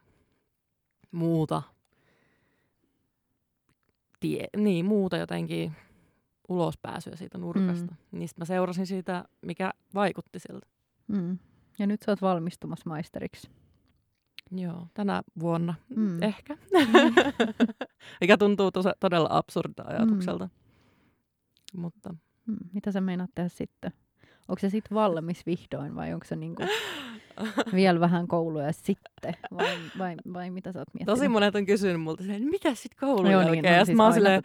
muuta 1.11 1.63
tie, 4.19 4.47
niin, 4.57 4.85
muuta 4.85 5.17
jotenkin 5.17 5.75
ulospääsyä 6.49 7.15
siitä 7.15 7.37
nurkasta. 7.37 7.91
Mm. 7.91 8.19
Niin 8.19 8.29
mä 8.37 8.45
seurasin 8.45 8.87
siitä, 8.87 9.25
mikä 9.41 9.71
vaikutti 9.93 10.39
siltä. 10.39 10.67
Mm. 11.07 11.39
Ja 11.79 11.87
nyt 11.87 12.01
sä 12.01 12.11
oot 12.11 12.21
valmistumassa 12.21 12.89
maisteriksi. 12.89 13.49
Joo, 14.51 14.87
tänä 14.93 15.21
vuonna 15.39 15.73
mm. 15.95 16.23
ehkä. 16.23 16.55
Mm. 16.55 17.13
mikä 18.21 18.37
tuntuu 18.37 18.71
tosa, 18.71 18.93
todella 18.99 19.29
absurda 19.31 19.83
ajatukselta. 19.87 20.45
Mm. 20.45 21.81
Mutta. 21.81 22.15
Mm. 22.45 22.57
Mitä 22.73 22.91
sä 22.91 23.01
meinaat 23.01 23.31
tehdä 23.35 23.49
sitten? 23.49 23.91
Onko 24.47 24.59
se 24.59 24.69
sitten 24.69 24.95
valmis 24.95 25.45
vihdoin 25.45 25.95
vai 25.95 26.13
onko 26.13 26.25
se 26.25 26.35
niinku 26.35 26.63
vielä 27.75 27.99
vähän 27.99 28.27
kouluja 28.27 28.71
sitten? 28.71 29.33
Vai, 29.57 29.77
vai, 29.97 30.15
vai 30.33 30.49
mitä 30.49 30.71
sä 30.71 30.79
oot 30.79 30.87
miettinyt? 30.93 31.19
Tosi 31.19 31.27
monet 31.27 31.55
on 31.55 31.65
kysynyt 31.65 32.01
multa, 32.01 32.23
että 32.23 32.49
mitä 32.49 32.75
sitten 32.75 32.97
koulun 32.99 33.25
no, 33.25 33.31
jälkeen? 33.31 33.63
Niin, 33.63 33.77
no, 33.77 33.85
siis 33.85 33.97
mä, 33.97 34.11
silleen, 34.11 34.41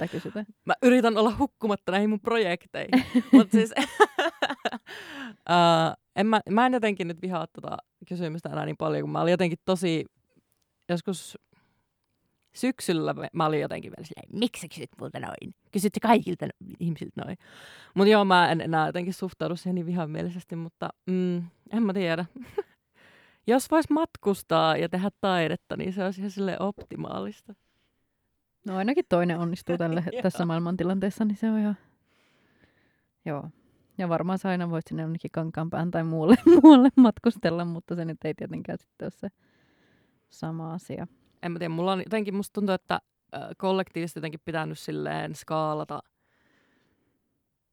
mä 0.65 0.75
yritän 0.83 1.19
olla 1.19 1.37
hukkumatta 1.39 1.93
näihin 1.93 2.11
mun 2.11 2.21
projekteihin. 2.21 3.05
Mutta 3.33 3.53
siis, 3.57 3.73
uh, 5.51 5.97
en 6.17 6.27
mä, 6.27 6.41
mä 6.51 6.67
en 6.67 6.73
jotenkin 6.73 7.09
nyt 7.09 7.23
vihaa 7.23 7.47
tota 7.47 7.77
kysymystä 8.09 8.49
enää 8.49 8.67
niin 8.67 8.77
paljon, 8.77 9.03
kun 9.03 9.11
mä 9.11 9.21
olin 9.21 9.31
jotenkin 9.31 9.59
tosi 9.65 10.05
joskus 10.89 11.39
syksyllä 12.55 13.15
mä 13.33 13.47
olin 13.47 13.61
jotenkin 13.61 13.93
vielä 13.97 14.07
silleen, 14.07 14.41
miksi 14.41 14.61
sä 14.61 14.69
kysyt 14.69 14.91
multa 15.01 15.21
noin? 15.21 15.55
Kysyt 15.73 15.95
sä 15.95 16.01
kaikilta 16.03 16.47
ihmisiltä 16.81 17.25
noin? 17.25 17.37
Mutta 17.95 18.11
joo, 18.11 18.25
mä 18.25 18.53
en 18.53 18.61
enää 18.61 18.87
jotenkin 18.87 19.15
suhtaudu 19.15 19.57
siihen 19.57 19.75
niin 19.75 19.87
vihamielisesti, 19.87 20.57
mutta 20.57 20.89
mm, 21.07 21.37
en 21.73 21.83
mä 21.83 21.93
tiedä. 21.93 22.25
Jos 23.47 23.71
vois 23.71 23.91
matkustaa 23.91 24.77
ja 24.77 24.89
tehdä 24.89 25.11
taidetta, 25.21 25.77
niin 25.77 25.93
se 25.93 26.05
olisi 26.05 26.21
ihan 26.21 26.31
sille 26.31 26.57
optimaalista. 26.61 27.55
No 28.67 28.77
ainakin 28.77 29.05
toinen 29.09 29.39
onnistuu 29.39 29.79
tälle, 29.79 30.05
tässä 30.23 30.45
maailmantilanteessa, 30.45 31.25
niin 31.25 31.37
se 31.37 31.51
on 31.51 31.59
ihan... 31.59 31.77
Joo. 33.25 33.49
Ja 33.99 34.09
varmaan 34.09 34.39
sä 34.39 34.49
aina 34.49 34.71
voit 34.71 34.87
sinne 34.89 35.03
jonnekin 35.03 35.31
kankaanpään 35.31 35.91
tai 35.91 36.05
muualle, 36.05 36.37
muualle 36.63 36.89
matkustella, 36.97 37.65
mutta 37.65 37.95
se 37.95 38.05
nyt 38.05 38.25
ei 38.25 38.35
tietenkään 38.35 38.79
sitten 38.79 39.07
ole 39.07 39.11
se 39.11 39.29
sama 40.31 40.73
asia 40.73 41.07
en 41.43 41.53
mä 41.53 41.59
tiedä, 41.59 41.75
mulla 41.75 41.93
on 41.93 41.99
jotenkin, 41.99 42.35
musta 42.35 42.53
tuntuu, 42.53 42.75
että 42.75 43.01
kollektiivisesti 43.59 44.19
jotenkin 44.19 44.41
pitänyt 44.45 44.79
silleen 44.79 45.35
skaalata 45.35 46.03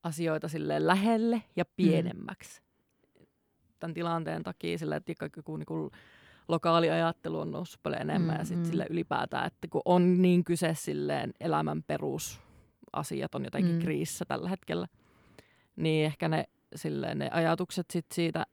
asioita 0.04 0.48
silleen 0.48 0.88
lähelle 0.88 1.44
ja 1.56 1.64
mm. 1.64 1.74
pienemmäksi. 1.76 2.62
Mm. 2.62 2.69
Tämän 3.80 3.94
tilanteen 3.94 4.44
takia 4.44 4.78
sillä, 4.78 4.96
että 4.96 5.14
joku 5.38 5.58
niin 5.58 5.66
kuin 5.66 5.92
lokaali 6.48 6.90
ajattelu 6.90 7.40
on 7.40 7.52
noussut 7.52 7.80
paljon 7.84 8.02
enemmän 8.02 8.36
mm, 8.36 8.40
ja 8.40 8.46
sitten 8.46 8.66
mm. 8.66 8.70
sille 8.70 8.88
ylipäätään, 8.90 9.48
että 9.48 9.68
kun 9.68 9.82
on 9.86 10.22
niin 10.22 10.44
kyse 10.44 10.74
silleen 10.74 11.34
elämän 11.40 11.84
perusasiat 11.84 13.36
on 13.36 13.44
jotenkin 13.44 13.76
mm. 13.76 13.80
kriisissä 13.80 14.26
tällä 14.26 14.50
hetkellä, 14.50 14.88
niin 15.76 16.06
ehkä 16.06 16.28
ne, 16.28 16.46
silleen, 16.76 17.18
ne 17.18 17.30
ajatukset 17.32 17.86
sit 17.92 18.06
siitä 18.14 18.46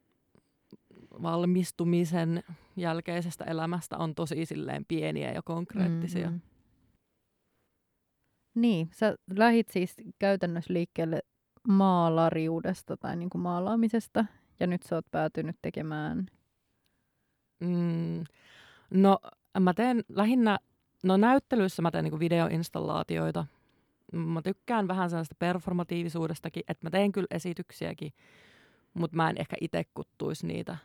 valmistumisen 1.23 2.43
jälkeisestä 2.77 3.45
elämästä 3.45 3.97
on 3.99 4.15
tosi 4.15 4.47
silleen 4.47 4.85
pieniä 4.89 5.33
ja 5.33 5.43
konkreettisia. 5.43 6.27
Mm-hmm. 6.27 6.41
Niin, 8.55 8.91
sä 8.93 9.17
lähit 9.37 9.69
siis 9.69 9.95
käytännössä 10.19 10.73
liikkeelle 10.73 11.21
maalariudesta 11.69 12.97
tai 12.97 13.17
niin 13.17 13.31
kuin 13.31 13.43
maalaamisesta, 13.43 14.25
ja 14.61 14.67
nyt 14.67 14.83
sä 14.83 14.95
oot 14.95 15.11
päätynyt 15.11 15.57
tekemään... 15.63 16.27
Mm, 17.61 18.25
no, 18.91 19.19
mä 19.61 19.75
teen 19.75 20.05
lähinnä, 20.09 20.59
no 21.03 21.17
näyttelyissä 21.17 21.83
mä 21.83 21.91
teen 21.91 22.05
niin 22.05 22.11
kuin 22.11 22.21
videoinstallaatioita. 22.21 23.47
Mä 24.13 24.43
tykkään 24.43 24.89
vähän 24.89 25.11
sellaista 25.11 25.37
performatiivisuudestakin, 25.39 26.63
että 26.69 26.87
mä 26.87 26.91
teen 26.91 27.13
kyllä 27.13 27.27
esityksiäkin, 27.31 28.13
mutta 28.95 29.17
mä 29.17 29.31
en 29.31 29.41
ehkä 29.41 29.57
itse 29.61 29.85
kuttuisi 29.95 30.47
niitä 30.47 30.77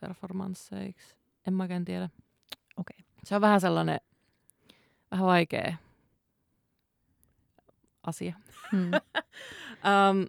performansseiksi. 0.00 1.16
En 1.46 1.54
mä 1.54 1.62
oikein 1.62 1.84
tiedä. 1.84 2.08
Okei. 2.76 2.96
Okay. 3.00 3.10
Se 3.24 3.34
on 3.34 3.40
vähän 3.40 3.60
sellainen, 3.60 4.00
vähän 5.10 5.26
vaikea 5.26 5.76
asia. 8.02 8.34
Hmm. 8.72 8.90
um, 9.88 10.26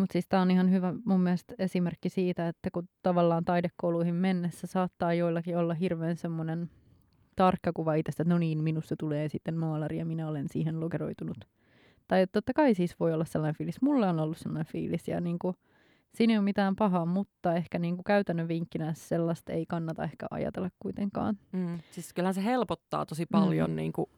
Mutta 0.00 0.12
siis 0.12 0.28
tämä 0.28 0.42
on 0.42 0.50
ihan 0.50 0.70
hyvä 0.70 0.94
mun 1.04 1.20
mielestä 1.20 1.54
esimerkki 1.58 2.08
siitä, 2.08 2.48
että 2.48 2.70
kun 2.70 2.88
tavallaan 3.02 3.44
taidekouluihin 3.44 4.14
mennessä 4.14 4.66
saattaa 4.66 5.14
joillakin 5.14 5.56
olla 5.56 5.74
hirveän 5.74 6.16
semmoinen 6.16 6.70
tarkka 7.36 7.72
kuva 7.72 7.94
itsestä, 7.94 8.22
että 8.22 8.34
no 8.34 8.38
niin, 8.38 8.62
minusta 8.62 8.94
tulee 8.98 9.28
sitten 9.28 9.54
maalari 9.54 9.98
ja 9.98 10.04
minä 10.04 10.28
olen 10.28 10.48
siihen 10.48 10.80
lokeroitunut. 10.80 11.36
Tai 12.08 12.26
totta 12.26 12.52
kai 12.52 12.74
siis 12.74 13.00
voi 13.00 13.14
olla 13.14 13.24
sellainen 13.24 13.54
fiilis. 13.54 13.82
Mulla 13.82 14.08
on 14.08 14.20
ollut 14.20 14.38
sellainen 14.38 14.72
fiilis 14.72 15.08
ja 15.08 15.20
niin 15.20 15.38
kuin, 15.38 15.56
siinä 16.14 16.32
ei 16.32 16.38
ole 16.38 16.44
mitään 16.44 16.76
pahaa, 16.76 17.06
mutta 17.06 17.54
ehkä 17.54 17.78
niin 17.78 17.94
kuin 17.94 18.04
käytännön 18.04 18.48
vinkkinä 18.48 18.94
sellaista 18.94 19.52
ei 19.52 19.66
kannata 19.66 20.04
ehkä 20.04 20.26
ajatella 20.30 20.70
kuitenkaan. 20.78 21.38
Mm. 21.52 21.78
Siis 21.90 22.12
kyllähän 22.12 22.34
se 22.34 22.44
helpottaa 22.44 23.06
tosi 23.06 23.26
paljon 23.26 23.70
mm. 23.70 23.76
niin 23.76 23.92
kuin 23.92 24.10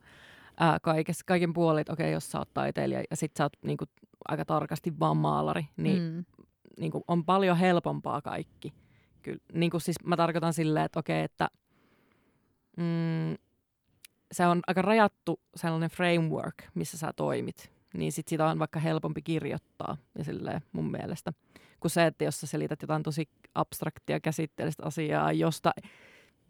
ää, 0.60 0.78
kaikes, 0.82 1.24
kaiken 1.24 1.52
puolin, 1.52 1.80
että 1.80 1.92
okei, 1.92 2.12
jos 2.12 2.30
sä 2.30 2.38
oot 2.38 2.54
taiteilija 2.54 3.02
ja 3.10 3.16
sit 3.16 3.32
sä 3.36 3.44
oot 3.44 3.52
niinku, 3.62 3.84
aika 4.28 4.44
tarkasti 4.44 4.92
vaan 5.00 5.16
maalari, 5.16 5.64
niin 5.76 6.02
mm. 6.02 6.24
niinku, 6.78 7.04
on 7.08 7.24
paljon 7.24 7.56
helpompaa 7.56 8.22
kaikki. 8.22 8.72
Kyllä, 9.22 9.38
niinku, 9.52 9.80
siis 9.80 9.96
mä 10.04 10.16
tarkoitan 10.16 10.52
silleen, 10.52 10.84
että 10.84 10.98
okei, 10.98 11.22
että 11.22 11.48
mm, 12.76 13.36
se 14.32 14.46
on 14.46 14.60
aika 14.66 14.82
rajattu 14.82 15.40
sellainen 15.56 15.90
framework, 15.90 16.54
missä 16.74 16.98
sä 16.98 17.12
toimit, 17.16 17.72
niin 17.94 18.12
sit 18.12 18.28
sitä 18.28 18.46
on 18.46 18.58
vaikka 18.58 18.80
helpompi 18.80 19.22
kirjoittaa 19.22 19.96
ja 20.18 20.24
silleen 20.24 20.60
mun 20.72 20.90
mielestä. 20.90 21.32
Kuin 21.80 21.90
se, 21.90 22.06
että 22.06 22.24
jos 22.24 22.40
sä 22.40 22.46
selität 22.46 22.82
jotain 22.82 23.02
tosi 23.02 23.28
abstraktia 23.54 24.20
käsitteellistä 24.20 24.82
asiaa, 24.86 25.32
josta 25.32 25.72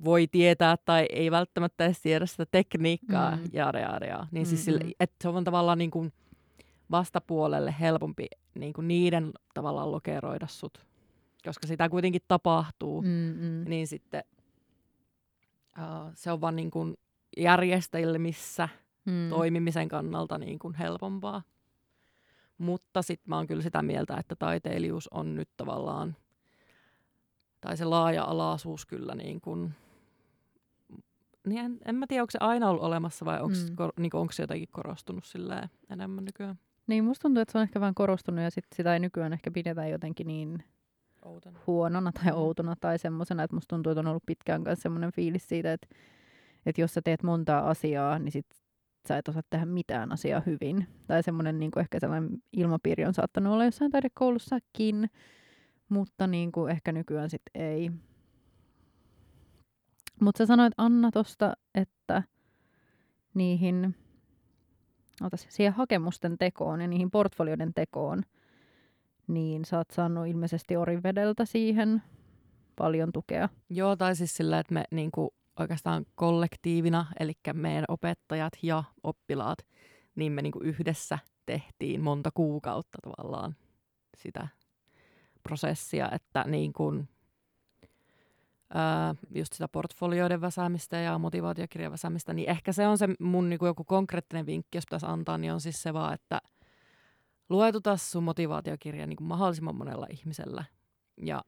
voi 0.05 0.27
tietää 0.27 0.77
tai 0.77 1.07
ei 1.11 1.31
välttämättä 1.31 1.85
edes 1.85 2.01
tiedä 2.03 2.27
sitä 2.27 2.47
tekniikkaa, 2.51 3.37
mm. 3.37 3.43
jaada, 3.53 3.79
jaada. 3.79 4.27
Niin 4.31 4.47
siis 4.47 4.65
sille, 4.65 4.81
että 5.01 5.17
se 5.23 5.29
on 5.29 5.45
tavallaan 5.45 5.79
niin 5.79 5.91
kuin 5.91 6.13
vastapuolelle 6.91 7.75
helpompi 7.81 8.27
niin 8.55 8.73
kuin 8.73 8.89
niiden 8.89 9.33
tavallaan 9.55 9.93
lokeroida 9.93 10.47
sut. 10.47 10.87
Koska 11.45 11.67
sitä 11.67 11.89
kuitenkin 11.89 12.23
tapahtuu, 12.29 13.03
Mm-mm. 13.03 13.65
niin 13.69 13.87
sitten 13.87 14.25
uh, 15.79 16.11
se 16.15 16.33
on 16.33 16.41
vaan 16.41 16.57
niin 16.57 16.71
kuin 16.71 16.95
järjestäjille 17.37 18.19
missä 18.19 18.69
mm. 19.05 19.29
toimimisen 19.31 19.89
kannalta 19.89 20.39
niin 20.39 20.59
kuin 20.59 20.75
helpompaa. 20.75 21.43
Mutta 22.59 23.03
sitten 23.03 23.31
mä 23.31 23.37
oon 23.37 23.47
kyllä 23.47 23.63
sitä 23.63 23.83
mieltä, 23.83 24.17
että 24.17 24.37
taiteilijuus 24.37 25.09
on 25.09 25.35
nyt 25.35 25.49
tavallaan, 25.57 26.17
tai 27.61 27.77
se 27.77 27.85
laaja-alaisuus 27.85 28.87
kyllä 28.87 29.15
niin 29.15 29.41
kuin 29.41 29.75
niin 31.47 31.65
en, 31.65 31.79
en 31.85 31.95
mä 31.95 32.07
tiedä, 32.07 32.23
onko 32.23 32.31
se 32.31 32.39
aina 32.41 32.71
ollut 32.71 32.83
olemassa 32.83 33.25
vai 33.25 33.41
onko 33.41 33.57
mm. 33.71 33.77
kor, 33.77 33.93
niin 33.99 34.13
se 34.33 34.43
jotenkin 34.43 34.69
korostunut 34.73 35.25
silleen 35.25 35.69
enemmän 35.91 36.25
nykyään. 36.25 36.59
Niin, 36.87 37.05
musta 37.05 37.23
tuntuu, 37.23 37.41
että 37.41 37.53
se 37.53 37.59
on 37.59 37.63
ehkä 37.63 37.81
vähän 37.81 37.95
korostunut 37.95 38.45
ja 38.45 38.51
sit 38.51 38.65
sitä 38.75 38.95
ei 38.95 39.01
nykyään 39.01 39.33
ehkä 39.33 39.51
pidetä 39.51 39.87
jotenkin 39.87 40.27
niin 40.27 40.65
Outona. 41.25 41.61
huonona 41.67 42.13
tai 42.13 42.33
mm. 42.33 42.39
outona 42.39 42.75
tai 42.81 42.99
semmoisena, 42.99 43.43
että 43.43 43.57
musta 43.57 43.77
tuntuu, 43.77 43.91
että 43.91 44.01
on 44.01 44.07
ollut 44.07 44.27
pitkään 44.27 44.65
kanssa 44.65 44.83
semmoinen 44.83 45.13
fiilis 45.13 45.49
siitä, 45.49 45.73
että, 45.73 45.89
että 46.67 46.81
jos 46.81 46.95
sä 46.95 47.03
teet 47.03 47.23
montaa 47.23 47.71
asiaa, 47.71 48.19
niin 48.19 48.33
sit 48.33 48.47
sä 49.09 49.19
et 49.19 49.29
osaa 49.29 49.43
tehdä 49.51 49.67
mitään 49.67 50.13
asiaa 50.13 50.43
hyvin. 50.47 50.87
Tai 51.07 51.23
semmoinen 51.23 51.59
niin 51.59 51.79
ehkä 51.81 52.01
sellainen 52.01 52.43
ilmapiiri 52.53 53.05
on 53.05 53.15
saattanut 53.15 53.53
olla 53.53 53.65
jossain 53.65 53.91
taidekoulussakin, 53.91 55.11
mutta 55.89 56.27
niin 56.27 56.53
kuin 56.53 56.71
ehkä 56.71 56.93
nykyään 56.93 57.31
sit 57.31 57.43
ei. 57.55 57.91
Mutta 60.23 60.39
sä 60.39 60.47
sanoit 60.47 60.75
Anna 60.77 61.11
tosta, 61.11 61.57
että 61.75 62.23
niihin, 63.35 63.97
otas, 65.23 65.47
siihen 65.49 65.73
hakemusten 65.73 66.39
tekoon 66.39 66.81
ja 66.81 66.89
niihin 66.89 67.11
portfolioiden 67.11 67.75
tekoon, 67.75 68.23
niin 69.27 69.65
sä 69.65 69.79
oot 69.79 69.91
saanut 69.91 70.27
ilmeisesti 70.27 70.77
Orivedeltä 70.77 71.45
siihen 71.45 72.03
paljon 72.77 73.13
tukea. 73.13 73.49
Joo, 73.71 73.97
tai 73.97 74.17
siis 74.17 74.37
sillä, 74.37 74.59
että 74.59 74.75
me 74.75 74.85
niinku 74.91 75.35
oikeastaan 75.59 76.05
kollektiivina, 76.15 77.07
eli 77.21 77.33
meidän 77.53 77.85
opettajat 77.89 78.53
ja 78.63 78.85
oppilaat, 79.03 79.59
niin 80.15 80.33
me 80.33 80.43
niinku 80.43 80.61
yhdessä 80.63 81.19
tehtiin 81.47 82.01
monta 82.01 82.31
kuukautta 82.35 82.99
tavallaan 83.03 83.57
sitä 84.17 84.49
prosessia, 85.43 86.11
että 86.11 86.45
niin 86.47 86.73
kuin 86.73 87.09
just 89.35 89.53
sitä 89.53 89.69
portfolioiden 89.69 90.41
väsäämistä 90.41 90.97
ja 90.97 91.19
motivaatiokirjan 91.19 91.93
väsäämistä, 91.93 92.33
niin 92.33 92.51
ehkä 92.51 92.73
se 92.73 92.89
on 92.89 92.99
se 92.99 93.09
mun 93.21 93.49
niin 93.49 93.59
kuin 93.59 93.67
joku 93.67 93.85
konkreettinen 93.85 94.47
vinkki, 94.47 94.79
jos 94.79 94.85
pitäisi 94.87 95.07
antaa, 95.07 95.39
niin 95.39 95.53
on 95.53 95.61
siis 95.61 95.83
se 95.83 95.93
vaan, 95.93 96.15
että 96.15 96.41
luetuta 97.49 97.97
sun 97.97 98.25
motivaatiokirja 98.25 99.07
niin 99.07 99.17
kuin 99.17 99.29
mahdollisimman 99.29 99.77
monella 99.77 100.07
ihmisellä 100.11 100.65
ja 101.17 101.45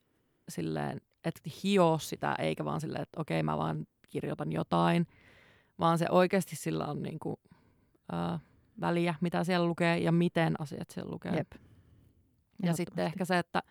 silleen, 0.48 1.00
että 1.24 1.50
hio 1.62 1.98
sitä, 2.00 2.34
eikä 2.38 2.64
vaan 2.64 2.80
silleen, 2.80 3.02
että 3.02 3.20
okei, 3.20 3.42
mä 3.42 3.58
vaan 3.58 3.86
kirjoitan 4.10 4.52
jotain, 4.52 5.06
vaan 5.78 5.98
se 5.98 6.06
oikeasti 6.10 6.56
sillä 6.56 6.86
on 6.86 7.02
niin 7.02 7.18
kuin, 7.18 7.36
ää, 8.12 8.38
väliä, 8.80 9.14
mitä 9.20 9.44
siellä 9.44 9.66
lukee 9.66 9.98
ja 9.98 10.12
miten 10.12 10.60
asiat 10.60 10.90
siellä 10.90 11.10
lukee. 11.10 11.36
Jep. 11.36 11.52
Ja 12.62 12.72
sitten 12.72 13.04
ehkä 13.04 13.24
se, 13.24 13.38
että 13.38 13.62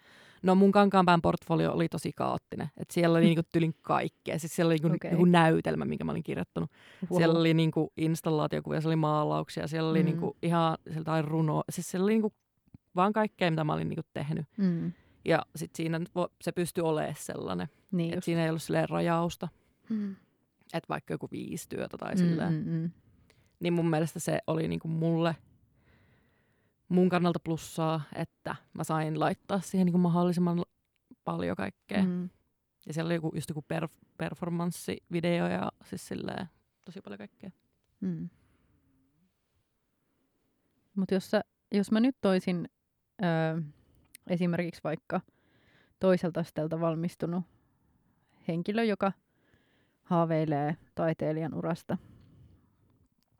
No 0.44 0.56
mun 0.56 0.72
kankaanpään 0.72 1.22
portfolio 1.22 1.72
oli 1.72 1.90
tosi 1.90 2.12
kaoottinen. 2.16 2.68
Et 2.78 2.92
siellä 2.92 3.18
oli 3.18 3.26
niinku 3.36 3.42
tylin 3.52 3.76
kaikkea. 3.82 4.40
Siis 4.40 4.56
siellä 4.56 4.70
oli 4.70 4.78
niinku, 4.82 4.96
okay. 4.96 5.12
niinku 5.12 5.26
näytelmä, 5.26 5.86
minkä 5.86 6.04
mä 6.04 6.12
olin 6.12 6.24
kirjoittanut. 6.24 6.72
Wow. 7.12 7.18
Siellä 7.18 7.40
oli 7.40 7.54
niinku 7.54 7.94
installaatiokuvia, 7.98 8.82
siellä 8.82 8.92
oli 8.92 9.00
maalauksia, 9.00 9.68
siellä 9.68 9.90
oli 9.90 10.00
mm. 10.00 10.06
niinku 10.06 10.38
ihan 10.42 10.78
jotain 10.96 11.26
runoa. 11.26 11.64
Siis 11.70 11.92
siellä 11.92 12.04
oli 12.04 12.14
niinku 12.14 12.34
vaan 12.96 13.14
kaikkea, 13.14 13.52
mitä 13.52 13.64
mä 13.64 13.74
olin 13.74 13.90
niinku 13.90 14.10
tehnyt. 14.14 14.46
Mm. 14.58 14.92
Ja 15.26 15.42
sitten 15.56 15.78
siinä 15.78 16.02
se 16.42 16.52
pystyi 16.52 16.84
olemaan 16.84 17.16
sellainen. 17.18 17.68
Niin 17.92 18.14
että 18.14 18.26
siinä 18.26 18.44
ei 18.44 18.50
ollut 18.50 18.64
silleen 18.64 18.90
rajausta. 18.90 19.48
Mm. 19.90 20.16
Että 20.74 20.90
vaikka 20.90 21.14
joku 21.14 21.28
viisi 21.32 21.70
työtä 21.70 21.98
tai 21.98 22.18
silleen. 22.18 22.54
Mm, 22.54 22.60
mm, 22.60 22.82
mm. 22.82 22.92
Niin 23.60 23.74
mun 23.74 23.90
mielestä 23.90 24.20
se 24.20 24.40
oli 24.48 24.68
niinku 24.68 24.88
mulle– 24.88 25.36
mun 26.90 27.10
kannalta 27.10 27.40
plussaa, 27.40 28.02
että 28.16 28.56
mä 28.74 28.84
sain 28.84 29.20
laittaa 29.20 29.60
siihen 29.60 29.86
niin 29.86 29.94
kuin 29.94 30.02
mahdollisimman 30.02 30.64
paljon 31.24 31.56
kaikkea. 31.56 32.04
Mm. 32.04 32.30
Ja 32.86 32.94
siellä 32.94 33.08
oli 33.08 33.16
joku, 33.16 33.32
just 33.36 33.50
joku 33.50 33.62
per, 33.62 33.88
performanssivideo 34.18 35.48
ja 35.48 35.72
siis 35.86 36.08
silleen, 36.08 36.50
tosi 36.86 37.02
paljon 37.02 37.18
kaikkea. 37.18 37.52
Mm. 38.02 38.30
Mutta 40.96 41.14
jos, 41.14 41.32
jos 41.72 41.92
mä 41.92 42.00
nyt 42.00 42.16
toisin 42.22 42.70
ö, 43.24 43.62
esimerkiksi 44.28 44.82
vaikka 44.84 45.22
toiselta 46.00 46.40
asteelta 46.40 46.80
valmistunut 46.80 47.44
henkilö, 48.48 48.84
joka 48.84 49.12
haaveilee 50.04 50.78
taiteilijan 50.96 51.54
urasta, 51.54 51.98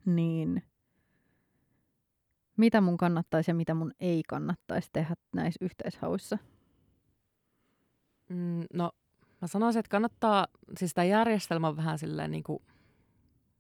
niin 0.06 0.64
mitä 2.58 2.82
mun 2.82 2.98
kannattaisi 2.98 3.52
ja 3.52 3.56
mitä 3.56 3.74
mun 3.74 3.92
ei 4.00 4.24
kannattaisi 4.28 4.90
tehdä 4.94 5.16
näissä 5.36 5.66
yhteishauissa? 5.66 6.38
Mm, 8.30 8.64
no, 8.74 8.92
mä 9.42 9.48
sanoisin, 9.48 9.80
että 9.80 9.90
kannattaa, 9.90 10.48
siis 10.78 10.94
tämä 10.94 11.06
järjestelmä 11.06 11.68
on 11.68 11.78
vähän 11.78 12.00
silleen 12.00 12.32
niin 12.32 12.44
kuin, 12.44 12.60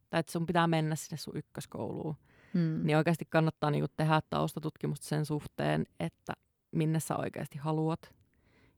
tai 0.09 0.19
että 0.19 0.31
sun 0.31 0.45
pitää 0.45 0.67
mennä 0.67 0.95
sinne 0.95 1.17
sun 1.17 1.37
ykköskouluun. 1.37 2.15
Mm. 2.53 2.79
Niin 2.83 2.97
oikeasti 2.97 3.25
kannattaa 3.25 3.71
niin 3.71 3.81
kuin 3.81 3.91
tehdä 3.97 4.21
taustatutkimusta 4.29 5.07
sen 5.07 5.25
suhteen, 5.25 5.85
että 5.99 6.33
minne 6.71 6.99
sä 6.99 7.17
oikeasti 7.17 7.57
haluat. 7.57 8.15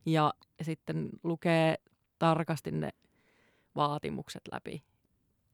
ja 0.06 0.34
sitten 0.62 1.10
lukee 1.24 1.76
tarkasti 2.20 2.72
ne 2.72 2.90
vaatimukset 3.76 4.42
läpi. 4.52 4.84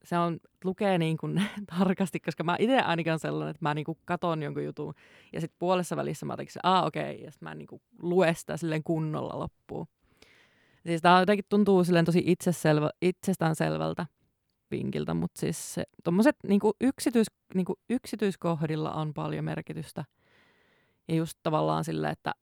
Se 0.04 0.18
on, 0.18 0.38
lukee 0.64 0.98
niin 0.98 1.16
kuin 1.16 1.42
tarkasti, 1.78 2.20
koska 2.20 2.44
mä 2.44 2.56
itse 2.58 2.80
ainakin 2.80 3.18
sellainen, 3.18 3.50
että 3.50 3.64
mä 3.64 3.74
niin 3.74 3.84
kuin 3.84 3.98
katon 4.04 4.42
jonkun 4.42 4.64
jutun 4.64 4.94
ja 5.32 5.40
sitten 5.40 5.56
puolessa 5.58 5.96
välissä 5.96 6.26
mä 6.26 6.32
jotenkin, 6.32 6.54
aa 6.62 6.86
okei, 6.86 7.14
okay, 7.14 7.24
ja 7.24 7.30
sitten 7.30 7.48
mä 7.48 7.54
niin 7.54 7.66
kuin 7.66 7.82
lue 8.02 8.34
sitä 8.34 8.56
silleen 8.56 8.84
kunnolla 8.84 9.38
loppuun. 9.38 9.86
Siis 10.86 11.02
tää 11.02 11.20
jotenkin 11.20 11.44
tuntuu 11.48 11.84
silleen 11.84 12.04
tosi 12.04 12.22
itseselvä, 12.26 12.90
itsestäänselvältä 13.02 14.06
vinkiltä, 14.70 15.14
mutta 15.14 15.40
siis 15.40 15.74
se, 15.74 15.84
tommoset 16.04 16.36
niinku 16.48 16.72
yksityis, 16.80 17.26
niinku 17.54 17.78
yksityiskohdilla 17.90 18.92
on 18.92 19.14
paljon 19.14 19.44
merkitystä. 19.44 20.04
Ja 21.08 21.14
just 21.14 21.38
tavallaan 21.42 21.84
sille, 21.84 22.08
että 22.10 22.32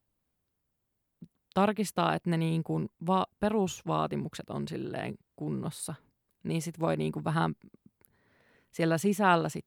tarkistaa, 1.54 2.14
että 2.14 2.30
ne 2.30 2.36
niinku 2.36 2.86
va- 3.06 3.26
perusvaatimukset 3.40 4.50
on 4.50 4.68
silleen 4.68 5.14
kunnossa, 5.36 5.94
niin 6.44 6.62
sit 6.62 6.80
voi 6.80 6.96
niinku 6.96 7.24
vähän 7.24 7.54
siellä 8.70 8.98
sisällä 8.98 9.48
sit 9.48 9.66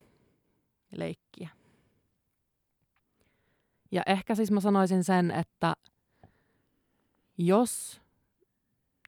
leikkiä. 0.96 1.50
Ja 3.92 4.02
ehkä 4.06 4.36
siis 4.36 4.52
mä 4.52 4.60
sanoisin 4.60 5.04
sen, 5.04 5.32
että 5.32 5.74
jos 7.38 8.02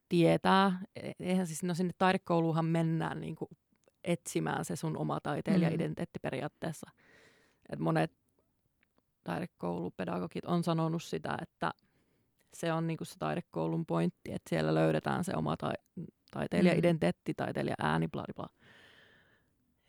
tietää, 0.10 0.80
e-, 0.96 1.12
eihän 1.20 1.48
siis, 1.48 1.64
no 1.64 1.74
sinne 1.74 1.94
taidekouluunhan 1.98 2.66
mennään 2.66 3.22
niin 3.22 3.36
kuin 3.36 3.50
etsimään 4.04 4.66
se 4.66 4.76
sun 4.76 4.98
oma 4.98 5.20
taiteilija-identiteetti 5.20 6.20
mm. 6.20 6.22
periaatteessa. 6.22 6.92
Et 7.70 7.80
monet 7.80 8.12
taidekoulupedagogit 9.24 10.46
on 10.46 10.64
sanonut 10.64 11.04
sitä, 11.04 11.38
että 11.42 11.72
se 12.54 12.74
on 12.74 12.88
niin 12.88 12.98
kuin 12.98 13.08
se 13.08 13.16
taidekoulun 13.20 13.86
pointti, 13.86 14.32
että 14.32 14.50
siellä 14.50 14.74
löydetään 14.74 15.24
se 15.24 15.34
oma 15.36 15.58
ta- 15.58 15.74
taiteilija-identiteetti, 16.32 17.32
mm. 17.32 17.36
taiteilija 17.36 17.76
ääni, 17.80 18.08
bla 18.08 18.24
bla. 18.36 18.50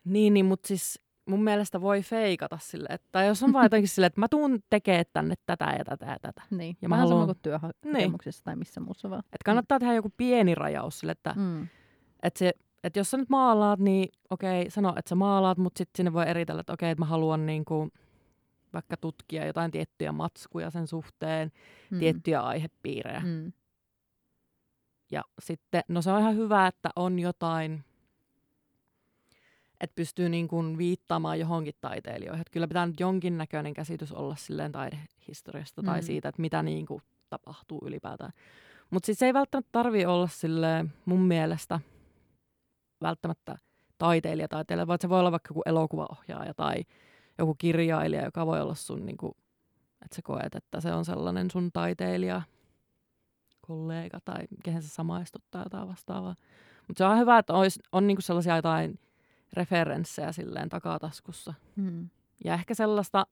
Niin, 0.04 0.34
niin 0.34 0.46
mutta 0.46 0.68
siis 0.68 1.00
mun 1.26 1.44
mielestä 1.44 1.80
voi 1.80 2.02
feikata 2.02 2.58
sille, 2.62 2.88
että 2.90 3.24
jos 3.24 3.42
on 3.42 3.52
vaan 3.52 3.64
jotenkin 3.68 3.88
silleen, 3.88 4.06
että 4.06 4.20
mä 4.20 4.28
tuun 4.28 4.62
tekemään 4.70 5.04
tänne 5.12 5.34
tätä 5.46 5.74
ja 5.78 5.84
tätä 5.84 6.06
ja 6.06 6.16
tätä. 6.22 6.42
Niin, 6.50 6.76
ja 6.82 6.88
mä 6.88 6.96
haluan... 6.96 7.14
sama 7.14 7.26
kuin 7.26 7.38
työhakemuksessa 7.42 8.40
niin. 8.40 8.44
tai 8.44 8.56
missä 8.56 8.80
muussa 8.80 9.10
vaan. 9.10 9.22
Että 9.26 9.44
kannattaa 9.44 9.78
mm. 9.78 9.80
tehdä 9.80 9.94
joku 9.94 10.12
pieni 10.16 10.54
rajaus 10.54 10.98
sille, 10.98 11.12
että, 11.12 11.34
mm. 11.36 11.68
että, 12.22 12.38
se, 12.38 12.52
että 12.84 13.00
jos 13.00 13.10
sä 13.10 13.16
nyt 13.16 13.28
maalaat, 13.28 13.80
niin 13.80 14.08
okei, 14.30 14.70
sano, 14.70 14.88
että 14.88 15.08
sä 15.08 15.14
maalaat, 15.14 15.58
mutta 15.58 15.78
sitten 15.78 15.96
sinne 15.96 16.12
voi 16.12 16.28
eritellä, 16.28 16.60
että 16.60 16.72
okei, 16.72 16.90
että 16.90 17.02
mä 17.02 17.06
haluan 17.06 17.46
niin 17.46 17.64
kuin, 17.64 17.92
vaikka 18.72 18.96
tutkia 18.96 19.46
jotain 19.46 19.70
tiettyjä 19.70 20.12
matskuja 20.12 20.70
sen 20.70 20.86
suhteen, 20.86 21.52
mm. 21.90 21.98
tiettyjä 21.98 22.40
aihepiirejä. 22.40 23.22
Mm. 23.24 23.52
Ja 25.10 25.22
sitten, 25.38 25.82
no 25.88 26.02
se 26.02 26.10
on 26.10 26.20
ihan 26.20 26.36
hyvä, 26.36 26.66
että 26.66 26.90
on 26.96 27.18
jotain 27.18 27.84
että 29.80 29.94
pystyy 29.94 30.28
niin 30.28 30.48
kuin 30.48 30.78
viittaamaan 30.78 31.40
johonkin 31.40 31.74
taiteilijoihin. 31.80 32.40
Että 32.40 32.50
kyllä 32.50 32.68
pitää 32.68 32.86
nyt 32.86 33.00
jonkinnäköinen 33.00 33.74
käsitys 33.74 34.12
olla 34.12 34.36
silleen 34.36 34.72
taidehistoriasta 34.72 35.82
mm. 35.82 35.86
tai 35.86 36.02
siitä, 36.02 36.28
että 36.28 36.40
mitä 36.40 36.62
niin 36.62 36.86
kuin 36.86 37.02
tapahtuu 37.30 37.82
ylipäätään. 37.86 38.32
Mutta 38.90 39.06
sitten 39.06 39.18
se 39.18 39.26
ei 39.26 39.34
välttämättä 39.34 39.68
tarvi 39.72 40.06
olla 40.06 40.28
sille 40.28 40.84
mun 41.04 41.20
mielestä 41.20 41.80
välttämättä 43.00 43.58
taiteilija 43.98 44.48
taiteilija, 44.48 44.86
vaan 44.86 44.98
se 45.00 45.08
voi 45.08 45.20
olla 45.20 45.32
vaikka 45.32 45.50
joku 45.50 45.62
elokuvaohjaaja 45.66 46.54
tai 46.54 46.74
joku 47.38 47.54
kirjailija, 47.58 48.24
joka 48.24 48.46
voi 48.46 48.60
olla 48.60 48.74
sun, 48.74 49.06
niin 49.06 49.16
kuin, 49.16 49.32
että 50.04 50.16
sä 50.16 50.22
koet, 50.24 50.54
että 50.54 50.80
se 50.80 50.92
on 50.92 51.04
sellainen 51.04 51.50
sun 51.50 51.72
taiteilija, 51.72 52.42
kollega 53.66 54.18
tai 54.24 54.46
kehen 54.62 54.82
se 54.82 54.88
samaistut 54.88 55.44
tai 55.50 55.62
jotain 55.62 55.88
vastaavaa. 55.88 56.36
Mutta 56.88 56.98
se 56.98 57.04
on 57.04 57.18
hyvä, 57.18 57.38
että 57.38 57.54
olisi, 57.54 57.80
on 57.92 58.06
niinku 58.06 58.22
sellaisia 58.22 58.56
jotain 58.56 58.98
referenssejä 59.52 60.32
silleen 60.32 60.68
takataskussa. 60.68 61.54
Mm. 61.76 62.08
Ja 62.44 62.54
ehkä 62.54 62.74
sellaista, 62.74 63.26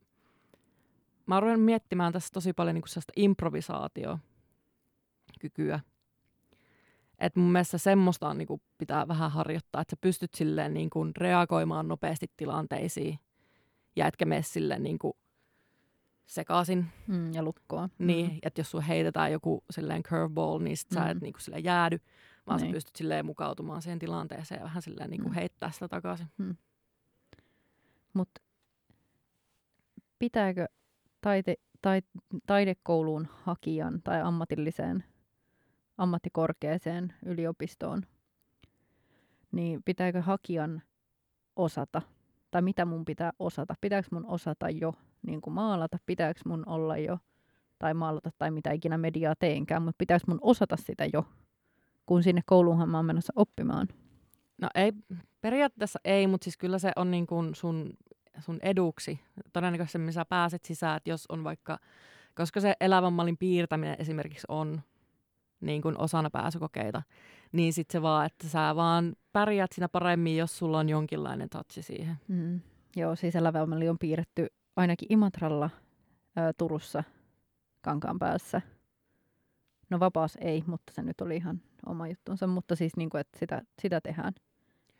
mä 1.27 1.35
oon 1.35 1.61
miettimään 1.61 2.13
tässä 2.13 2.29
tosi 2.33 2.53
paljon 2.53 2.75
niin 2.75 2.89
sellaista 2.89 3.13
improvisaatiokykyä. 3.17 5.81
Että 7.19 7.41
mun 7.41 7.53
mielestä 7.53 7.79
semmoista 7.79 8.29
on, 8.29 8.39
niin 8.39 8.49
kuin 8.49 8.63
pitää 8.79 9.09
vähän 9.09 9.31
harjoittaa, 9.31 9.81
että 9.81 9.93
sä 9.93 9.97
pystyt 10.01 10.35
silleen 10.35 10.75
niin 10.75 10.91
kuin 10.91 11.13
reagoimaan 11.17 11.89
nopeasti 11.89 12.31
tilanteisiin 12.37 13.19
ja 13.97 14.07
etkä 14.07 14.25
mene 14.25 14.43
silleen 14.43 14.83
niin 14.83 14.99
kuin 14.99 15.17
sekaisin. 16.27 16.87
Mm, 17.07 17.33
ja 17.33 17.43
lukkoa. 17.43 17.89
Niin, 17.99 18.31
mm. 18.31 18.39
että 18.43 18.61
jos 18.61 18.71
sun 18.71 18.83
heitetään 18.83 19.33
joku 19.33 19.65
silleen 19.71 20.03
curveball, 20.03 20.59
niin 20.59 20.77
sit 20.77 20.91
mm. 20.91 20.95
sä 20.95 21.11
et 21.11 21.21
niin 21.21 21.33
kuin 21.33 21.43
silleen 21.43 21.65
jäädy, 21.65 21.99
vaan 22.47 22.61
niin. 22.61 22.71
sä 22.71 22.75
pystyt 22.75 22.97
silleen 22.97 23.27
mukautumaan 23.27 23.83
siihen 23.83 23.99
tilanteeseen 23.99 24.59
ja 24.59 24.65
vähän 24.65 24.83
silleen 24.83 25.11
niin 25.11 25.23
kuin 25.23 25.33
mm. 25.33 25.35
heittää 25.35 25.71
sitä 25.71 25.89
takaisin. 25.89 26.27
Mm. 26.39 26.57
Mutta 28.15 28.41
pitääkö 30.19 30.67
taite, 31.21 31.55
tai, 31.83 32.03
taidekouluun 32.47 33.29
hakijan 33.43 34.03
tai 34.03 34.23
ammatilliseen, 34.23 35.05
ammattikorkeeseen 35.99 37.15
yliopistoon, 37.27 38.03
niin 39.53 39.83
pitääkö 39.83 40.23
hakijan 40.23 40.83
osata, 41.57 42.03
tai 42.51 42.63
mitä 42.63 42.85
mun 42.85 43.05
pitää 43.05 43.33
osata? 43.39 43.75
Pitääkö 43.81 44.09
mun 44.11 44.27
osata 44.27 44.71
jo 44.71 44.95
niin 45.27 45.41
kuin 45.41 45.55
maalata? 45.55 45.99
Pitääkö 46.07 46.41
mun 46.47 46.69
olla 46.69 46.97
jo, 46.97 47.19
tai 47.79 47.95
maalata 47.95 48.31
tai 48.39 48.51
mitä 48.51 48.73
ikinä 48.73 48.99
mediaa 48.99 49.35
teenkään, 49.39 49.83
mutta 49.83 49.99
pitääkö 49.99 50.25
mun 50.29 50.39
osata 50.43 50.77
sitä 50.77 51.07
jo 51.13 51.25
kun 52.07 52.23
sinne 52.23 52.43
kouluunhan 52.47 52.89
mä 52.89 52.99
oon 52.99 53.07
menossa 53.07 53.33
oppimaan? 53.37 53.89
No 54.59 54.69
ei, 54.75 54.93
periaatteessa 55.41 55.99
ei, 56.05 56.27
mutta 56.27 56.45
siis 56.45 56.57
kyllä 56.57 56.79
se 56.79 56.93
on 56.97 57.11
niin 57.11 57.27
kuin 57.27 57.55
sun, 57.55 57.93
sun 58.39 58.59
eduksi. 58.63 59.21
Todennäköisesti 59.53 60.13
sä 60.13 60.25
pääset 60.25 60.65
sisään, 60.65 60.97
että 60.97 61.11
jos 61.11 61.25
on 61.29 61.45
vaikka, 61.45 61.79
koska 62.35 62.61
se 62.61 62.75
elävän 62.81 63.13
mallin 63.13 63.39
piirtäminen 63.39 63.97
esimerkiksi 63.99 64.47
on 64.49 64.81
niin 65.61 65.83
kuin 65.83 65.99
osana 65.99 66.31
pääsykokeita, 66.31 67.03
niin 67.53 67.73
sitten 67.73 67.93
se 67.93 68.03
vaan, 68.03 68.27
että 68.27 68.49
sä 68.49 68.77
vaan 68.77 69.17
pärjäät 69.33 69.73
siinä 69.73 69.89
paremmin, 69.89 70.37
jos 70.37 70.59
sulla 70.59 70.79
on 70.79 70.89
jonkinlainen 70.89 71.49
touchi 71.49 71.83
siihen. 71.83 72.17
Mm. 72.29 72.61
Joo, 72.97 73.17
siis 73.17 73.35
malli 73.67 73.89
on 73.89 73.99
piirretty 73.99 74.47
ainakin 74.77 75.13
Imatralla, 75.13 75.71
ää, 76.37 76.53
Turussa, 76.53 77.05
Kankaan 77.81 78.19
päässä. 78.19 78.61
No 79.91 80.01
vapaas 80.01 80.39
ei, 80.41 80.65
mutta 80.67 80.93
se 80.93 81.03
nyt 81.03 81.21
oli 81.21 81.37
ihan 81.37 81.61
oma 81.87 82.09
juttunsa, 82.09 82.47
mutta 82.47 82.77
siis 82.77 82.97
niin 82.97 83.11
kuin, 83.11 83.21
että 83.21 83.39
sitä, 83.39 83.63
sitä 83.83 84.01
tehdään. 84.01 84.33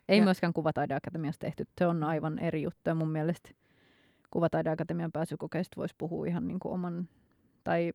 Ei 0.09 0.17
ja. 0.17 0.23
myöskään 0.23 0.53
Kuvataideakatemiassa 0.53 1.39
tehty. 1.39 1.65
Se 1.77 1.87
on 1.87 2.03
aivan 2.03 2.39
eri 2.39 2.61
juttu 2.61 2.89
ja 2.89 2.95
mun 2.95 3.11
mielestä 3.11 3.49
Kuvataideakatemian 4.31 5.11
pääsykokeista 5.11 5.75
voisi 5.77 5.95
puhua 5.97 6.25
ihan 6.25 6.47
niin 6.47 6.59
kuin 6.59 6.73
oman 6.73 7.09
tai, 7.63 7.93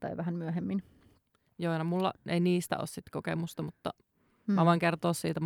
tai 0.00 0.16
vähän 0.16 0.34
myöhemmin. 0.34 0.82
Joo, 1.58 1.72
ja 1.72 1.78
no 1.78 1.84
mulla 1.84 2.12
ei 2.26 2.40
niistä 2.40 2.76
ole 2.78 2.86
sit 2.86 3.10
kokemusta, 3.10 3.62
mutta 3.62 3.90
hmm. 4.46 4.54
mä 4.54 4.64
voin 4.64 4.78
kertoa 4.78 5.12
siitä 5.12 5.40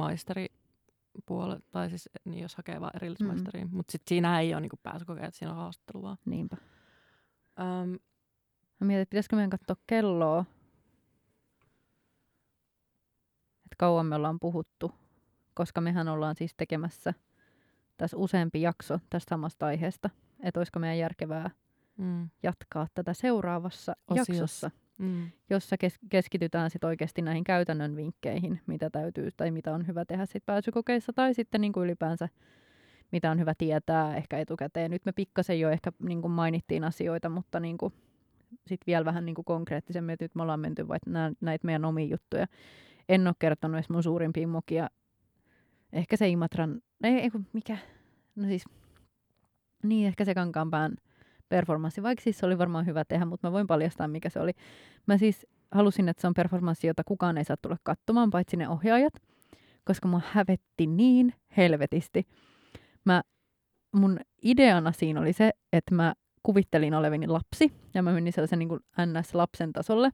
maisteripuolella, 1.11 1.61
tai 1.71 1.89
siis 1.89 2.09
niin 2.25 2.43
jos 2.43 2.55
hakee 2.55 2.81
vaan 2.81 2.97
erillismaisteriin. 2.97 3.69
Hmm. 3.69 3.77
Mutta 3.77 3.93
sitten 3.93 4.09
siinä 4.09 4.41
ei 4.41 4.55
ole 4.55 4.61
niin 4.61 4.71
pääsykokeet, 4.83 5.35
siinä 5.35 5.53
on 5.53 5.57
haastattelu 5.57 6.03
vaan. 6.03 6.17
Niinpä. 6.25 6.57
Um, 7.61 7.99
mä 8.81 8.87
mietin, 8.87 9.03
että 9.03 9.11
pitäisikö 9.11 9.37
meidän 9.37 9.51
katsoa 9.51 9.77
kelloa, 9.87 10.45
kauan 13.79 14.07
me 14.07 14.15
ollaan 14.15 14.41
puhuttu, 14.41 14.93
koska 15.55 15.81
mehän 15.81 16.09
ollaan 16.09 16.37
siis 16.37 16.55
tekemässä 16.57 17.15
tässä 17.97 18.17
useampi 18.17 18.63
jakso 18.63 19.01
tästä 19.11 19.31
samasta 19.31 19.67
aiheesta, 19.67 20.11
että 20.43 20.61
olisiko 20.61 20.79
meidän 20.79 20.99
järkevää 20.99 21.51
mm. 21.97 22.29
jatkaa 22.43 22.87
tätä 22.95 23.15
seuraavassa 23.15 23.97
Osiossa. 24.09 24.33
jaksossa, 24.33 24.71
mm. 25.01 25.31
jossa 25.51 25.77
kes- 25.77 25.99
keskitytään 26.09 26.71
sitten 26.71 26.89
oikeasti 26.89 27.23
näihin 27.23 27.45
käytännön 27.45 27.97
vinkkeihin, 27.97 28.61
mitä 28.67 28.91
täytyy 28.91 29.31
tai 29.37 29.51
mitä 29.51 29.75
on 29.75 29.87
hyvä 29.87 30.05
tehdä 30.05 30.27
sit 30.27 30.47
pääsykokeissa 30.47 31.13
tai 31.13 31.35
sitten 31.35 31.61
niin 31.61 31.73
kuin 31.73 31.85
ylipäänsä 31.85 32.29
mitä 33.13 33.31
on 33.31 33.39
hyvä 33.39 33.55
tietää 33.59 34.17
ehkä 34.17 34.39
etukäteen. 34.39 34.91
Nyt 34.91 35.05
me 35.05 35.13
pikkasen 35.13 35.61
jo 35.61 35.71
ehkä 35.71 35.93
niin 35.99 36.23
kuin 36.23 36.33
mainittiin 36.33 36.85
asioita, 36.85 37.29
mutta 37.29 37.61
niin 37.61 37.79
kuin, 37.79 37.93
sitten 38.67 38.87
vielä 38.87 39.05
vähän 39.05 39.27
niin 39.27 39.35
kuin 39.35 39.45
konkreettisemmin, 39.45 40.13
että 40.13 40.25
nyt 40.25 40.35
me 40.35 40.43
ollaan 40.43 40.61
menty 40.61 40.89
vaikka 40.89 41.11
näitä 41.41 41.67
meidän 41.67 41.85
omia 41.85 42.07
juttuja 42.07 42.47
en 43.11 43.27
ole 43.27 43.35
kertonut 43.39 43.77
edes 43.77 43.91
mun 43.91 44.03
suurimpia 44.03 44.49
mokia. 44.49 44.89
Ehkä 45.93 46.17
se 46.17 46.29
Imatran, 46.29 46.83
ei, 47.05 47.15
ei 47.15 47.31
mikä, 47.53 47.79
no 48.37 48.49
siis, 48.49 48.65
niin 49.83 50.07
ehkä 50.07 50.25
se 50.25 50.35
Kankaanpään 50.35 50.95
performanssi, 51.51 52.03
vaikka 52.03 52.23
siis 52.23 52.39
se 52.39 52.47
oli 52.47 52.59
varmaan 52.59 52.87
hyvä 52.87 53.05
tehdä, 53.05 53.25
mutta 53.25 53.47
mä 53.47 53.53
voin 53.53 53.67
paljastaa, 53.67 54.09
mikä 54.09 54.31
se 54.31 54.41
oli. 54.41 54.53
Mä 55.07 55.19
siis 55.19 55.47
halusin, 55.71 56.09
että 56.09 56.21
se 56.21 56.27
on 56.27 56.35
performanssi, 56.35 56.87
jota 56.87 57.05
kukaan 57.05 57.39
ei 57.39 57.45
saa 57.45 57.57
tulla 57.63 57.77
katsomaan, 57.83 58.31
paitsi 58.31 58.57
ne 58.57 58.69
ohjaajat, 58.69 59.13
koska 59.85 60.09
mua 60.09 60.21
hävetti 60.33 60.87
niin 60.87 61.35
helvetisti. 61.57 62.27
Mä, 63.05 63.23
mun 63.97 64.21
ideana 64.43 64.93
siinä 64.93 65.21
oli 65.21 65.33
se, 65.33 65.51
että 65.73 65.95
mä 65.95 66.15
kuvittelin 66.43 66.95
olevini 66.95 67.27
lapsi, 67.27 67.73
ja 67.95 68.03
mä 68.03 68.13
menin 68.13 68.33
sellaisen 68.33 68.59
niin 68.59 68.69
kuin 68.69 68.81
NS-lapsen 69.01 69.73
tasolle. 69.73 70.11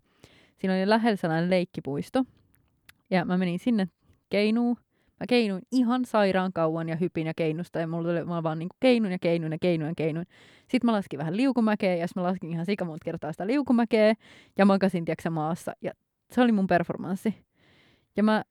Siinä 0.58 0.74
oli 0.74 0.88
lähellä 0.88 1.16
sellainen 1.16 1.50
leikkipuisto, 1.50 2.24
ja 3.10 3.24
mä 3.24 3.38
menin 3.38 3.58
sinne 3.58 3.88
keinuun. 4.30 4.76
Mä 5.20 5.26
keinuin 5.28 5.62
ihan 5.72 6.04
sairaan 6.04 6.52
kauan 6.52 6.88
ja 6.88 6.96
hypin 6.96 7.26
ja 7.26 7.34
keinusta, 7.36 7.78
ja 7.78 7.86
mulla 7.86 8.08
tuli, 8.08 8.24
mä 8.24 8.42
vaan 8.42 8.58
niin 8.58 8.68
keinun 8.80 9.12
ja 9.12 9.18
keinun 9.18 9.52
ja 9.52 9.58
keinun 9.60 9.88
ja 9.88 9.94
keinun. 9.96 10.24
Sitten 10.60 10.86
mä 10.86 10.92
laskin 10.92 11.18
vähän 11.18 11.36
liukumäkeä, 11.36 11.94
ja 11.94 12.06
mä 12.16 12.22
laskin 12.22 12.50
ihan 12.50 12.66
sika 12.66 12.84
monta 12.84 13.04
kertaa 13.04 13.32
sitä 13.32 13.46
liukumäkeä, 13.46 14.14
ja 14.58 14.66
makasin, 14.66 15.04
tiedätkö, 15.04 15.30
maassa, 15.30 15.72
ja 15.82 15.92
se 16.30 16.40
oli 16.40 16.52
mun 16.52 16.66
performanssi. 16.66 17.34
Ja 18.16 18.22
mä, 18.22 18.44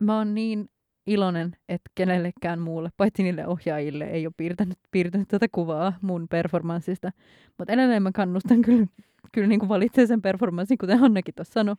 mä 0.00 0.18
oon 0.18 0.34
niin 0.34 0.68
iloinen, 1.06 1.56
että 1.68 1.90
kenellekään 1.94 2.60
muulle, 2.60 2.90
paitsi 2.96 3.22
niille 3.22 3.46
ohjaajille, 3.46 4.04
ei 4.04 4.26
ole 4.26 4.34
piirtänyt, 4.36 4.78
piirtänyt 4.90 5.28
tätä 5.28 5.46
kuvaa 5.52 5.92
mun 6.00 6.26
performanssista. 6.30 7.10
Mutta 7.58 7.72
edelleen 7.72 8.02
mä 8.02 8.12
kannustan 8.12 8.62
kyllä, 8.62 8.86
kyllä 9.32 9.48
niin 9.48 9.68
valitsee 9.68 10.06
sen 10.06 10.22
performanssin, 10.22 10.78
kuten 10.78 10.98
Hannakin 10.98 11.34
tuossa 11.34 11.52
sanoi. 11.52 11.76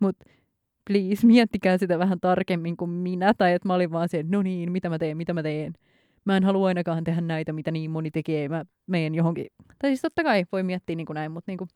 Mutta 0.00 0.24
please, 0.86 1.26
miettikää 1.26 1.78
sitä 1.78 1.98
vähän 1.98 2.20
tarkemmin 2.20 2.76
kuin 2.76 2.90
minä, 2.90 3.34
tai 3.34 3.52
että 3.52 3.68
mä 3.68 3.74
olin 3.74 3.90
vaan 3.90 4.08
se, 4.08 4.24
no 4.28 4.42
niin, 4.42 4.72
mitä 4.72 4.88
mä 4.88 4.98
teen, 4.98 5.16
mitä 5.16 5.32
mä 5.32 5.42
teen. 5.42 5.72
Mä 6.24 6.36
en 6.36 6.44
halua 6.44 6.66
ainakaan 6.66 7.04
tehdä 7.04 7.20
näitä, 7.20 7.52
mitä 7.52 7.70
niin 7.70 7.90
moni 7.90 8.10
tekee. 8.10 8.48
Mä 8.48 8.64
meen 8.86 9.14
johonkin. 9.14 9.46
Tai 9.78 9.90
siis 9.90 10.00
totta 10.00 10.22
kai 10.22 10.44
voi 10.52 10.62
miettiä 10.62 10.96
niin 10.96 11.06
kuin 11.06 11.14
näin, 11.14 11.32
mutta 11.32 11.50
niin 11.50 11.58
kuin... 11.58 11.70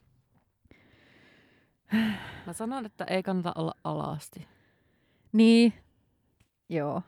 Mä 2.46 2.52
sanon, 2.52 2.86
että 2.86 3.04
ei 3.04 3.22
kannata 3.22 3.52
olla 3.56 3.74
alasti. 3.84 4.46
Niin, 5.32 5.72
joo. 6.68 7.02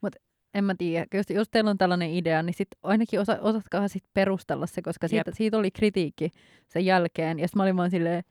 Mutta 0.00 0.18
en 0.54 0.64
mä 0.64 0.74
tiedä, 0.78 1.06
jos, 1.14 1.26
jos 1.30 1.48
teillä 1.50 1.70
on 1.70 1.78
tällainen 1.78 2.10
idea, 2.10 2.42
niin 2.42 2.54
sit 2.54 2.68
ainakin 2.82 3.20
osa, 3.20 3.38
osatkaa 3.40 3.88
sit 3.88 4.04
perustella 4.14 4.66
se, 4.66 4.82
koska 4.82 5.08
siitä, 5.08 5.30
siitä 5.34 5.58
oli 5.58 5.70
kritiikki 5.70 6.30
sen 6.68 6.84
jälkeen. 6.84 7.38
Ja 7.38 7.46
mä 7.56 7.62
olin 7.62 7.76
vaan 7.76 7.90
silleen, 7.90 8.24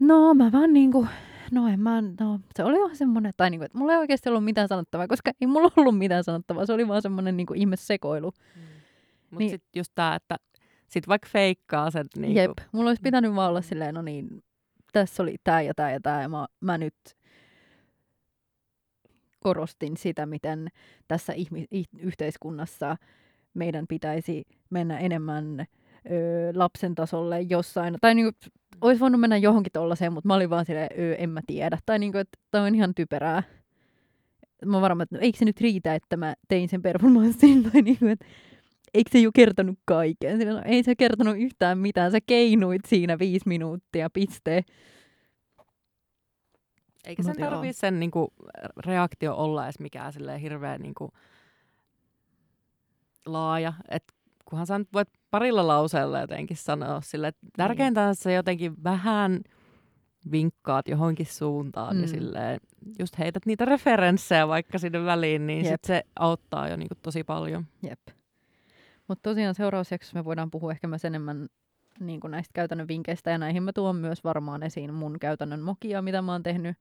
no 0.00 0.34
mä 0.34 0.52
vaan 0.52 0.72
niinku, 0.72 1.06
no 1.52 1.68
en 1.68 1.80
mä, 1.80 2.00
no 2.20 2.40
se 2.56 2.64
oli 2.64 2.78
vaan 2.78 2.96
semmonen, 2.96 3.32
tai 3.36 3.50
niinku, 3.50 3.64
että 3.64 3.78
mulla 3.78 3.92
ei 3.92 3.98
oikeasti 3.98 4.28
ollut 4.28 4.44
mitään 4.44 4.68
sanottavaa, 4.68 5.08
koska 5.08 5.30
ei 5.40 5.46
mulla 5.46 5.70
ollut 5.76 5.98
mitään 5.98 6.24
sanottavaa, 6.24 6.66
se 6.66 6.72
oli 6.72 6.88
vaan 6.88 7.02
semmonen 7.02 7.36
niinku 7.36 7.54
ihme 7.54 7.76
sekoilu. 7.76 8.30
Mm. 8.56 8.62
Mutta 9.30 9.38
Niin. 9.38 9.50
sitten 9.50 9.80
just 9.80 9.92
tää, 9.94 10.14
että 10.14 10.36
sit 10.88 11.08
vaikka 11.08 11.28
feikkaa 11.32 11.90
sen 11.90 12.06
niin 12.16 12.34
Jep, 12.34 12.50
mulla 12.72 12.90
olisi 12.90 13.02
pitänyt 13.02 13.34
vaan 13.34 13.50
olla 13.50 13.62
silleen, 13.62 13.94
no 13.94 14.02
niin, 14.02 14.42
tässä 14.92 15.22
oli 15.22 15.36
tää 15.44 15.62
ja 15.62 15.74
tää 15.74 15.92
ja 15.92 16.00
tää, 16.00 16.22
ja 16.22 16.28
mä, 16.28 16.46
mä 16.60 16.78
nyt 16.78 16.94
korostin 19.40 19.96
sitä, 19.96 20.26
miten 20.26 20.68
tässä 21.08 21.32
ihmi- 21.32 21.66
ih- 21.74 21.98
yhteiskunnassa 22.00 22.96
meidän 23.54 23.86
pitäisi 23.88 24.44
mennä 24.70 24.98
enemmän 24.98 25.64
ö, 26.06 26.52
lapsen 26.54 26.94
tasolle 26.94 27.40
jossain. 27.40 27.96
Tai 28.00 28.14
niinku, 28.14 28.38
olisi 28.80 29.00
voinut 29.00 29.20
mennä 29.20 29.36
johonkin 29.36 29.72
tollaiseen, 29.72 30.12
mutta 30.12 30.28
mä 30.28 30.34
olin 30.34 30.50
vaan 30.50 30.66
silleen, 30.66 30.88
ö, 30.98 31.14
en 31.14 31.30
mä 31.30 31.40
tiedä. 31.46 31.78
Tai 31.86 31.98
niinku, 31.98 32.18
että 32.18 32.38
toi 32.50 32.60
on 32.60 32.74
ihan 32.74 32.94
typerää. 32.94 33.42
Mä 34.64 34.76
oon 34.76 34.82
varma, 34.82 35.02
että 35.02 35.16
no, 35.16 35.20
eikö 35.22 35.38
se 35.38 35.44
nyt 35.44 35.60
riitä, 35.60 35.94
että 35.94 36.16
mä 36.16 36.34
tein 36.48 36.68
sen 36.68 36.82
performanssin. 36.82 37.62
Tai 37.72 37.82
niinku, 37.82 38.06
että 38.06 38.26
eikö 38.94 39.10
se 39.12 39.18
jo 39.18 39.30
kertonut 39.34 39.78
kaiken? 39.84 40.38
Silleen, 40.38 40.56
no, 40.56 40.62
ei 40.64 40.82
se 40.82 40.94
kertonut 40.96 41.36
yhtään 41.38 41.78
mitään. 41.78 42.12
Sä 42.12 42.18
keinuit 42.26 42.82
siinä 42.88 43.18
viisi 43.18 43.48
minuuttia, 43.48 44.10
piste. 44.10 44.64
Eikä 47.04 47.22
sen 47.22 47.36
tarvii 47.40 47.72
sen 47.72 48.00
niinku, 48.00 48.32
reaktio 48.86 49.34
olla 49.34 49.64
edes 49.64 49.80
mikään 49.80 50.12
silleen 50.12 50.40
hirveän 50.40 50.80
niinku, 50.80 51.10
laaja. 53.26 53.72
Et 53.88 54.04
kunhan 54.44 54.66
sä 54.66 54.78
nyt 54.78 54.92
voit 54.92 55.08
parilla 55.30 55.66
lauseella 55.66 56.20
jotenkin 56.20 56.56
sanoa 56.56 57.00
sille, 57.00 57.28
että 57.28 57.46
tärkeintä 57.56 58.02
on, 58.02 58.10
että 58.10 58.22
sä 58.22 58.32
jotenkin 58.32 58.84
vähän 58.84 59.40
vinkkaat 60.32 60.88
johonkin 60.88 61.26
suuntaan 61.26 61.96
mm. 61.96 62.02
ja 62.02 62.08
silleen, 62.08 62.60
just 62.98 63.18
heität 63.18 63.46
niitä 63.46 63.64
referenssejä 63.64 64.48
vaikka 64.48 64.78
sinne 64.78 65.04
väliin, 65.04 65.46
niin 65.46 65.64
Jep. 65.64 65.72
sit 65.72 65.84
se 65.84 66.02
auttaa 66.18 66.68
jo 66.68 66.76
niinku 66.76 66.94
tosi 67.02 67.24
paljon. 67.24 67.66
Jep. 67.82 68.00
Mutta 69.08 69.30
tosiaan 69.30 69.54
seurausjaksossa 69.54 70.18
me 70.18 70.24
voidaan 70.24 70.50
puhua 70.50 70.72
ehkä 70.72 70.88
myös 70.88 71.04
enemmän 71.04 71.48
niin 72.00 72.20
kuin 72.20 72.30
näistä 72.30 72.50
käytännön 72.54 72.88
vinkkeistä, 72.88 73.30
ja 73.30 73.38
näihin 73.38 73.62
mä 73.62 73.72
tuon 73.72 73.96
myös 73.96 74.24
varmaan 74.24 74.62
esiin 74.62 74.94
mun 74.94 75.18
käytännön 75.20 75.60
mokia, 75.60 76.02
mitä 76.02 76.22
mä 76.22 76.32
oon 76.32 76.42
tehnyt, 76.42 76.76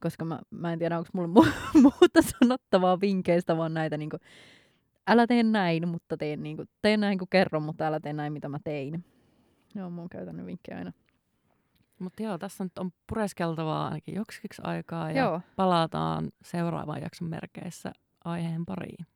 koska 0.00 0.24
mä, 0.24 0.38
mä 0.50 0.72
en 0.72 0.78
tiedä, 0.78 0.98
onko 0.98 1.10
mulla 1.12 1.40
mu- 1.40 1.80
muuta 1.82 2.22
sanottavaa 2.22 3.00
vinkkeistä, 3.00 3.56
vaan 3.56 3.74
näitä 3.74 3.96
niin 3.96 4.10
kuin, 4.10 4.20
älä 5.08 5.26
tee 5.26 5.42
näin, 5.42 5.88
mutta 5.88 6.16
teen, 6.16 6.42
niin 6.42 6.56
kuin, 6.56 6.68
tee 6.82 6.96
näin 6.96 7.18
kuin 7.18 7.28
kerron, 7.28 7.62
mutta 7.62 7.86
älä 7.86 8.00
tee 8.00 8.12
näin, 8.12 8.32
mitä 8.32 8.48
mä 8.48 8.58
tein. 8.64 9.04
Ne 9.74 9.84
on 9.84 9.92
mun 9.92 10.08
käytännön 10.08 10.46
vinkkejä 10.46 10.78
aina. 10.78 10.92
Mutta 11.98 12.22
joo, 12.22 12.38
tässä 12.38 12.64
nyt 12.64 12.78
on 12.78 12.90
pureskeltavaa 13.06 13.84
ainakin 13.84 14.14
joksiksi 14.14 14.62
aikaa 14.64 15.10
ja 15.10 15.22
Joo, 15.22 15.40
palataan 15.56 16.30
seuraavan 16.42 17.02
jakson 17.02 17.28
merkeissä 17.28 17.92
aiheen 18.24 18.66
pariin. 18.66 19.06